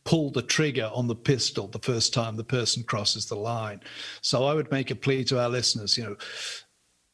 pull 0.03 0.29
the 0.29 0.41
trigger 0.41 0.89
on 0.93 1.07
the 1.07 1.15
pistol 1.15 1.67
the 1.67 1.79
first 1.79 2.13
time 2.13 2.35
the 2.35 2.43
person 2.43 2.83
crosses 2.83 3.25
the 3.25 3.35
line. 3.35 3.81
So 4.21 4.45
I 4.45 4.53
would 4.53 4.71
make 4.71 4.91
a 4.91 4.95
plea 4.95 5.23
to 5.25 5.39
our 5.39 5.49
listeners, 5.49 5.97
you 5.97 6.03
know, 6.03 6.15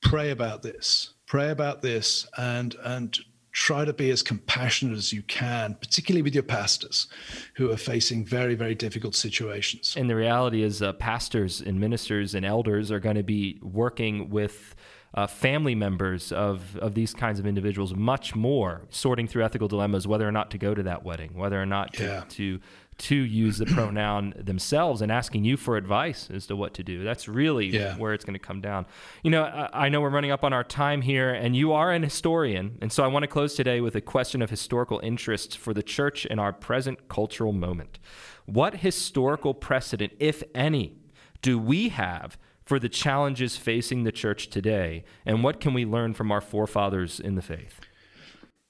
pray 0.04 0.32
about 0.32 0.62
this, 0.62 1.14
pray 1.26 1.50
about 1.50 1.82
this, 1.82 2.28
and 2.38 2.76
and 2.84 3.18
try 3.54 3.84
to 3.84 3.94
be 3.94 4.10
as 4.12 4.24
compassionate 4.24 4.98
as 4.98 5.12
you 5.12 5.22
can, 5.24 5.76
particularly 5.76 6.22
with 6.22 6.34
your 6.34 6.44
pastors 6.44 7.08
who 7.56 7.70
are 7.72 7.78
facing 7.78 8.26
very, 8.26 8.56
very 8.56 8.76
difficult 8.76 9.14
situations. 9.14 9.94
And 9.98 10.10
the 10.10 10.16
reality 10.16 10.64
is, 10.64 10.82
uh, 10.82 10.94
pastors 10.94 11.60
and 11.60 11.80
ministers 11.80 12.34
and 12.34 12.46
elders 12.46 12.92
are 12.92 13.00
going 13.00 13.18
to 13.18 13.24
be 13.24 13.60
working 13.62 14.30
with 14.30 14.76
uh, 15.14 15.28
family 15.28 15.76
members 15.76 16.32
of, 16.32 16.78
of 16.78 16.96
these 16.96 17.14
kinds 17.14 17.40
of 17.40 17.46
individuals 17.46 17.94
much 17.94 18.34
more, 18.34 18.84
sorting 18.90 19.28
through 19.28 19.44
ethical 19.44 19.68
dilemmas, 19.68 20.08
whether 20.08 20.28
or 20.28 20.32
not 20.32 20.50
to 20.52 20.58
go 20.58 20.74
to 20.74 20.84
that 20.84 21.04
wedding, 21.04 21.32
whether 21.34 21.62
or 21.62 21.66
not 21.66 21.92
to, 21.94 22.04
yeah. 22.04 22.24
to, 22.30 22.60
to 22.98 23.16
use 23.16 23.58
the 23.58 23.66
pronoun 23.66 24.34
themselves 24.40 25.02
and 25.02 25.12
asking 25.12 25.44
you 25.44 25.58
for 25.58 25.76
advice 25.76 26.30
as 26.34 26.48
to 26.48 26.56
what 26.56 26.74
to 26.76 26.84
do. 26.84 27.04
That's 27.04 27.28
really 27.28 27.68
yeah. 27.68 27.98
where 27.98 28.14
it's 28.14 28.24
going 28.24 28.36
to 28.36 28.40
come 28.40 28.62
down. 28.62 28.86
You 29.22 29.32
know, 29.32 29.44
I, 29.44 29.86
I, 29.88 29.90
know 29.90 30.00
we're 30.00 30.10
running 30.10 30.32
up 30.32 30.46
on 30.46 30.54
our 30.54 30.64
time 30.64 31.02
here, 31.02 31.34
and 31.34 31.58
you 31.58 31.74
are 31.74 31.92
an 31.92 32.04
historian. 32.04 32.78
And 32.82 32.90
so 32.90 33.04
I 33.04 33.08
want 33.08 33.24
to 33.24 33.28
close 33.28 33.56
today 33.56 33.82
with 33.82 33.96
a 33.96 34.02
question 34.02 34.42
of 34.42 34.50
historical 34.50 35.02
interest 35.04 35.58
for 35.58 35.74
the 35.74 35.84
church 35.84 36.26
in 36.26 36.40
our 36.40 36.54
present 36.54 37.10
cultural 37.10 37.52
moment. 37.52 38.00
What 38.46 38.76
historical 38.76 39.54
precedent, 39.54 40.14
if 40.20 40.42
any, 40.56 40.96
do 41.42 41.60
we 41.60 41.90
have 41.90 42.38
for 42.72 42.80
the 42.80 42.88
challenges 42.88 43.58
facing 43.58 44.06
the 44.06 44.14
church 44.14 44.50
today, 44.50 45.04
and 45.26 45.44
what 45.44 45.60
can 45.60 45.74
we 45.74 45.84
learn 45.84 46.14
from 46.14 46.32
our 46.32 46.40
forefathers 46.40 47.20
in 47.20 47.36
the 47.36 47.42
faith? 47.42 47.82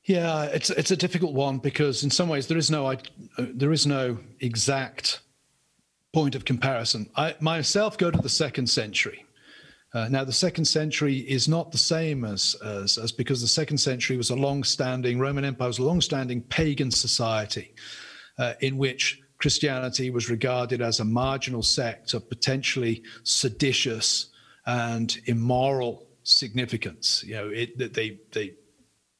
Yeah, 0.06 0.45
it's 0.45 0.72
it's 0.72 0.89
a 0.89 0.97
difficult 0.97 1.36
one 1.36 1.60
because 1.60 2.04
in 2.04 2.10
some 2.10 2.28
ways 2.28 2.47
there 2.47 2.58
is 2.58 2.72
no 2.72 2.95
there 3.38 3.72
is 3.72 3.86
no 3.86 4.18
exact 4.39 5.20
point 6.14 6.34
of 6.34 6.45
comparison. 6.45 7.12
I 7.16 7.36
myself 7.39 7.95
go 7.95 8.10
to 8.10 8.18
the 8.18 8.28
second 8.43 8.72
century. 8.72 9.24
Uh, 9.93 10.08
now, 10.10 10.24
the 10.24 10.34
second 10.34 10.66
century 10.66 11.18
is 11.18 11.47
not 11.47 11.72
the 11.72 11.78
same 11.78 12.26
as, 12.26 12.56
as, 12.66 12.97
as 12.97 13.12
because 13.12 13.41
the 13.41 13.47
second 13.60 13.78
century 13.78 14.18
was 14.18 14.32
a 14.32 14.36
long-standing 14.36 15.20
Roman 15.20 15.45
Empire 15.45 15.68
was 15.68 15.80
a 15.80 15.84
long-standing 15.84 16.41
pagan 16.41 16.89
society 16.89 17.76
uh, 18.39 18.54
in 18.62 18.78
which 18.78 19.22
Christianity 19.42 20.12
was 20.12 20.30
regarded 20.30 20.82
as 20.82 21.00
a 21.00 21.06
marginal 21.06 21.64
sect 21.64 22.14
of 22.14 22.30
potentially 22.30 23.04
seditious 23.24 24.28
and 24.68 25.18
immoral 25.26 26.08
significance. 26.24 27.24
You 27.26 27.36
know, 27.36 27.50
it, 27.50 27.94
they 27.94 28.20
they 28.32 28.54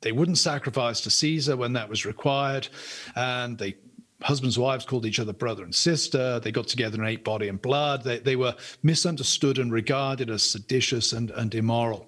they 0.02 0.12
wouldn't 0.12 0.38
sacrifice 0.38 1.02
to 1.02 1.10
Caesar 1.10 1.58
when 1.58 1.74
that 1.74 1.90
was 1.90 2.06
required, 2.06 2.68
and 3.16 3.58
they 3.58 3.76
husbands 4.22 4.60
wives 4.60 4.86
called 4.86 5.08
each 5.08 5.20
other 5.20 5.34
brother 5.34 5.64
and 5.64 5.74
sister. 5.74 6.40
They 6.40 6.52
got 6.52 6.68
together 6.68 7.00
and 7.00 7.10
ate 7.10 7.24
body 7.24 7.48
and 7.48 7.60
blood. 7.60 8.04
They 8.04 8.20
they 8.20 8.36
were 8.36 8.56
misunderstood 8.84 9.58
and 9.58 9.74
regarded 9.74 10.30
as 10.30 10.44
seditious 10.44 11.14
and 11.14 11.32
and 11.32 11.54
immoral. 11.56 12.08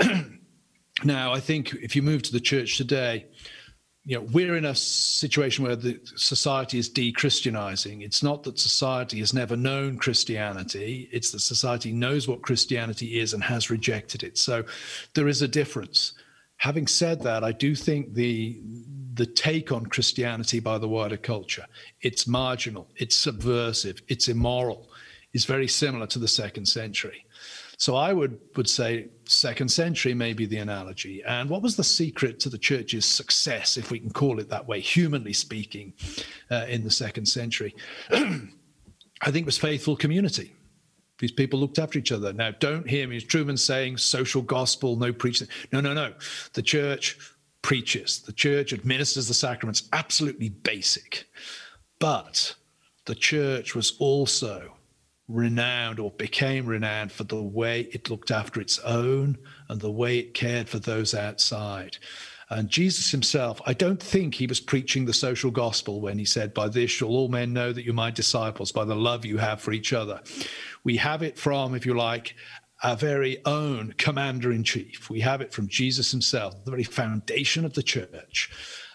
now, 1.04 1.34
I 1.34 1.40
think 1.40 1.74
if 1.74 1.94
you 1.94 2.00
move 2.00 2.22
to 2.22 2.32
the 2.32 2.40
church 2.40 2.78
today 2.78 3.26
you 4.04 4.16
know, 4.16 4.26
we're 4.32 4.56
in 4.56 4.64
a 4.64 4.74
situation 4.74 5.64
where 5.64 5.76
the 5.76 6.00
society 6.16 6.78
is 6.78 6.88
de-Christianizing. 6.88 8.00
It's 8.00 8.22
not 8.22 8.42
that 8.44 8.58
society 8.58 9.18
has 9.18 9.34
never 9.34 9.56
known 9.56 9.98
Christianity; 9.98 11.08
it's 11.12 11.32
that 11.32 11.40
society 11.40 11.92
knows 11.92 12.26
what 12.26 12.42
Christianity 12.42 13.20
is 13.20 13.34
and 13.34 13.44
has 13.44 13.70
rejected 13.70 14.22
it. 14.22 14.38
So, 14.38 14.64
there 15.14 15.28
is 15.28 15.42
a 15.42 15.48
difference. 15.48 16.14
Having 16.56 16.86
said 16.86 17.22
that, 17.22 17.44
I 17.44 17.52
do 17.52 17.74
think 17.74 18.14
the 18.14 18.60
the 19.14 19.26
take 19.26 19.70
on 19.70 19.84
Christianity 19.86 20.60
by 20.60 20.78
the 20.78 20.88
wider 20.88 21.18
culture, 21.18 21.66
it's 22.00 22.26
marginal, 22.26 22.88
it's 22.96 23.16
subversive, 23.16 24.00
it's 24.08 24.28
immoral, 24.28 24.88
is 25.34 25.44
very 25.44 25.68
similar 25.68 26.06
to 26.06 26.18
the 26.18 26.28
second 26.28 26.66
century. 26.66 27.26
So 27.80 27.96
I 27.96 28.12
would 28.12 28.38
would 28.56 28.68
say 28.68 29.08
second 29.24 29.70
century 29.70 30.12
may 30.12 30.34
be 30.34 30.44
the 30.44 30.58
analogy. 30.58 31.24
And 31.24 31.48
what 31.48 31.62
was 31.62 31.76
the 31.76 31.84
secret 31.84 32.38
to 32.40 32.50
the 32.50 32.58
church's 32.58 33.06
success, 33.06 33.78
if 33.78 33.90
we 33.90 33.98
can 33.98 34.10
call 34.10 34.38
it 34.38 34.50
that 34.50 34.68
way, 34.68 34.80
humanly 34.80 35.32
speaking, 35.32 35.94
uh, 36.50 36.66
in 36.68 36.84
the 36.84 36.90
second 36.90 37.24
century? 37.24 37.74
I 38.12 39.30
think 39.30 39.46
was 39.46 39.56
faithful 39.56 39.96
community. 39.96 40.52
These 41.20 41.32
people 41.32 41.58
looked 41.58 41.78
after 41.78 41.98
each 41.98 42.12
other. 42.12 42.34
Now, 42.34 42.50
don't 42.50 42.88
hear 42.88 43.08
me 43.08 43.16
as 43.16 43.24
Trueman 43.24 43.58
saying 43.58 43.96
social 43.96 44.42
gospel, 44.42 44.96
no 44.96 45.10
preaching. 45.10 45.48
No, 45.72 45.80
no, 45.80 45.94
no. 45.94 46.12
The 46.52 46.62
church 46.62 47.18
preaches. 47.62 48.20
The 48.20 48.32
church 48.32 48.74
administers 48.74 49.26
the 49.26 49.34
sacraments. 49.34 49.88
Absolutely 49.94 50.50
basic. 50.50 51.26
But 51.98 52.54
the 53.06 53.14
church 53.14 53.74
was 53.74 53.96
also 53.98 54.74
renowned 55.30 55.98
or 55.98 56.10
became 56.12 56.66
renowned 56.66 57.12
for 57.12 57.24
the 57.24 57.42
way 57.42 57.82
it 57.92 58.10
looked 58.10 58.30
after 58.30 58.60
its 58.60 58.78
own 58.80 59.38
and 59.68 59.80
the 59.80 59.90
way 59.90 60.18
it 60.18 60.34
cared 60.34 60.68
for 60.68 60.78
those 60.78 61.14
outside. 61.14 61.96
And 62.50 62.68
Jesus 62.68 63.12
himself, 63.12 63.60
I 63.64 63.74
don't 63.74 64.02
think 64.02 64.34
he 64.34 64.48
was 64.48 64.58
preaching 64.58 65.04
the 65.04 65.12
social 65.12 65.52
gospel 65.52 66.00
when 66.00 66.18
he 66.18 66.24
said, 66.24 66.52
By 66.52 66.68
this 66.68 66.90
shall 66.90 67.08
all 67.08 67.28
men 67.28 67.52
know 67.52 67.72
that 67.72 67.84
you're 67.84 67.94
my 67.94 68.10
disciples, 68.10 68.72
by 68.72 68.84
the 68.84 68.96
love 68.96 69.24
you 69.24 69.38
have 69.38 69.60
for 69.60 69.72
each 69.72 69.92
other. 69.92 70.20
We 70.82 70.96
have 70.96 71.22
it 71.22 71.38
from, 71.38 71.76
if 71.76 71.86
you 71.86 71.94
like, 71.94 72.34
our 72.82 72.96
very 72.96 73.44
own 73.44 73.94
commander 73.98 74.50
in 74.50 74.64
chief. 74.64 75.08
We 75.10 75.20
have 75.20 75.40
it 75.40 75.52
from 75.52 75.68
Jesus 75.68 76.10
himself, 76.10 76.64
the 76.64 76.70
very 76.72 76.82
foundation 76.82 77.64
of 77.64 77.74
the 77.74 77.82
church, 77.82 78.50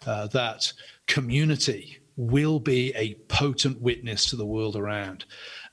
uh, 0.06 0.28
that 0.28 0.74
community 1.08 2.00
will 2.18 2.60
be 2.60 2.94
a 2.96 3.14
potent 3.28 3.82
witness 3.82 4.26
to 4.30 4.36
the 4.36 4.46
world 4.46 4.76
around. 4.76 5.26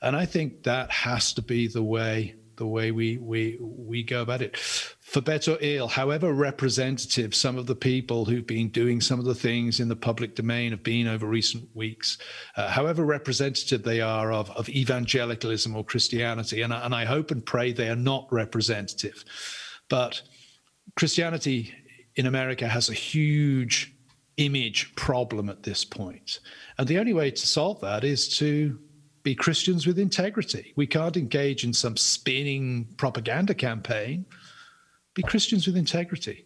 And 0.03 0.15
I 0.15 0.25
think 0.25 0.63
that 0.63 0.91
has 0.91 1.33
to 1.33 1.41
be 1.41 1.67
the 1.67 1.83
way 1.83 2.35
the 2.55 2.67
way 2.67 2.91
we 2.91 3.17
we 3.17 3.57
we 3.59 4.03
go 4.03 4.21
about 4.21 4.41
it. 4.41 4.57
For 4.57 5.21
better 5.21 5.53
or 5.53 5.57
ill, 5.61 5.87
however 5.87 6.33
representative 6.33 7.33
some 7.33 7.57
of 7.57 7.67
the 7.67 7.75
people 7.75 8.25
who've 8.25 8.45
been 8.45 8.69
doing 8.69 9.01
some 9.01 9.19
of 9.19 9.25
the 9.25 9.35
things 9.35 9.79
in 9.79 9.87
the 9.87 9.95
public 9.95 10.35
domain 10.35 10.71
have 10.71 10.83
been 10.83 11.07
over 11.07 11.25
recent 11.27 11.67
weeks, 11.75 12.17
uh, 12.55 12.69
however 12.69 13.05
representative 13.05 13.83
they 13.83 14.01
are 14.01 14.31
of, 14.31 14.49
of 14.51 14.69
evangelicalism 14.69 15.75
or 15.75 15.83
Christianity, 15.83 16.61
and, 16.61 16.73
and 16.73 16.93
I 16.93 17.05
hope 17.05 17.31
and 17.31 17.45
pray 17.45 17.71
they 17.71 17.89
are 17.89 17.95
not 17.95 18.27
representative. 18.31 19.23
But 19.89 20.21
Christianity 20.95 21.73
in 22.15 22.25
America 22.25 22.67
has 22.67 22.89
a 22.89 22.93
huge 22.93 23.95
image 24.37 24.95
problem 24.95 25.49
at 25.49 25.63
this 25.63 25.85
point. 25.85 26.39
And 26.77 26.87
the 26.87 26.99
only 26.99 27.13
way 27.13 27.31
to 27.31 27.47
solve 27.47 27.81
that 27.81 28.03
is 28.03 28.37
to 28.37 28.79
be 29.23 29.33
Christians 29.33 29.87
with 29.87 29.97
integrity. 29.97 30.73
We 30.75 30.85
can't 30.85 31.15
engage 31.15 31.63
in 31.63 31.73
some 31.73 31.95
spinning 31.95 32.87
propaganda 32.97 33.53
campaign. 33.53 34.25
Be 35.13 35.23
Christians 35.23 35.65
with 35.65 35.77
integrity. 35.77 36.45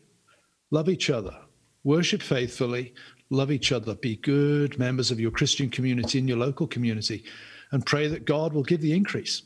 Love 0.69 0.87
each 0.87 1.09
other. 1.09 1.35
Worship 1.83 2.21
faithfully. 2.21 2.93
Love 3.29 3.51
each 3.51 3.71
other. 3.71 3.95
Be 3.95 4.17
good 4.17 4.77
members 4.77 5.09
of 5.09 5.19
your 5.19 5.31
Christian 5.31 5.69
community 5.69 6.19
in 6.19 6.27
your 6.27 6.37
local 6.37 6.67
community 6.67 7.23
and 7.71 7.85
pray 7.85 8.07
that 8.07 8.25
God 8.25 8.53
will 8.53 8.63
give 8.63 8.81
the 8.81 8.93
increase 8.93 9.41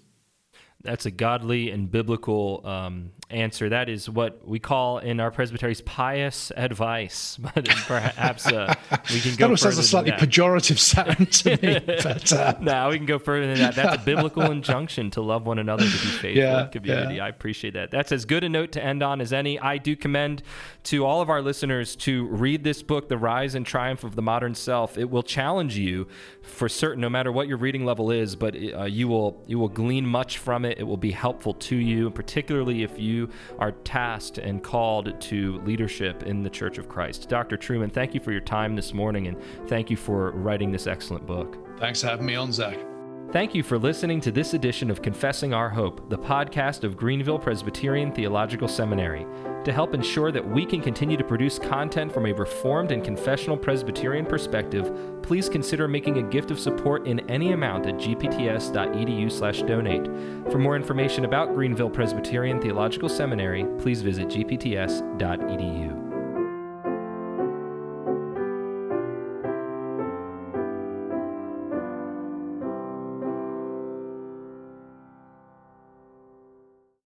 that's 0.83 1.05
a 1.05 1.11
godly 1.11 1.69
and 1.69 1.89
biblical 1.89 2.61
um, 2.65 3.11
answer. 3.29 3.69
That 3.69 3.89
is 3.89 4.09
what 4.09 4.47
we 4.47 4.59
call 4.59 4.99
in 4.99 5.19
our 5.19 5.31
presbyteries 5.31 5.81
pious 5.81 6.51
advice. 6.55 7.39
But 7.53 7.67
perhaps 7.67 8.47
uh, 8.47 8.73
we 9.11 9.19
can 9.19 9.35
go. 9.35 9.49
that 9.49 9.57
sounds 9.57 9.77
a 9.77 9.83
slightly 9.83 10.11
pejorative 10.11 10.79
sound 10.79 11.31
to 11.33 11.57
me. 11.61 11.79
But, 12.03 12.31
uh... 12.31 12.55
no, 12.61 12.89
we 12.89 12.97
can 12.97 13.05
go 13.05 13.19
further 13.19 13.47
than 13.47 13.57
that. 13.57 13.75
That's 13.75 14.01
a 14.01 14.05
biblical 14.05 14.43
injunction 14.51 15.11
to 15.11 15.21
love 15.21 15.45
one 15.45 15.59
another, 15.59 15.83
to 15.83 15.91
be 15.91 15.97
faithful 15.97 16.31
yeah, 16.31 16.67
community. 16.67 17.15
Yeah. 17.15 17.25
I 17.25 17.29
appreciate 17.29 17.73
that. 17.73 17.91
That's 17.91 18.11
as 18.11 18.25
good 18.25 18.43
a 18.43 18.49
note 18.49 18.71
to 18.73 18.83
end 18.83 19.03
on 19.03 19.19
as 19.19 19.33
any. 19.33 19.59
I 19.59 19.77
do 19.77 19.95
commend 19.95 20.43
to 20.83 21.05
all 21.05 21.21
of 21.21 21.29
our 21.29 21.41
listeners 21.41 21.95
to 21.97 22.27
read 22.27 22.63
this 22.63 22.81
book, 22.81 23.09
The 23.09 23.17
Rise 23.17 23.55
and 23.55 23.65
Triumph 23.65 24.03
of 24.03 24.15
the 24.15 24.21
Modern 24.21 24.55
Self. 24.55 24.97
It 24.97 25.09
will 25.09 25.23
challenge 25.23 25.77
you 25.77 26.07
for 26.41 26.69
certain, 26.69 27.01
no 27.01 27.09
matter 27.09 27.31
what 27.31 27.47
your 27.47 27.57
reading 27.57 27.85
level 27.85 28.11
is, 28.11 28.35
but 28.35 28.55
uh, 28.55 28.83
you 28.85 29.07
will 29.07 29.43
you 29.47 29.59
will 29.59 29.69
glean 29.69 30.05
much 30.05 30.37
from 30.37 30.65
it. 30.65 30.70
It 30.77 30.83
will 30.83 30.97
be 30.97 31.11
helpful 31.11 31.53
to 31.53 31.75
you, 31.75 32.09
particularly 32.09 32.83
if 32.83 32.99
you 32.99 33.29
are 33.59 33.71
tasked 33.71 34.37
and 34.37 34.63
called 34.63 35.19
to 35.19 35.61
leadership 35.65 36.23
in 36.23 36.43
the 36.43 36.49
Church 36.49 36.77
of 36.77 36.89
Christ. 36.89 37.29
Dr. 37.29 37.57
Trueman, 37.57 37.91
thank 37.91 38.13
you 38.13 38.19
for 38.19 38.31
your 38.31 38.41
time 38.41 38.75
this 38.75 38.93
morning, 38.93 39.27
and 39.27 39.37
thank 39.67 39.89
you 39.89 39.97
for 39.97 40.31
writing 40.31 40.71
this 40.71 40.87
excellent 40.87 41.25
book. 41.25 41.57
Thanks 41.77 42.01
for 42.01 42.07
having 42.07 42.25
me 42.25 42.35
on, 42.35 42.51
Zach. 42.51 42.90
Thank 43.31 43.55
you 43.55 43.63
for 43.63 43.79
listening 43.79 44.19
to 44.21 44.31
this 44.31 44.53
edition 44.53 44.89
of 44.91 45.01
Confessing 45.01 45.53
Our 45.53 45.69
Hope, 45.69 46.09
the 46.09 46.17
podcast 46.17 46.83
of 46.83 46.97
Greenville 46.97 47.39
Presbyterian 47.39 48.11
Theological 48.11 48.67
Seminary. 48.67 49.25
To 49.63 49.71
help 49.71 49.93
ensure 49.93 50.33
that 50.33 50.45
we 50.45 50.65
can 50.65 50.81
continue 50.81 51.15
to 51.15 51.23
produce 51.23 51.57
content 51.57 52.11
from 52.11 52.25
a 52.25 52.33
Reformed 52.33 52.91
and 52.91 53.01
confessional 53.01 53.55
Presbyterian 53.55 54.25
perspective, 54.25 54.91
please 55.23 55.47
consider 55.47 55.87
making 55.87 56.17
a 56.17 56.23
gift 56.23 56.51
of 56.51 56.59
support 56.59 57.07
in 57.07 57.21
any 57.29 57.53
amount 57.53 57.85
at 57.85 57.95
gpts.edu/donate. 57.95 60.51
For 60.51 60.57
more 60.57 60.75
information 60.75 61.23
about 61.23 61.55
Greenville 61.55 61.89
Presbyterian 61.89 62.59
Theological 62.59 63.07
Seminary, 63.07 63.65
please 63.79 64.01
visit 64.01 64.27
gpts.edu. 64.27 66.10